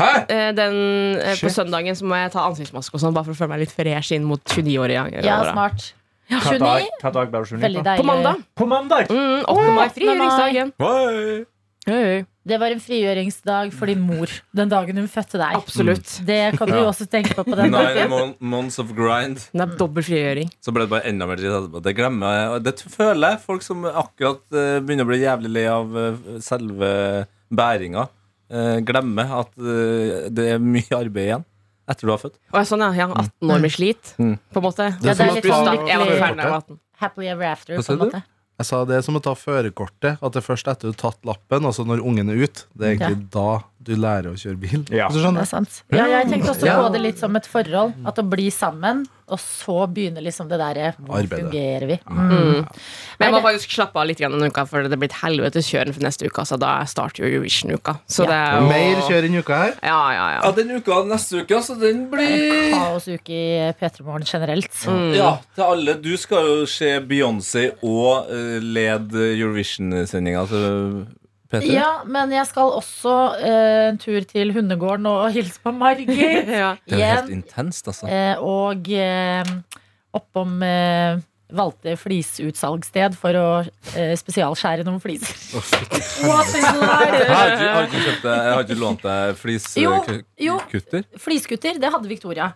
Hæ? 0.00 0.08
eh, 0.32 0.48
den, 0.56 0.78
eh, 1.20 1.36
På 1.38 1.52
søndagen 1.52 1.94
så 1.94 2.08
må 2.08 2.16
jeg 2.16 2.32
ta 2.32 2.46
ansiktsmaske 2.48 2.96
og 2.96 3.02
sånn, 3.04 3.14
bare 3.14 3.28
for 3.28 3.36
å 3.36 3.38
føle 3.42 3.52
meg 3.52 3.60
litt 3.66 3.74
fresh 3.76 4.14
inn 4.16 4.24
mot 4.24 4.40
29-året. 4.42 5.20
Ja, 5.22 5.42
smart. 5.52 5.92
Ja. 6.32 6.40
29. 6.40 6.58
dag, 6.58 6.88
hva 7.02 7.12
dag 7.12 7.44
29 7.44 7.60
Veldig 7.60 7.82
på? 7.82 7.84
deilig. 7.84 8.00
På 8.00 8.08
mandag. 8.08 8.44
På 8.56 8.66
mandag! 8.66 9.10
Mm, 9.12 9.42
8. 9.44 9.72
mai. 9.76 9.88
Frigjøringsdagen. 9.92 10.72
Hei, 10.80 11.92
hei. 11.92 12.24
Det 12.44 12.58
var 12.60 12.74
en 12.74 12.80
frigjøringsdag 12.84 13.70
for 13.72 13.88
din 13.88 14.02
mor 14.04 14.28
den 14.52 14.68
dagen 14.68 14.98
hun 15.00 15.06
fødte 15.08 15.38
deg. 15.40 15.54
Absolutt. 15.56 16.10
Det 16.28 16.40
kan 16.58 16.68
du 16.68 16.74
jo 16.76 16.86
også 16.90 17.06
tenke 17.08 17.32
på 17.38 17.44
på 17.46 17.56
den 17.56 17.70
Nine 17.72 17.94
dagen. 17.94 18.10
mon 18.12 18.34
months 18.40 18.78
of 18.78 18.90
grind. 18.94 19.38
Det 19.52 19.62
er 19.64 19.76
dobbel 19.80 20.04
frigjøring. 20.04 20.50
Så 20.60 20.74
ble 20.76 20.84
det 20.84 20.90
bare 20.92 21.08
enda 21.08 21.24
mer 21.30 21.40
dritt 21.40 21.54
etterpå. 21.56 21.80
Det 21.86 21.94
glemmer 21.96 22.36
jeg. 22.36 22.50
Og 22.58 22.66
det 22.66 22.74
føler 22.92 23.30
jeg. 23.32 23.40
Folk 23.46 23.62
som 23.64 23.86
akkurat 23.88 24.42
eh, 24.52 24.76
begynner 24.84 25.08
å 25.08 25.10
bli 25.14 25.22
jævlig 25.22 25.54
lei 25.56 25.64
av 25.72 25.96
eh, 25.96 26.20
selve 26.44 26.92
bæringa, 27.50 28.04
eh, 28.52 28.76
glemmer 28.84 29.34
at 29.40 29.52
eh, 29.56 30.28
det 30.28 30.48
er 30.56 30.60
mye 30.60 30.98
arbeid 31.00 31.24
igjen 31.30 31.44
etter 31.88 32.08
du 32.08 32.12
har 32.14 32.20
født. 32.22 32.36
Jeg 32.52 32.60
er 32.60 32.68
sånn, 32.68 32.80
ja, 32.80 32.92
ja, 32.96 33.08
18 33.12 33.50
år 33.56 33.60
med 33.60 33.72
slit, 33.72 34.14
Mm. 34.20 34.36
på 34.52 34.60
en 34.60 34.64
måte. 34.64 34.86
Det 35.00 35.10
er 35.10 35.18
det 35.18 35.24
er 35.26 35.34
litt 35.34 35.44
sånn 35.48 35.88
Jeg 35.88 35.98
var 36.00 36.12
ferdig 36.12 36.36
da 36.36 36.44
jeg 36.44 36.52
var 36.52 36.60
18. 36.62 36.78
Happily 37.00 37.26
ever 37.28 37.44
after, 37.44 37.74
Hva 37.74 37.80
på 37.82 37.84
sa 37.84 37.92
en 37.92 37.98
du? 37.98 38.04
måte. 38.06 38.22
Jeg 38.60 38.68
sa 38.68 38.84
det 38.86 38.98
er 38.98 39.02
som 39.02 39.18
å 39.18 39.22
ta 39.22 39.32
førerkortet. 39.34 40.20
At 40.22 40.34
det 40.34 40.40
er 40.40 40.46
først 40.46 40.68
etter 40.70 40.90
du 40.90 40.94
har 40.94 41.00
tatt 41.00 41.26
lappen, 41.26 41.66
altså 41.66 41.86
når 41.88 42.04
ungen 42.06 42.30
er 42.30 42.44
ut. 42.46 42.66
Det 42.74 42.86
er 42.86 42.94
egentlig 42.94 43.24
da 43.34 43.48
du 43.84 43.94
lærer 44.00 44.30
å 44.32 44.36
kjøre 44.38 44.56
bil. 44.60 44.84
Ja. 44.90 45.08
Du 45.12 45.18
Det 45.20 45.32
er 45.42 45.44
sant. 45.50 45.82
Ja, 45.92 46.06
jeg 46.08 46.30
tenkte 46.32 46.54
også 46.54 46.66
på 46.78 46.92
det 46.94 47.00
litt 47.04 47.18
som 47.20 47.36
et 47.36 47.46
forhold. 47.46 47.92
At 48.06 48.16
å 48.18 48.24
bli 48.28 48.48
sammen, 48.50 49.04
og 49.28 49.38
så 49.40 49.86
begynner 49.88 50.20
liksom 50.24 50.48
det 50.50 50.58
derre 50.60 50.90
Hvor 50.98 51.16
Arbeidet. 51.22 51.46
fungerer 51.50 51.86
vi? 51.88 51.96
Mm. 52.04 52.66
Men 53.18 53.24
jeg 53.24 53.32
må 53.32 53.40
faktisk 53.44 53.72
slappe 53.72 53.96
av 54.00 54.06
litt 54.10 54.18
grann 54.20 54.32
denne 54.36 54.50
uka, 54.52 54.66
for 54.68 54.84
det 54.88 54.98
blir 55.00 55.08
et 55.08 55.18
helvetes 55.22 55.68
kjør 55.70 55.92
for 55.96 56.04
neste 56.04 56.28
uke. 56.28 56.44
Så 56.44 56.58
da 56.60 56.84
starter 56.84 57.24
jo 57.24 57.30
Eurovision-uka. 57.40 57.96
Så 58.08 58.24
Ja. 58.24 58.28
det 58.28 58.36
er 58.40 58.60
jo 58.60 58.68
Mer 58.68 59.02
kjør 59.08 59.24
enn 59.30 59.38
uka 59.40 59.56
her. 59.62 59.74
Ja, 59.82 60.00
ja, 60.12 60.28
Ja, 60.34 60.40
ja. 60.44 60.50
den 60.52 60.70
uka 60.76 61.02
neste 61.08 61.40
uke, 61.44 61.60
så 61.64 61.78
den 61.80 62.06
blir 62.10 62.72
Kaosuke 62.74 63.30
i 63.30 63.72
P3 63.80 64.04
Morgen 64.04 64.24
generelt. 64.28 64.70
Mm. 64.86 65.14
Ja, 65.16 65.38
til 65.54 65.64
alle. 65.64 65.94
Du 66.00 66.16
skal 66.16 66.44
jo 66.44 66.66
se 66.66 67.00
Beyoncé 67.00 67.70
og 67.82 68.28
uh, 68.30 68.58
lede 68.60 69.32
Eurovision-sendinga 69.38 70.46
til 70.48 71.06
Peter. 71.60 71.74
Ja, 71.74 71.90
men 72.06 72.30
jeg 72.34 72.46
skal 72.46 72.72
også 72.80 73.14
eh, 73.38 73.88
en 73.90 73.98
tur 74.02 74.24
til 74.30 74.52
hundegården 74.56 75.06
og 75.06 75.28
hilse 75.34 75.60
på 75.62 75.72
Margit 75.76 76.08
ja. 76.14 76.74
Det 76.86 76.98
er 76.98 76.98
jo 76.98 77.04
helt 77.20 77.30
intenst, 77.30 77.86
altså. 77.92 78.08
Eh, 78.08 78.34
og 78.42 78.88
eh, 78.90 79.44
oppom 80.14 80.62
eh, 80.62 81.20
valgte 81.54 81.92
flisutsalgssted 82.00 83.14
for 83.20 83.36
å 83.38 83.46
eh, 83.94 84.14
spesialskjære 84.18 84.84
noen 84.86 84.98
fliser. 85.02 85.36
What 86.26 86.48
is 86.48 86.56
Jeg 86.56 86.72
har 86.72 87.12
life? 87.12 87.22
ikke, 87.22 87.70
har 87.70 87.86
ikke, 87.88 88.02
kjøpt, 88.08 88.22
det- 88.24 88.36
jeg 88.40 88.52
har 88.56 88.64
ikke 88.64 88.78
lånt 88.80 89.02
deg 89.04 89.46
Jo, 89.84 89.94
jo. 90.48 90.58
fliskutter. 90.68 91.04
Fliskutter, 91.20 91.78
det 91.80 91.92
hadde 91.94 92.08
Victoria. 92.10 92.52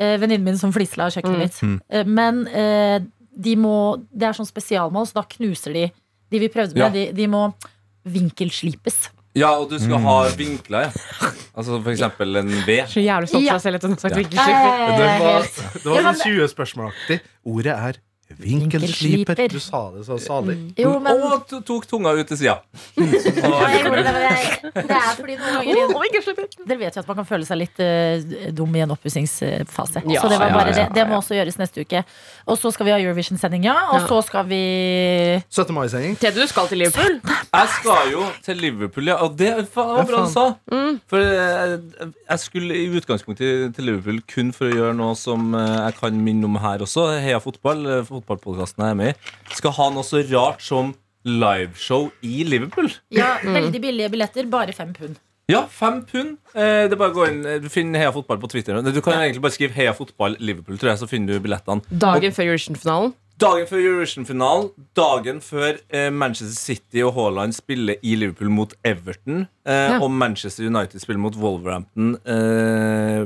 Eh, 0.00 0.16
Venninnen 0.18 0.44
min 0.48 0.58
som 0.58 0.72
flisla 0.72 1.10
kjøkkenet 1.12 1.38
mitt. 1.44 1.58
Mm. 1.62 1.80
Eh, 1.90 2.04
men 2.08 2.46
eh, 2.48 2.98
de 3.40 3.54
må, 3.56 3.74
det 4.10 4.30
er 4.30 4.36
sånn 4.36 4.48
spesialmål, 4.48 5.06
så 5.10 5.20
da 5.20 5.26
knuser 5.36 5.76
de. 5.76 5.84
De 6.30 6.38
vi 6.42 6.48
prøvde 6.48 6.74
med, 6.74 6.82
Ja. 6.82 6.88
de, 6.94 7.12
de 7.12 7.26
må 7.28 7.44
vinkelslipes. 8.04 9.10
Ja, 9.38 9.52
og 9.60 9.68
du 9.70 9.76
skal 9.78 10.00
ha 10.02 10.14
vinkler, 10.34 10.88
ja. 10.88 11.30
Altså 11.54 11.76
for 11.84 11.90
eksempel 11.92 12.36
en 12.40 12.48
V. 12.66 12.80
Så 12.90 12.98
jævlig 13.04 13.28
stolt 13.30 13.44
Ja. 13.46 13.54
av 13.54 13.60
deg 13.60 13.62
selv 13.62 13.76
etter 13.78 13.88
å 13.88 13.94
ha 13.94 14.00
sagt 14.02 14.16
Ja. 14.16 14.22
vinkelslipper. 14.24 14.72
Det 14.98 15.10
var, 15.20 15.42
det 15.84 15.90
var 16.04 16.12
sånn 16.12 16.22
20 16.24 16.48
spørsmålaktig. 16.50 17.20
Ordet 17.46 17.76
er 17.76 18.00
vinkelsliper. 18.38 19.48
Du 19.50 19.58
sa 19.60 19.90
det 19.94 20.04
så 20.06 20.18
salig. 20.22 20.56
Jo, 20.78 20.98
men 21.02 21.22
Og 21.22 21.46
to- 21.50 21.60
tok 21.66 21.86
tunga 21.90 22.12
ut 22.14 22.26
til 22.30 22.36
sida. 22.38 22.60
Det, 24.70 24.84
er 24.86 25.14
fordi 25.16 25.36
noen 25.38 25.64
ganger. 25.64 26.44
Dere 26.68 26.78
vet 26.80 26.96
jo 26.96 27.02
at 27.02 27.08
man 27.08 27.18
kan 27.20 27.26
føle 27.28 27.46
seg 27.48 27.58
litt 27.60 27.80
uh, 27.82 28.50
dum 28.56 28.74
i 28.76 28.82
en 28.84 28.92
oppussingsfase. 28.94 30.02
Ja, 30.10 30.20
så 30.22 30.30
det 30.30 30.38
var 30.40 30.50
ja, 30.52 30.56
bare 30.56 30.72
ja, 30.72 30.76
det. 30.78 30.86
Det 30.96 31.04
må 31.10 31.18
også 31.20 31.36
gjøres 31.36 31.58
neste 31.60 31.84
uke. 31.84 32.02
Og 32.50 32.58
så 32.60 32.70
skal 32.74 32.88
vi 32.88 32.94
ha 32.94 32.98
Eurovision-sending, 33.02 33.64
ja. 33.66 33.76
Og 33.90 34.00
Ja. 34.00 34.06
så 34.10 34.20
skal 34.26 34.46
vi 34.50 34.60
17. 35.50 35.74
mai-sending. 35.76 36.16
Tete, 36.20 36.36
du 36.40 36.46
skal 36.50 36.68
til 36.70 36.78
Liverpool. 36.84 37.18
Jeg 37.50 37.68
skal 37.78 38.12
jo 38.12 38.24
til 38.46 38.56
Liverpool, 38.62 39.10
ja. 39.10 39.18
Og 39.24 39.36
det 39.38 39.52
var 39.74 40.04
bra 40.08 40.22
du 40.26 40.32
sa. 40.32 40.46
For 41.10 41.18
jeg, 41.24 41.80
jeg 42.30 42.38
skulle 42.44 42.78
i 42.78 42.86
utgangspunktet 43.00 43.74
til 43.76 43.84
Liverpool 43.90 44.20
kun 44.30 44.52
for 44.56 44.70
å 44.70 44.74
gjøre 44.74 44.94
noe 44.98 45.16
som 45.18 45.54
eh, 45.58 45.76
jeg 45.90 45.98
kan 46.00 46.20
minne 46.24 46.46
om 46.48 46.56
her 46.62 46.84
også. 46.86 47.08
Heia 47.20 47.40
fotball, 47.42 47.84
eh, 47.98 48.04
fotballpodkasten 48.20 48.84
jeg 48.84 48.90
er 48.90 49.00
med 49.00 49.14
i. 49.14 49.54
Skal 49.56 49.72
ha 49.80 49.88
noe 49.90 50.06
så 50.06 50.22
rart 50.30 50.62
som 50.62 50.94
liveshow 51.24 52.10
i 52.24 52.44
Liverpool. 52.48 52.88
Ja, 53.12 53.34
veldig 53.44 53.80
billige 53.82 54.08
billetter, 54.12 54.46
bare 54.50 54.72
fem 54.76 54.92
pund. 54.96 55.18
Ja, 55.50 55.64
fem 55.66 56.04
pund. 56.06 56.36
Eh, 56.54 56.86
det 56.86 56.94
er 56.94 57.00
bare 57.00 57.10
å 57.10 57.16
gå 57.16 57.24
inn, 57.28 57.40
eh, 57.44 57.58
Du 57.58 57.68
finner 57.68 57.98
Heia 57.98 58.12
fotball 58.14 58.38
på 58.38 58.48
Twitter. 58.52 58.80
Du 58.80 59.00
kan 59.02 59.14
egentlig 59.18 59.42
bare 59.42 59.52
skrive 59.56 59.74
Heia 59.74 59.92
fotball 59.92 60.36
Liverpool, 60.38 60.78
tror 60.78 60.92
jeg, 60.92 60.98
så 61.02 61.08
finner 61.10 61.34
du 61.34 61.40
billettene. 61.40 61.82
Dagen 61.90 62.30
før 62.32 62.44
Eurovision-finalen. 62.52 63.14
Dagen 63.40 63.66
før 63.66 63.80
Eurovision-finalen, 63.80 64.70
dagen 64.94 65.40
før 65.40 65.78
eh, 65.90 66.10
Manchester 66.12 66.54
City 66.54 67.00
og 67.02 67.14
Haaland 67.16 67.54
spiller 67.56 67.96
i 68.04 68.14
Liverpool 68.14 68.50
mot 68.52 68.74
Everton, 68.84 69.46
eh, 69.66 69.90
Ja. 69.90 69.98
og 70.00 70.10
Manchester 70.12 70.66
United 70.68 71.00
spiller 71.00 71.18
mot 71.20 71.34
Wolverhampton 71.36 72.16
eh, 72.26 73.24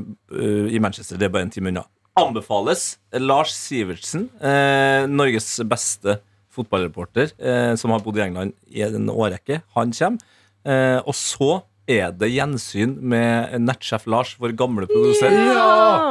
i 0.71 0.79
Manchester. 0.79 1.17
Det 1.17 1.25
er 1.25 1.29
bare 1.35 1.43
en 1.43 1.51
time 1.51 1.67
unna. 1.69 1.83
Anbefales 2.15 2.97
Lars 3.19 3.51
Sivertsen, 3.57 4.29
eh, 4.39 5.03
Norges 5.11 5.49
beste 5.67 6.19
fotballreporter, 6.55 7.33
eh, 7.39 7.75
som 7.75 7.91
har 7.91 7.99
bodd 7.99 8.17
i 8.17 8.23
England 8.23 8.53
i 8.71 8.81
en 8.85 9.09
årrekke. 9.11 9.61
Han 9.75 9.91
kommer. 9.91 10.21
Eh, 10.65 11.01
og 11.05 11.13
så 11.13 11.63
er 11.87 12.09
det 12.17 12.31
gjensyn 12.31 12.95
med 13.01 13.59
nettsjef 13.61 14.07
Lars, 14.09 14.31
vår 14.41 14.55
gamle 14.57 14.87
produsent, 14.89 15.35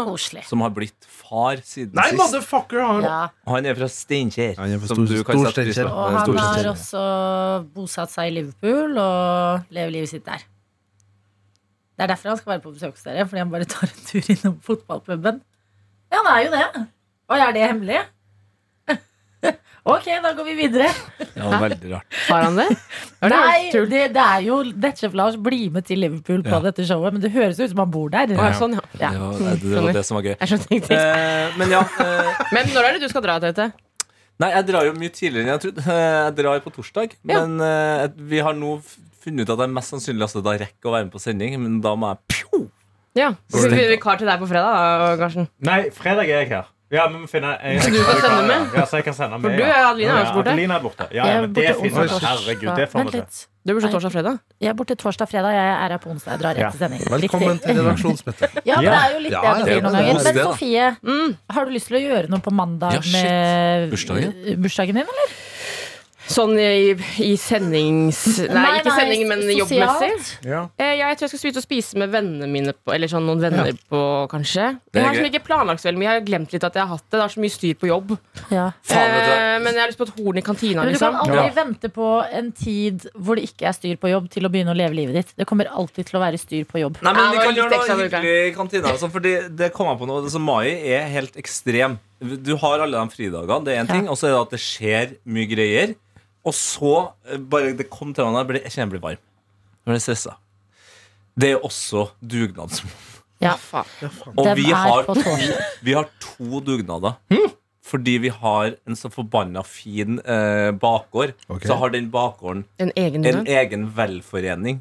Koselig. 0.07 0.45
som 0.47 0.61
har 0.63 0.71
blitt 0.71 1.09
far 1.09 1.57
siden 1.67 1.97
Nei, 1.99 2.11
sist. 2.13 2.21
motherfucker! 2.21 2.85
Han. 2.87 3.03
Ja. 3.03 3.29
Han 3.49 3.67
er 3.67 3.75
fra 3.75 3.89
Steinkjer. 3.91 4.55
Han 4.61 4.71
er 4.77 4.79
fra 4.79 4.87
som 4.93 5.01
Stor- 5.07 5.17
du 5.17 5.25
kan 5.25 5.41
sette 5.49 5.65
pris 5.65 5.75
på. 5.81 5.89
Steinkjer. 5.89 5.91
Og 5.91 6.19
han 6.21 6.37
har 6.39 6.69
også 6.71 7.03
bosatt 7.75 8.13
seg 8.13 8.29
i 8.31 8.35
Liverpool 8.37 8.99
og 8.99 9.65
lever 9.75 9.91
livet 9.97 10.09
sitt 10.13 10.25
der. 10.29 10.45
Det 11.97 12.05
er 12.05 12.13
derfor 12.13 12.29
han 12.35 12.39
skal 12.39 12.53
være 12.55 12.63
på 12.63 12.75
besøk 12.77 12.95
hos 12.95 13.03
dere, 13.07 13.25
fordi 13.27 13.39
han 13.43 13.51
bare 13.51 13.65
tar 13.71 13.89
en 13.89 14.07
tur 14.07 14.31
innom 14.37 14.61
fotballpuben. 14.63 15.41
Ja, 16.15 16.21
det 16.25 16.35
er 16.35 16.43
jo 16.47 16.51
det. 16.55 16.85
Og 17.29 17.41
er 17.43 17.57
det 17.57 17.69
hemmelig? 17.69 18.03
Ok, 19.85 20.07
da 20.25 20.31
går 20.33 20.47
vi 20.49 20.53
videre. 20.57 20.87
Ja, 21.37 21.59
veldig 21.61 21.91
rart. 21.91 22.15
Har 22.31 22.47
han 22.47 22.55
det? 22.57 22.65
Det 23.21 23.29
Nei, 23.29 23.57
det, 23.75 23.99
det 24.15 24.23
er 24.23 24.45
jo 24.47 24.63
Netchef 24.81 25.13
Lars 25.13 25.35
blir 25.37 25.67
med 25.75 25.85
til 25.85 26.01
Liverpool 26.01 26.41
på 26.47 26.55
Ja. 26.55 26.61
dette 26.65 26.87
showet, 26.89 27.13
men 27.13 27.21
det 27.21 27.29
høres 27.35 27.61
ut 27.61 27.69
som 27.69 27.83
han 27.83 27.91
bor 27.93 28.09
der. 28.15 28.33
Ja, 28.33 28.47
ja, 28.49 28.55
sånn, 28.57 28.79
ja. 28.79 28.85
Ja. 28.97 29.11
Ja, 29.13 29.29
det, 29.37 29.59
det 29.61 29.83
var 29.85 29.93
det 29.99 30.05
som 30.09 30.17
var 30.17 30.25
gøy. 30.25 30.37
Jeg. 30.41 30.81
Eh, 30.89 31.59
men 31.61 31.75
ja 31.77 31.83
eh, 32.01 32.41
Men 32.57 32.73
når 32.73 32.89
er 32.89 32.97
det 32.97 33.03
du 33.05 33.13
skal 33.13 33.27
dra, 33.27 33.37
til 33.43 33.53
dette? 33.53 33.69
Nei, 34.41 34.51
jeg 34.57 34.67
drar 34.73 34.89
jo 34.89 34.95
mye 34.97 35.13
tidligere 35.21 35.45
enn 35.45 35.53
jeg 35.53 35.65
trodde. 35.67 35.85
Eh, 35.85 36.17
Jeg 36.31 36.37
drar 36.41 36.65
på 36.65 36.73
torsdag. 36.79 37.19
Ja. 37.21 37.45
Men 37.45 37.61
eh, 37.69 38.07
vi 38.33 38.41
har 38.41 38.57
nå 38.57 38.79
funnet 39.21 39.45
ut 39.45 39.53
at 39.53 39.67
jeg 39.67 39.75
mest 39.77 39.93
sannsynlig 39.93 40.25
altså, 40.31 40.41
da 40.49 40.57
rekker 40.65 40.89
å 40.89 40.97
være 40.97 41.11
med 41.11 41.13
på 41.13 41.21
sending. 41.21 41.61
Men 41.61 41.77
da 41.85 41.93
må 41.93 42.09
jeg 42.15 42.25
pjo! 42.39 42.63
Ja, 43.15 43.33
Så 43.53 43.69
blir 43.71 43.79
vi 43.85 43.91
vikar 43.97 44.19
til 44.19 44.27
deg 44.27 44.41
på 44.43 44.49
fredag, 44.51 44.75
da, 44.75 45.17
Karsten. 45.21 45.47
Nei, 45.63 45.85
fredag 45.95 46.27
er 46.27 46.41
jeg 46.43 46.49
her. 46.51 46.71
Ja, 46.95 47.07
men 47.09 47.23
vi 47.23 47.25
må 47.25 47.29
finne 47.31 47.55
en 47.59 47.79
Så 47.83 47.91
du 47.91 47.97
kan 48.05 48.19
sende 48.23 48.43
med? 48.47 48.75
Ja, 48.77 48.83
så 48.87 48.99
jeg 49.01 49.05
kan 49.07 49.15
sende 49.17 49.39
med. 49.41 49.47
For 49.49 49.57
du 49.59 49.63
er 49.65 49.87
Adelina 49.89 50.13
er 50.15 50.25
også 50.27 50.35
borte. 50.37 50.51
Adelina 50.53 50.75
er 50.77 50.83
borte. 50.85 51.07
Ja, 51.15 51.25
ja, 51.27 51.41
men 51.43 51.55
det 51.57 51.65
finner 51.79 52.05
vi. 52.05 52.19
Herregud, 52.27 52.69
torsdag. 52.69 52.77
det 52.77 52.87
får 52.93 53.05
vi 53.09 53.15
til. 53.15 53.25
Du 53.65 53.73
er 53.73 53.79
borte 53.81 53.91
torsdag-fredag. 53.95 54.37
Jeg 54.61 54.69
er 54.69 54.77
borte 54.79 54.95
torsdag-fredag, 55.01 55.55
jeg 55.57 55.71
er 55.73 55.95
her 55.95 56.03
på 56.05 56.11
onsdag. 56.13 56.35
Jeg 56.35 56.43
drar 56.45 56.59
rett 56.61 56.77
til 56.77 56.83
sending. 56.85 57.01
Velkommen 57.15 57.59
til 57.65 57.81
redaksjonsmøtet. 57.81 58.59
Ja, 58.69 58.77
men 58.77 58.91
det 58.91 58.99
er 59.01 59.15
jo 59.17 59.23
litt 59.25 59.33
Ja, 59.33 59.41
det 59.41 59.59
ja, 59.59 59.65
blir 59.65 59.83
noen 59.87 59.97
er 59.97 60.07
ganger. 60.11 60.29
Men. 60.29 60.45
Sofie, 60.45 60.91
Mm. 61.03 61.35
har 61.57 61.65
du 61.65 61.71
lyst 61.79 61.89
til 61.91 61.97
å 61.99 62.03
gjøre 62.05 62.31
noe 62.35 62.45
på 62.45 62.53
mandag 62.55 63.01
med 63.15 63.91
bursdagen 63.91 64.95
din, 65.01 65.07
eller? 65.09 65.35
Sånn 66.27 66.55
i, 66.59 66.95
i 67.21 67.35
sendings... 67.37 68.21
Nei, 68.41 68.49
Nei, 68.49 68.79
ikke 68.81 68.89
nei, 68.89 68.97
sending, 69.01 69.23
men 69.29 69.43
sosialt. 69.45 70.01
jobbmessig. 70.01 70.49
Ja. 70.49 70.61
Eh, 70.81 70.95
ja, 70.97 71.11
jeg 71.13 71.19
tror 71.21 71.27
jeg 71.27 71.33
skal 71.35 71.43
spise 71.43 71.61
og 71.61 71.65
spise 71.67 71.99
med 72.01 72.13
vennene 72.15 72.49
mine 72.49 72.73
på, 72.73 72.95
Eller 72.95 73.11
sånn 73.13 73.27
noen 73.29 73.43
venner 73.43 73.73
på, 73.93 74.01
kanskje. 74.33 74.71
Det 74.89 75.01
er 75.01 75.05
Jeg 75.05 75.09
har 75.11 75.19
sånn 75.21 75.29
ikke 75.31 75.43
planlagt 75.45 75.83
så 75.85 75.91
veldig 75.91 76.01
mye. 76.01 76.09
Jeg 76.09 76.21
har 76.23 76.27
glemt 76.31 76.55
litt 76.57 76.65
at 76.65 76.79
jeg 76.79 76.83
har 76.87 76.93
hatt 76.97 77.05
det. 77.05 77.19
Det 77.19 77.25
er 77.27 77.35
så 77.35 77.43
mye 77.45 77.55
styr 77.55 77.75
på 77.83 77.91
jobb. 77.91 78.15
Ja. 78.55 78.65
Faen. 78.89 79.17
Eh, 79.21 79.59
men 79.67 79.71
jeg 79.77 79.83
har 79.85 79.93
lyst 79.93 80.01
på 80.01 80.07
et 80.09 80.15
horn 80.17 80.41
i 80.41 80.45
kantina, 80.49 80.85
Men 80.87 80.95
du 80.95 80.99
kan 80.99 81.13
liksom. 81.13 81.21
aldri 81.27 81.45
Ja. 81.45 81.55
vente 81.61 81.93
på 81.93 82.09
en 82.41 82.49
tid 82.53 83.05
hvor 83.15 83.37
det 83.37 83.45
ikke 83.51 83.69
er 83.69 83.77
styr 83.77 83.97
på 84.01 84.09
jobb, 84.15 84.31
til 84.33 84.49
å 84.49 84.53
begynne 84.55 84.73
å 84.73 84.79
leve 84.81 84.97
livet 84.97 85.15
ditt. 85.21 85.35
Det 85.37 85.47
kommer 85.47 85.69
alltid 85.69 86.07
til 86.09 86.19
å 86.19 86.25
være 86.25 86.41
styr 86.41 86.65
på 86.65 86.81
jobb. 86.81 86.97
Nei, 87.05 87.13
men 87.13 87.31
Vi 87.37 87.45
kan 87.45 87.55
gjøre 87.61 87.71
noe 87.85 88.01
hyggelig 88.09 88.35
i 88.49 88.55
kantina. 88.57 88.97
sånn, 88.97 89.13
Fordi 89.13 89.35
det 89.55 89.73
kom 89.77 89.87
jeg 89.93 89.99
på 90.01 90.07
nå 90.09 90.23
så 90.31 90.41
Mai 90.41 90.73
er 90.73 91.05
helt 91.13 91.37
ekstrem. 91.37 91.99
Du 92.25 92.57
har 92.57 92.81
alle 92.81 92.97
de 92.97 93.13
fridagene, 93.13 93.65
det 93.65 93.75
er 93.77 93.81
en 93.81 93.87
Ja. 93.87 93.93
ting. 93.93 94.09
Og 94.09 94.17
så 94.17 94.27
er 94.29 94.33
det 94.33 94.41
at 94.41 94.51
det 94.57 94.61
skjer 94.61 95.17
mye 95.27 95.47
greier. 95.51 95.95
Og 96.45 96.53
så 96.57 96.93
eh, 97.31 97.39
bare 97.39 97.73
det 97.79 97.89
kom 97.91 98.13
til 98.15 98.25
meg, 98.29 98.43
jeg 98.43 98.51
ble- 98.53 98.63
jeg 98.67 98.73
kjenner 98.75 98.87
jeg 98.87 98.95
blir 98.97 99.05
varm. 99.09 99.23
Jeg 99.85 99.93
blir 99.95 100.03
stressa. 100.05 100.37
Det 101.37 101.51
er 101.57 101.65
også 101.67 102.09
dugnadsmåned. 102.23 103.11
Ja. 103.43 103.57
Faen. 103.61 103.85
Og 104.39 104.47
vi 104.57 104.71
har, 104.71 105.05
vi 105.85 105.93
har 105.97 106.07
to 106.23 106.61
dugnader. 106.65 107.17
Fordi 107.85 108.15
vi 108.23 108.31
har 108.33 108.77
en 108.89 108.97
så 108.97 109.11
forbanna 109.13 109.61
fin 109.69 110.17
eh, 110.25 110.71
bakgård. 110.81 111.35
Okay. 111.53 111.69
Så 111.69 111.75
har 111.77 111.91
den 111.93 112.07
bakgården 112.15 112.63
En 112.81 112.93
egen 112.97 113.27
en 113.29 113.43
egen 113.47 113.85
velforening. 113.97 114.79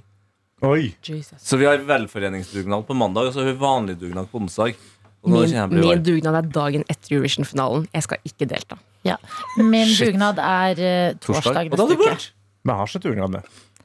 Oi. 0.64 0.94
Jesus. 1.04 1.36
Så 1.44 1.58
vi 1.60 1.66
har 1.68 1.82
velforeningsdugnad 1.84 2.86
på 2.88 2.96
mandag, 2.96 3.28
og 3.28 3.34
så 3.36 3.44
har 3.44 3.52
vi 3.52 3.58
vanlig 3.60 3.98
dugnad 4.00 4.30
på 4.32 4.40
onsdag. 4.40 4.78
Og 5.24 5.32
Min, 5.36 5.80
min 5.82 6.04
dugnad 6.04 6.36
er 6.40 6.48
dagen 6.56 6.86
etter 6.88 7.18
Eurovision-finalen. 7.18 7.90
Jeg 7.94 8.04
skal 8.08 8.24
ikke 8.28 8.48
delta. 8.48 8.78
Ja. 9.04 9.18
Min 9.58 9.88
Shit. 9.92 10.14
dugnad 10.14 10.38
er 10.40 10.80
uh, 10.80 11.18
torsdag 11.20 11.72
Og 11.72 11.78
da 11.78 11.84
neste 11.84 11.96
du 11.98 12.02
uke. 12.02 12.10
burt. 12.10 12.28
Vi 12.64 12.72
har 12.72 12.88
ikke 12.88 13.04
dugnad 13.04 13.32
det. 13.38 13.44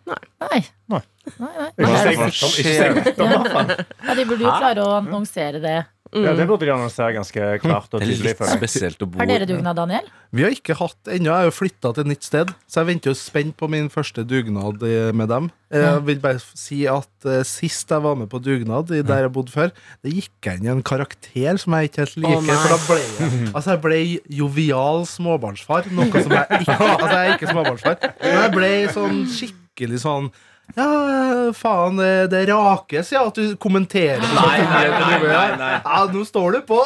Nei. 0.09 0.19
Nei. 0.41 0.61
Nei, 0.89 1.01
nei. 1.39 1.67
Ikke 1.69 1.83
Nei, 1.85 1.89
det 1.93 2.13
er- 2.15 2.29
ikke 2.29 3.51
fall. 3.53 3.73
Ja, 4.07 4.15
de 4.15 4.25
burde 4.31 4.47
jo 4.47 4.53
klare 4.63 4.85
å 4.87 4.93
annonsere 5.03 5.61
det. 5.61 5.75
Ja, 6.15 6.33
det 6.37 6.47
burde 6.49 6.65
de 6.65 6.73
annonsere 6.73 7.13
ganske 7.17 7.49
klart 7.61 7.93
og 7.93 8.01
Det 8.01 8.09
er 8.09 8.23
litt 8.31 8.41
spesielt 8.41 9.03
å 9.05 9.09
bo 9.11 9.21
Har 9.21 9.29
dere 9.29 9.49
dugnad, 9.49 9.77
Daniel? 9.77 10.07
Vi 10.33 10.45
har 10.45 10.53
ikke 10.53 10.77
hatt 10.77 11.09
ennå. 11.09 11.29
Jeg 11.29 11.35
har 11.35 11.47
jo 11.49 11.55
flytta 11.57 11.93
til 11.97 12.05
et 12.05 12.11
nytt 12.11 12.27
sted, 12.27 12.51
så 12.69 12.83
jeg 12.83 12.89
venter 12.91 13.13
jo 13.13 13.17
spent 13.17 13.55
på 13.61 13.69
min 13.73 13.89
første 13.93 14.25
dugnad 14.29 14.83
med 15.17 15.29
dem. 15.33 15.49
Jeg 15.73 16.03
vil 16.09 16.21
bare 16.25 16.41
si 16.41 16.83
at 16.89 17.29
eh, 17.29 17.43
sist 17.49 17.93
jeg 17.93 18.05
var 18.05 18.17
med 18.17 18.29
på 18.33 18.41
dugnad 18.41 18.89
der 18.89 19.25
jeg 19.27 19.33
bodde 19.33 19.53
før, 19.53 19.73
det 20.05 20.15
gikk 20.17 20.49
jeg 20.49 20.61
inn 20.61 20.69
i 20.69 20.73
en 20.73 20.85
karakter 20.85 21.61
som 21.61 21.77
jeg 21.77 21.91
ikke 21.91 22.05
helt 22.07 22.21
liker. 22.25 22.49
For 22.49 22.75
da 22.75 22.79
ble 22.89 23.01
jeg 23.05 23.39
Altså, 23.57 23.71
jeg 23.75 23.83
ble 23.85 23.99
jovial 24.41 25.05
småbarnsfar, 25.09 25.89
noe 25.97 26.25
som 26.25 26.37
jeg 26.37 26.63
ikke 26.63 26.77
Altså, 26.79 27.11
jeg 27.13 27.25
er 27.25 27.35
ikke 27.37 27.53
småbarnsfar, 27.53 27.99
men 28.23 28.39
jeg 28.43 28.55
ble 28.57 28.73
sånn 28.97 29.25
skikkelig 29.33 30.05
sånn 30.05 30.31
ja, 30.77 31.53
faen, 31.57 31.97
det, 31.99 32.11
det 32.31 32.43
rakes, 32.51 33.13
ja, 33.15 33.25
at 33.27 33.35
du 33.39 33.57
kommenterer. 33.61 34.21
Nei, 34.23 34.59
nei, 34.63 34.83
nei, 34.93 35.21
nei, 35.25 35.47
nei. 35.59 35.71
Ja, 35.85 36.03
nå 36.13 36.25
står 36.29 36.59
du 36.59 36.61
på! 36.69 36.79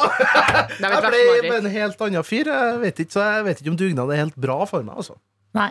Jeg 0.79 1.01
ble 1.43 1.57
en 1.59 1.67
helt 1.73 2.01
annen 2.07 2.25
fyr. 2.27 2.49
Jeg 2.49 2.79
vet 2.83 3.01
ikke, 3.03 3.15
så 3.17 3.25
jeg 3.27 3.47
vet 3.49 3.61
ikke 3.61 3.73
om 3.73 3.79
dugnad 3.79 4.13
er 4.15 4.23
helt 4.23 4.37
bra 4.39 4.61
for 4.69 4.85
meg. 4.87 4.95
Altså. 5.03 5.17
Nei. 5.57 5.69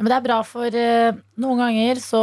Men 0.00 0.08
det 0.08 0.16
er 0.16 0.24
bra, 0.24 0.38
for 0.48 0.76
eh, 0.80 1.10
noen 1.42 1.60
ganger 1.60 1.98
så 2.00 2.22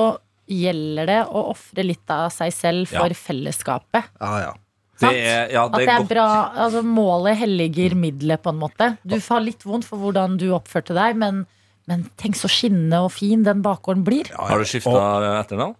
gjelder 0.49 1.09
det 1.11 1.19
å 1.27 1.43
ofre 1.51 1.83
litt 1.85 2.09
av 2.13 2.29
seg 2.33 2.53
selv 2.55 2.87
for 2.89 3.11
Ja. 3.11 3.19
fellesskapet. 3.27 4.07
Ja, 4.23 4.31
ja. 4.47 4.53
Det 4.97 5.11
er, 5.13 5.51
ja, 5.53 5.67
At 5.67 5.75
det 5.75 5.83
det 5.83 5.89
er 5.91 5.93
er 5.93 5.99
godt. 6.01 6.09
bra, 6.09 6.27
altså 6.57 6.79
Målet 6.81 7.37
helliger 7.37 7.93
middelet, 7.93 8.41
på 8.41 8.49
en 8.49 8.57
måte. 8.63 8.87
Du 9.05 9.19
får 9.21 9.43
litt 9.45 9.61
vondt 9.67 9.85
for 9.85 10.01
hvordan 10.01 10.39
du 10.41 10.47
oppførte 10.57 10.95
deg, 10.97 11.19
men, 11.21 11.43
men 11.87 12.03
tenk 12.19 12.35
så 12.35 12.49
skinnende 12.51 12.99
og 13.05 13.11
fin 13.15 13.43
den 13.47 13.61
bakgården 13.63 14.03
blir. 14.07 14.27
Har 14.35 14.59
du 14.59 14.65
skifta 14.67 15.39
etternavn? 15.39 15.75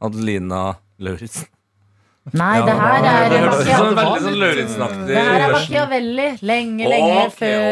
Adelina 0.00 0.76
Lauritzen. 1.00 1.46
Nei, 2.34 2.56
Ja, 2.58 2.64
det 2.66 2.72
her 2.74 3.02
det 3.30 3.36
er 3.38 3.44
hørtes 3.46 3.68
Machiavelli. 3.68 3.74
sånn 3.78 3.94
veldig 3.96 4.22
sånn 4.24 4.38
Lauritzen-aktig 4.40 5.06
Det 5.06 5.20
her 5.22 5.42
er. 5.44 5.52
Machiavelli. 5.52 6.24
Lenge, 6.42 6.88
lenge 6.90 7.20
før, 7.36 7.66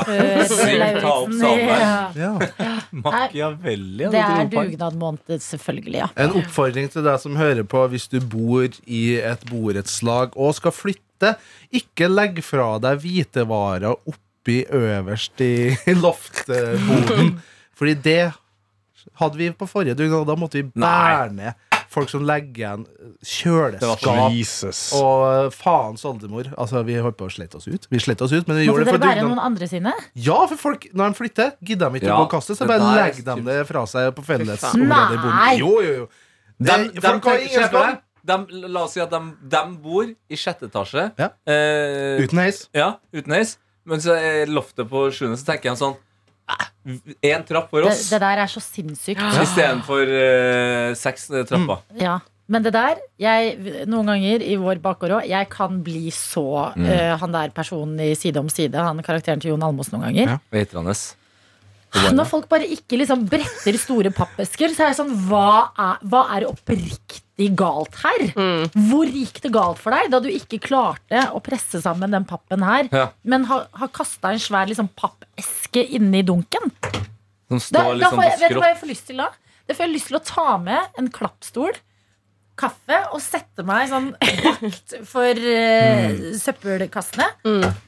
opp 0.00 1.28
Lauritzen. 1.28 1.38
sammen. 1.38 1.68
Ja. 1.70 2.10
Ja. 2.18 2.80
Machiavelli. 3.04 4.08
Det 4.10 4.22
er 4.24 4.44
du 4.50 4.56
dugnadmåned, 4.56 5.36
selvfølgelig. 5.44 6.00
ja 6.02 6.08
En 6.16 6.34
oppfordring 6.40 6.90
til 6.90 7.06
deg 7.06 7.20
som 7.22 7.36
hører 7.38 7.62
på 7.70 7.84
hvis 7.92 8.08
du 8.10 8.18
bor 8.20 8.66
i 8.90 9.04
et 9.20 9.46
borettslag 9.50 10.34
og 10.36 10.54
skal 10.58 10.74
flytte. 10.74 11.36
Ikke 11.70 12.08
legg 12.10 12.42
fra 12.42 12.72
deg 12.82 12.98
hvitevarer 13.04 13.94
oppi 14.50 14.76
øverst 14.76 15.40
i 15.40 15.94
loftboden. 16.04 17.40
Fordi 17.78 17.94
det 18.04 18.32
hadde 19.20 19.36
vi 19.38 19.50
på 19.56 19.66
forrige 19.68 19.94
dugnad. 19.94 20.26
Da 20.28 20.36
måtte 20.38 20.60
vi 20.60 20.68
bære 20.74 21.32
ned 21.32 21.66
folk 21.90 22.06
som 22.12 22.22
legger 22.22 22.54
igjen 22.60 22.82
kjøleskap. 23.26 24.30
Jesus. 24.36 24.92
Og 24.94 25.50
faens 25.54 26.04
oldemor. 26.06 26.46
Altså, 26.60 26.84
vi 26.86 26.94
holdt 27.02 27.16
på 27.18 27.26
å 27.26 27.32
slette 27.32 27.58
oss 27.58 27.66
ut. 27.66 27.88
Vi 27.90 27.98
slett 27.98 28.20
oss 28.22 28.30
ut, 28.30 28.46
men 28.46 28.60
vi 28.60 28.68
Måtte 28.68 28.68
gjorde 28.68 28.84
det 28.86 28.92
for 28.94 29.02
bære 29.02 29.16
dugnad. 29.18 29.30
noen 29.32 29.42
andre 29.48 29.68
sine? 29.70 29.94
Ja, 30.14 30.36
for 30.52 30.60
folk, 30.60 30.86
når 30.94 31.10
de 31.10 31.18
flytter, 31.18 31.50
gidder 31.66 31.90
de 31.90 31.98
ikke 31.98 32.06
Ja, 32.12 32.14
å 32.14 32.22
gå 32.22 32.28
og 32.28 32.34
kaste, 32.36 32.54
så 32.54 32.68
bare 32.70 32.92
er 32.92 33.00
legger 33.08 33.26
de 33.32 33.46
det 33.48 33.56
fra 33.66 33.82
seg 33.90 34.12
på 34.14 34.22
felles 34.28 34.68
i 34.70 34.84
boden. 34.84 35.58
Jo, 35.58 35.72
jo, 35.82 35.96
jo. 36.02 36.06
Det, 36.60 36.76
de, 36.94 37.02
folk 37.02 37.26
har 37.26 37.42
ingen 37.42 37.66
skam. 37.72 37.98
la 38.70 38.84
oss 38.84 38.94
si 38.94 39.00
at 39.02 39.10
de, 39.10 39.20
de 39.56 39.64
bor 39.82 40.06
i 40.06 40.38
sjette 40.38 40.68
etasje. 40.70 41.08
Ja. 41.18 41.32
Eh, 41.48 42.22
Uten 42.22 42.38
heis. 42.44 42.68
ja, 42.76 42.92
uten 43.16 43.34
heis. 43.34 43.56
Men 43.88 44.02
så 44.04 44.14
er 44.18 44.50
loftet 44.50 44.88
på 44.90 45.06
sjuende, 45.14 45.38
så 45.40 45.52
tenker 45.52 45.70
jeg 45.70 45.80
sånn 45.80 45.96
Én 47.22 47.44
trapp 47.46 47.68
for 47.70 47.86
oss 47.86 48.08
det 48.10 48.18
der 48.22 48.40
er 48.42 48.48
så 48.50 48.58
sinnssykt. 48.58 49.20
istedenfor 49.20 50.08
uh, 50.10 50.94
seks 50.98 51.28
trapper. 51.30 51.84
Mm. 51.92 52.00
Ja. 52.02 52.16
Men 52.50 52.64
det 52.64 52.72
der, 52.74 52.98
jeg, 53.22 53.84
noen 53.86 54.08
ganger 54.10 54.42
i 54.42 54.56
vår 54.58 54.80
bakgård 54.82 55.12
òg, 55.20 55.28
jeg 55.30 55.46
kan 55.52 55.76
bli 55.86 56.08
så 56.10 56.72
Mm. 56.74 56.88
uh, 56.88 57.14
han 57.20 57.32
der 57.36 57.52
personen 57.54 58.00
i 58.02 58.14
Side 58.18 58.40
om 58.40 58.48
side, 58.50 58.74
han 58.74 58.98
karakteren 59.06 59.40
til 59.40 59.52
Jon 59.52 59.62
Almås 59.62 59.92
noen 59.92 60.08
ganger. 60.08 60.34
Ja. 60.34 60.38
Når 62.14 62.26
folk 62.30 62.46
bare 62.50 62.66
ikke 62.70 62.98
liksom 63.00 63.24
bretter 63.30 63.76
store 63.80 64.12
pappesker, 64.14 64.70
så 64.76 64.84
er 64.84 64.92
jeg 64.92 64.98
sånn 65.00 65.10
Hva 65.26 65.72
er, 65.74 65.96
hva 66.06 66.20
er 66.36 66.46
oppriktig 66.46 67.48
galt 67.58 67.96
her? 68.04 68.26
Hvor 68.90 69.08
gikk 69.10 69.40
det 69.42 69.50
galt 69.54 69.80
for 69.82 69.96
deg 69.96 70.10
da 70.12 70.20
du 70.22 70.28
ikke 70.30 70.60
klarte 70.62 71.24
å 71.34 71.40
presse 71.42 71.80
sammen 71.82 72.12
den 72.14 72.26
pappen 72.28 72.62
her, 72.62 72.88
Ja. 72.92 73.08
men 73.24 73.44
har, 73.50 73.66
har 73.72 73.88
kasta 73.96 74.30
en 74.34 74.38
svær 74.42 74.68
liksom, 74.70 74.90
pappeske 74.94 75.82
inni 75.96 76.22
dunken? 76.22 76.70
Som 77.50 77.58
står 77.58 77.82
da 77.82 77.94
liksom 77.98 78.18
får 78.20 78.28
jeg, 78.28 78.38
vet 78.44 78.54
du 78.54 78.60
hva 78.62 78.68
jeg 78.70 78.80
får 78.84 78.92
lyst 78.92 79.06
til 79.10 79.22
da? 79.24 79.30
Det 79.66 79.76
får 79.78 79.86
jeg 79.86 79.94
lyst 79.96 80.10
til 80.12 80.18
å 80.20 80.24
ta 80.26 80.48
med 80.62 80.98
en 81.00 81.08
klappstol, 81.10 81.72
kaffe 82.60 82.98
og 83.14 83.22
sette 83.24 83.64
meg 83.66 83.88
sånn 83.90 84.10
vakt 84.44 84.96
for 85.08 85.40
eh, 85.54 86.34
søppelkassene. 86.40 87.28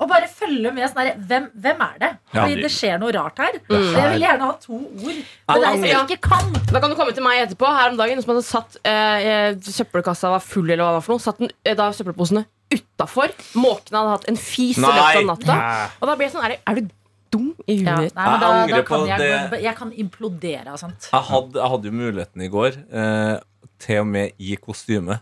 Og 0.01 0.09
bare 0.11 0.31
følge 0.33 0.73
med 0.73 0.89
sånn 0.89 1.03
der, 1.03 1.21
hvem, 1.29 1.51
hvem 1.67 1.85
er 1.89 2.01
det? 2.01 2.11
Ja. 2.33 2.47
Fordi 2.47 2.65
det 2.65 2.73
skjer 2.73 3.03
noe 3.03 3.13
rart 3.17 3.43
her. 3.43 3.61
Og 3.69 3.77
jeg 3.93 4.15
vil 4.15 4.25
gjerne 4.27 4.49
ha 4.49 4.57
to 4.63 4.79
ord. 4.79 5.21
Ja, 5.21 5.59
det 5.59 5.69
er 5.69 5.77
som 5.77 5.89
jeg 5.91 6.17
ikke 6.17 6.31
kan. 6.31 6.57
Da 6.73 6.81
kan 6.81 6.93
du 6.93 6.97
komme 6.99 7.15
til 7.17 7.27
meg 7.27 7.45
etterpå. 7.45 7.69
Her 7.73 7.93
om 7.93 8.01
dagen 8.01 8.13
Noen 8.13 8.25
som 8.25 8.35
hadde 8.35 8.45
satt 8.47 8.77
eh, 8.87 9.55
Søppelkassa 9.73 10.31
var 10.33 10.43
full, 10.45 10.69
eller 10.69 10.85
hva 10.85 10.91
det 10.93 10.99
var 11.01 11.07
for 11.07 11.17
noe. 11.17 11.25
Satt 11.25 11.41
den, 11.43 11.53
eh, 11.65 11.77
da 11.79 11.89
søppelposene 11.97 12.45
utafor. 12.73 13.33
Måkene 13.59 14.01
hadde 14.01 14.17
hatt 14.17 14.27
en 14.33 14.41
fis 14.41 14.79
i 14.79 14.83
løpet 14.85 15.23
av 15.23 15.31
natta. 15.33 15.57
Og 16.01 16.11
da 16.11 16.17
blir 16.19 16.29
jeg 16.29 16.35
sånn 16.37 16.45
Er, 16.49 16.59
er 16.69 16.81
du 16.81 16.91
dum 17.33 17.49
i 17.67 17.79
huet 17.81 17.89
Ja, 17.89 17.97
nei, 17.97 18.11
da, 18.13 18.27
Jeg 18.29 18.41
da 18.43 18.51
angrer 18.61 18.85
på 18.87 18.99
kan 19.01 19.07
jeg, 19.09 19.23
det. 19.51 19.63
jeg 19.65 19.77
kan 19.79 19.93
implodere 20.05 20.77
sant? 20.77 20.99
sånt. 21.01 21.09
Jeg 21.13 21.29
hadde, 21.31 21.59
jeg 21.63 21.73
hadde 21.75 21.91
jo 21.91 21.97
muligheten 21.97 22.45
i 22.45 22.51
går, 22.53 22.79
eh, 22.93 23.35
til 23.83 24.01
og 24.05 24.09
med 24.13 24.33
i 24.43 24.57
kostyme. 24.61 25.19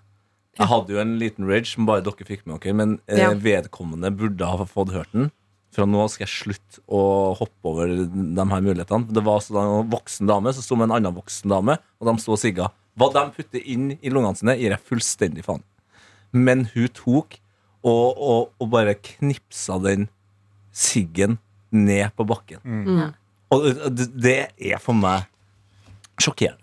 Jeg 0.61 0.69
hadde 0.69 0.93
jo 0.93 1.01
en 1.01 1.15
liten 1.21 1.47
rage 1.49 1.71
som 1.71 1.87
bare 1.89 2.03
dere 2.05 2.27
fikk 2.29 2.43
med 2.47 2.61
dere, 2.61 2.75
men 2.77 2.97
eh, 3.09 3.21
Ja. 3.23 3.31
vedkommende 3.33 4.11
burde 4.13 4.45
ha 4.51 4.67
fått 4.69 4.93
hørt 4.93 5.13
den. 5.17 5.31
Fra 5.73 5.87
nå 5.87 6.03
skal 6.11 6.27
jeg 6.27 6.35
slutte 6.35 6.81
å 6.91 7.01
hoppe 7.39 7.71
over 7.71 7.87
de 7.87 8.45
her 8.51 8.65
mulighetene. 8.67 9.07
Det 9.15 9.23
var 9.23 9.39
altså 9.39 9.55
en 9.63 9.91
voksen 9.93 10.27
dame 10.27 10.53
som 10.53 10.65
sto 10.67 10.77
med 10.77 10.89
en 10.91 10.97
annen 10.99 11.15
voksen 11.15 11.49
dame, 11.53 11.77
og 12.01 12.09
de 12.11 12.15
sto 12.21 12.35
og 12.35 12.41
sigga. 12.43 12.67
Hva 12.99 13.07
de 13.15 13.23
putter 13.37 13.63
inn 13.71 13.93
i 14.03 14.11
lungene 14.11 14.37
sine, 14.37 14.57
gir 14.59 14.75
jeg 14.75 14.83
fullstendig 14.91 15.45
faen. 15.47 15.63
Men 16.35 16.67
hun 16.75 16.89
tok 16.99 17.39
og, 17.87 18.19
og, 18.19 18.51
og 18.61 18.69
bare 18.75 18.97
knipsa 18.99 19.79
den 19.81 20.09
siggen 20.75 21.39
ned 21.73 22.11
på 22.19 22.27
bakken. 22.27 22.61
Ja. 22.99 23.07
Og 23.55 23.71
det, 23.95 24.11
det 24.15 24.37
er 24.59 24.83
for 24.83 24.95
meg 24.99 25.25
sjokkerende. 26.21 26.60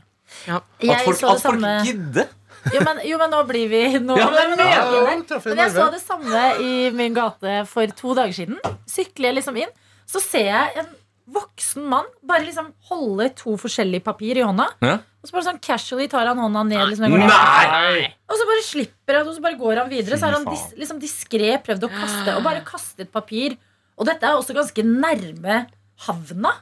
Ja. 0.48 0.62
At 0.62 1.08
folk, 1.08 1.24
at 1.24 1.42
folk 1.44 1.66
gidder. 1.88 2.30
jo 2.74 2.84
men, 2.84 3.02
jo, 3.08 3.18
men 3.22 3.34
nå 3.34 3.42
blir 3.48 3.72
vi 3.72 3.82
nå, 4.04 4.18
Ja, 4.22 4.30
men, 4.34 4.60
Ja, 4.60 4.86
men, 5.08 5.26
men 5.30 5.64
jeg 5.64 5.74
så 5.76 5.90
det 5.94 6.04
samme 6.04 6.46
i 6.64 6.72
min 6.96 7.16
gate 7.18 7.60
for 7.72 7.98
to 8.00 8.16
dager 8.18 8.36
siden. 8.36 8.62
Sykler 8.90 9.32
jeg 9.32 9.40
liksom 9.42 9.60
inn, 9.64 9.76
så 10.08 10.22
ser 10.24 10.50
jeg 10.52 10.82
en 10.84 10.96
voksen 11.28 11.84
mann 11.92 12.08
bare 12.24 12.46
liksom 12.46 12.70
holde 12.88 13.28
to 13.36 13.58
forskjellige 13.60 14.06
papir 14.06 14.40
i 14.40 14.46
hånda. 14.48 14.70
Ja. 14.84 14.98
Og 15.20 15.28
så 15.28 15.36
bare 15.36 15.48
sånn 15.50 15.62
casually 15.64 16.06
tar 16.12 16.30
han 16.30 16.40
hånda 16.40 16.62
ned. 16.70 16.84
Liksom, 16.92 17.12
går, 17.12 17.24
Nei! 17.28 18.06
Og 18.32 18.40
så 18.40 18.46
bare 18.48 18.64
slipper 18.64 19.20
han, 19.20 19.28
og 19.28 19.36
så 19.36 19.44
bare 19.44 19.60
går 19.60 19.82
han 19.82 19.90
videre. 19.92 20.20
Så 20.20 20.30
har 20.30 20.38
han 20.38 20.48
dis, 20.48 20.64
liksom 20.80 21.02
diskré 21.04 21.58
prøvd 21.66 21.84
å 21.84 21.92
kaste, 21.92 22.36
og 22.38 22.46
bare 22.48 22.64
kastet 22.68 23.12
papir. 23.12 23.58
Og 23.98 24.08
dette 24.08 24.24
er 24.24 24.38
også 24.40 24.56
ganske 24.56 24.86
nærme 24.88 25.66
havna. 26.08 26.54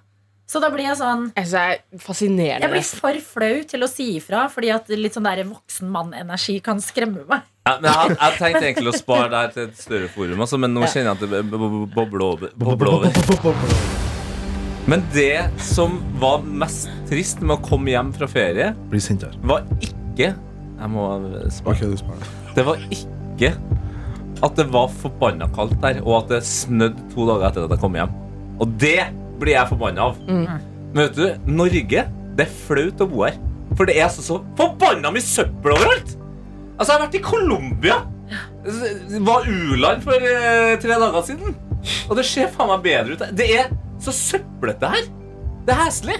Så 0.46 0.62
da 0.62 0.70
blir 0.70 0.86
jeg 0.86 0.98
sånn 1.00 1.24
Jeg 1.34 1.48
synes 1.48 1.54
det 1.56 1.62
er 1.98 2.04
fascinerende. 2.06 2.68
Jeg 2.68 2.74
blir 2.76 2.86
for 3.02 3.20
flau 3.34 3.56
til 3.66 3.86
å 3.86 3.89
si 3.89 4.06
ifra, 4.20 4.46
fordi 4.54 4.70
at 4.76 4.91
litt 4.93 5.18
sånn 5.18 5.26
der 5.26 5.41
voksen 5.50 5.89
mann-energi 5.91 6.60
kan 6.66 6.82
skremme 6.84 7.26
meg. 7.26 7.48
Ja, 7.66 7.80
men 7.82 7.89
jeg, 7.89 8.18
jeg 8.20 8.38
tenkte 8.38 8.64
egentlig 8.68 8.91
å 8.93 8.98
spare 9.00 9.30
det 9.32 9.39
her 9.41 9.54
til 9.56 9.64
et 9.66 9.80
større 9.82 10.10
forum, 10.14 10.43
altså, 10.46 10.60
men 10.62 10.76
nå 10.76 10.86
kjenner 10.86 11.16
jeg 11.16 11.18
at 11.18 11.24
det 11.34 11.62
bobler 11.96 12.26
over. 12.28 12.54
Bobler 12.62 12.93
over. 12.93 13.74
Men 14.86 15.02
det 15.16 15.48
som 15.66 15.98
var 16.22 16.46
mest 16.46 16.91
trist 17.10 17.41
med 17.41 17.58
å 17.58 17.62
komme 17.66 17.89
hjem 17.89 18.14
fra 18.14 18.30
ferie, 18.30 18.70
var 19.50 19.66
ikke 19.82 20.30
Jeg 20.36 20.91
må 20.91 21.08
spare. 21.56 21.74
Ok, 21.74 21.82
du 21.89 21.98
sparer. 21.98 22.30
Det 22.54 22.66
var 22.68 22.86
ikke 22.93 23.56
at 24.46 24.58
det 24.60 24.66
var 24.70 24.91
forbanna 25.02 25.48
kaldt 25.56 25.80
der, 25.82 26.04
og 26.04 26.20
at 26.20 26.36
det 26.36 26.41
snødde 26.46 27.10
to 27.16 27.26
dager 27.26 27.48
etter 27.50 27.66
at 27.66 27.74
jeg 27.74 27.82
kom 27.82 27.96
hjem. 27.98 28.14
Og 28.62 28.74
det 28.84 29.00
blir 29.40 29.56
jeg 29.56 29.70
forbanna 29.72 30.10
av. 30.10 30.20
Men 30.30 31.02
vet 31.02 31.18
du, 31.18 31.26
Norge, 31.52 32.06
det 32.36 32.46
er 32.46 32.54
flaut 32.66 33.02
å 33.04 33.08
bo 33.12 33.26
her. 33.28 33.40
For 33.76 33.88
det 33.90 33.98
er 33.98 34.08
altså 34.08 34.24
så 34.24 34.38
forbanna 34.60 35.12
mye 35.12 35.26
søppel 35.26 35.76
overalt! 35.76 36.16
Altså, 36.76 36.90
jeg 36.92 36.96
har 36.96 37.04
vært 37.06 37.18
i 37.18 37.24
Colombia. 37.24 37.98
Det 38.66 39.20
var 39.24 39.46
u-land 39.48 40.04
for 40.04 40.20
eh, 40.28 40.74
tre 40.82 40.98
dager 41.00 41.26
siden. 41.28 41.56
Og 42.10 42.16
det 42.18 42.26
ser 42.28 42.50
faen 42.52 42.72
meg 42.74 42.84
bedre 42.86 43.16
ut. 43.16 43.26
Det 43.38 43.48
er 43.62 43.70
så 44.04 44.12
søplete 44.16 44.90
her. 44.92 45.08
Det 45.66 45.74
er 45.76 45.82
heslig. 45.86 46.18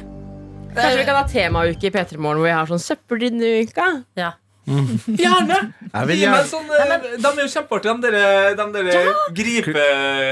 Kanskje 0.76 0.99
vi 0.99 1.05
kan 1.07 1.20
ha 1.20 1.26
temauke 1.30 1.88
i 1.88 1.91
P3 1.93 2.18
Morgen 2.20 2.41
hvor 2.41 2.49
vi 2.49 2.55
har 2.55 2.68
sånn 2.70 2.84
søppeldynne-uka? 2.84 3.88
Ja. 4.20 4.34
Gjerne. 4.66 5.57
Jeg 5.93 6.07
vil 6.09 6.18
Gi 6.20 6.28
meg 6.32 6.47
gjerne 6.49 6.61
Nei, 6.66 6.86
men, 6.89 7.03
de 7.22 7.30
er 7.30 7.41
jo 7.43 7.51
kjempeartige, 7.53 7.93
de 8.01 8.11
der, 8.16 8.55
de 8.57 8.66
der 8.76 9.09
gripe, 9.38 9.74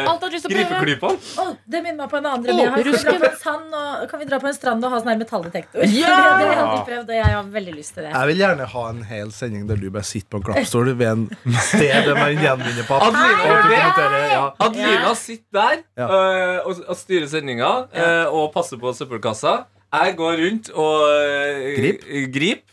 å 0.10 0.18
prøve. 0.18 0.42
gripeklypene. 0.50 1.20
Oh, 1.44 1.52
det 1.70 1.82
minner 1.86 2.00
meg 2.04 2.10
på 2.12 2.18
en 2.20 2.28
annen 2.32 2.46
drøm 2.48 2.62
Oh. 2.64 2.74
Kan 2.74 2.80
vi, 2.84 3.20
dra 3.22 3.30
sand 3.42 3.76
og, 3.78 4.04
kan 4.10 4.22
vi 4.22 4.26
dra 4.30 4.40
på 4.42 4.48
en 4.50 4.56
strand 4.58 4.86
og 4.86 4.94
ha 4.94 5.00
sånn 5.02 5.12
her 5.14 5.20
metalldetektor? 5.22 5.86
Ja! 5.90 6.14
Det 6.24 6.26
har 6.34 6.42
jeg 6.44 6.58
aldri 6.64 6.82
prøvd, 6.90 7.12
og 7.14 7.16
jeg 7.18 7.30
har 7.36 7.52
veldig 7.54 7.76
lyst 7.78 7.94
til 7.96 8.04
det. 8.08 8.12
Jeg 8.14 8.30
vil 8.32 8.42
gjerne 8.44 8.68
ha 8.74 8.84
en 8.90 9.04
hel 9.10 9.32
sending 9.36 9.68
der 9.70 9.80
du 9.82 9.88
bare 9.94 10.08
sitter 10.08 10.30
på 10.34 10.42
en 10.42 10.46
klappstol 10.50 10.92
ved 10.98 11.08
en 11.12 11.24
sted 11.70 12.10
der 12.10 12.18
man 12.18 12.42
gjenvinner 12.42 12.88
papp. 12.90 13.06
Adelina 13.10 14.24
ja. 14.34 14.44
Adelina 14.68 15.14
sitter 15.20 15.60
der 15.60 15.78
Ja. 15.98 16.08
øh, 16.10 16.68
og, 16.68 16.84
og 16.90 16.98
styrer 16.98 17.28
sendinga 17.30 17.72
øh, 17.94 18.34
og 18.34 18.52
passer 18.54 18.78
på 18.82 18.94
søppelkassa. 18.98 19.64
Jeg 19.94 20.16
går 20.18 20.40
rundt 20.42 20.70
og 20.74 21.02
Grip. 21.78 22.06
grip, 22.34 22.64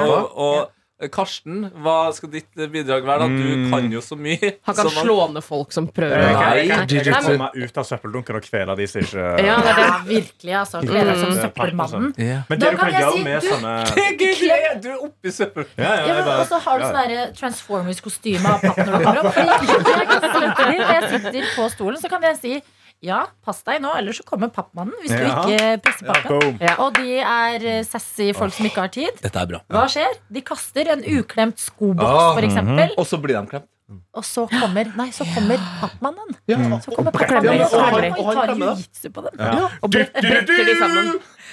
og, 0.00 0.38
og 0.38 0.70
Karsten, 1.08 1.70
hva 1.80 2.12
skal 2.12 2.28
ditt 2.30 2.50
bidrag 2.70 3.04
være? 3.08 3.24
da? 3.24 3.28
Du 3.28 3.70
kan 3.72 3.86
jo 3.90 4.00
så 4.04 4.16
mye. 4.20 4.50
Han 4.68 4.74
kan 4.74 4.84
så 4.84 4.90
slå 5.04 5.32
ned 5.32 5.42
folk 5.42 5.72
som 5.72 5.86
prøver 5.88 6.16
Nei. 6.20 6.26
jeg 6.28 6.36
kan- 6.36 6.58
jeg 6.58 7.04
kan 7.06 7.24
Jiu-jitsu. 7.24 7.64
ut 7.64 7.78
av 7.78 7.84
søppeldunken 7.88 8.36
og 8.36 8.42
kvele 8.42 8.76
de 8.76 8.86
som 8.86 9.00
ikke 9.00 9.24
Ja, 9.46 9.56
det 9.60 9.70
er 9.70 9.80
det. 9.80 9.88
Virkelig, 10.10 10.54
altså. 10.60 10.82
Kvele 10.84 11.04
deg 11.08 11.18
som 11.22 11.30
Mm. 11.30 11.40
søppelmannen. 11.40 12.14
Men 12.50 12.58
det 12.58 12.70
du 12.70 12.76
kan 12.76 12.92
gjøre 12.92 13.24
med 13.24 13.42
sånne 13.42 13.74
Du 14.82 14.88
er 14.90 14.98
oppi 15.04 15.30
søppel. 15.32 15.64
Ja, 15.78 15.94
ja, 16.06 16.24
bare- 16.24 16.44
også 16.44 16.60
har 16.60 16.78
du 16.78 16.84
sånn 16.84 17.08
der 17.08 17.32
Transformers-kostyme 17.32 18.44
av 18.46 18.60
papp 18.60 18.76
når 18.76 18.98
du 18.98 19.04
kommer 19.04 19.24
opp. 19.24 19.34
Jeg 21.00 21.20
sitter 21.20 21.44
på 21.56 21.70
stolen, 21.70 21.98
så 22.00 22.08
kan 22.10 22.22
jeg 22.22 22.36
si 22.40 22.62
ja, 23.02 23.26
pass 23.44 23.62
deg 23.64 23.80
nå, 23.80 23.90
ellers 23.96 24.18
så 24.20 24.24
kommer 24.28 24.48
pappmannen 24.52 24.94
hvis 25.00 25.10
du 25.14 25.22
Ja. 25.24 25.42
ikke 25.44 25.82
presser 25.82 26.06
pappen. 26.06 26.38
boom. 26.38 26.58
Ja. 26.60 26.74
Og 26.84 26.94
de 26.94 27.18
er 27.20 27.66
eh, 27.78 27.82
sassy 27.88 28.32
folk 28.36 28.52
som 28.52 28.66
ikke 28.66 28.80
har 28.84 28.88
tid. 28.92 29.20
Dette 29.22 29.40
er 29.40 29.46
bra. 29.46 29.60
Hva 29.70 29.86
skjer? 29.88 30.18
De 30.30 30.40
kaster 30.42 30.90
en 30.92 31.02
uklemt 31.04 31.58
skoboks, 31.58 32.04
Ah, 32.04 32.34
for 32.36 32.42
eksempel. 32.42 32.92
Og 32.98 33.06
så 33.06 33.20
blir 33.22 33.40
de 33.40 33.46
klemt. 33.54 33.68
Og 34.14 34.24
så 34.24 34.46
kommer 34.50 34.84
Nei, 34.96 35.10
så 35.14 35.24
kommer 35.34 35.56
pappmannen. 35.80 36.36
Ja. 36.50 36.56
Så 36.84 36.90
kommer 36.94 37.10
pappmannen 37.14 37.58
de 37.58 37.64
og 37.64 37.74
og 37.74 37.80
Og 38.26 38.34
tar 38.34 38.46
jiu-jitsu 38.54 39.08
på 39.14 39.20
dem. 39.26 39.34
Ja. 39.38 39.68
Og 39.82 39.90
brett- 39.90 40.12
bretter 40.20 40.64
de 40.70 40.74
sammen. 40.78 41.06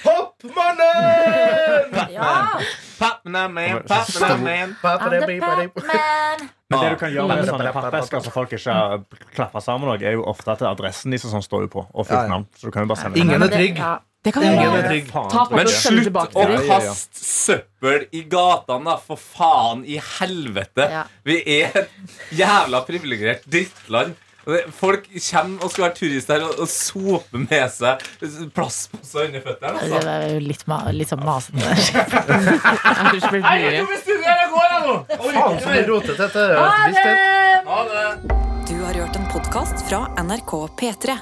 Hoppmannen! 0.04 1.94
Ja, 2.14 2.60
Pappmannen, 2.98 3.82
pappmannen. 3.88 4.76
Pappmannen. 4.82 6.48
Men 6.70 6.80
det 6.82 6.88
du 6.92 6.96
kan 7.00 7.10
gjøre 7.14 7.28
med 7.32 7.46
sånne 7.48 7.70
pappesker 7.72 8.20
som 8.22 8.32
folk 8.34 8.50
ikke 8.52 8.74
klapper 9.34 9.60
sammen, 9.64 9.88
er 10.02 10.12
jo 10.18 10.22
ofte 10.28 10.52
at 10.52 10.62
adressen 10.68 11.10
de 11.14 11.18
sånn 11.22 11.42
står 11.44 11.60
jo 11.66 11.70
på. 11.78 11.82
Og 11.94 12.06
fullt 12.06 12.28
navn. 12.28 12.44
Så 12.58 12.62
du 12.68 12.72
kan 12.74 12.82
jo 12.84 12.88
bare 12.92 13.00
sende 13.02 13.18
Ingen 13.22 13.42
er 13.42 13.48
trygg. 13.54 13.76
Det 14.28 14.34
kan 14.36 14.44
Ingen 14.44 14.60
være 14.60 14.84
er 14.84 14.88
trygg. 14.92 15.10
Ta 15.32 15.44
på 15.48 15.56
Men 15.56 15.66
det 15.66 15.74
slutt 15.74 16.04
tilbake 16.10 16.36
å 16.36 16.44
til 16.44 16.52
dem. 16.52 16.60
Ja, 16.60 16.60
ja, 16.60 16.78
ja. 16.84 16.92
kaste 16.92 17.24
søppel 17.24 18.06
i 18.12 18.22
gatene, 18.28 18.84
da, 18.92 18.96
for 19.08 19.16
faen 19.16 19.84
i 19.88 19.96
helvete. 20.18 20.88
Ja. 20.92 21.04
Vi 21.24 21.38
er 21.58 21.76
et 21.82 22.16
jævla 22.36 22.82
privilegert 22.88 23.46
drittland. 23.48 24.16
Og 24.48 24.54
det- 24.54 24.66
Folk 24.72 25.04
kommer 25.12 25.64
og 25.64 25.70
skal 25.72 25.84
være 25.84 25.94
turister 25.98 26.38
her 26.38 26.44
og, 26.48 26.60
og 26.64 26.68
sope 26.72 27.36
med 27.42 27.66
seg 27.72 28.04
plastposer 28.56 29.26
under 29.28 29.40
føttene. 29.44 29.80
Det 29.80 29.92
Altså. 29.92 30.04
var 30.06 30.28
jo 30.32 30.38
litt, 30.40 30.66
ma 30.70 30.78
litt 30.90 31.08
sånn 31.12 31.24
masete. 31.24 31.58
Ikke 33.18 33.32
blir 33.32 33.42
mye. 33.44 33.82
Faen, 34.28 35.60
så 35.60 35.68
mye 35.68 35.86
rotete 35.88 36.16
dette. 36.16 36.46
Det. 36.48 36.94
det! 36.96 37.16
Ha 37.68 37.80
det. 37.92 38.38
Du 38.68 38.74
har 38.84 38.94
hørt 39.02 39.16
en 39.16 39.28
podkast 39.32 39.84
fra 39.88 40.06
NRK 40.20 40.54
P3. 40.80 41.18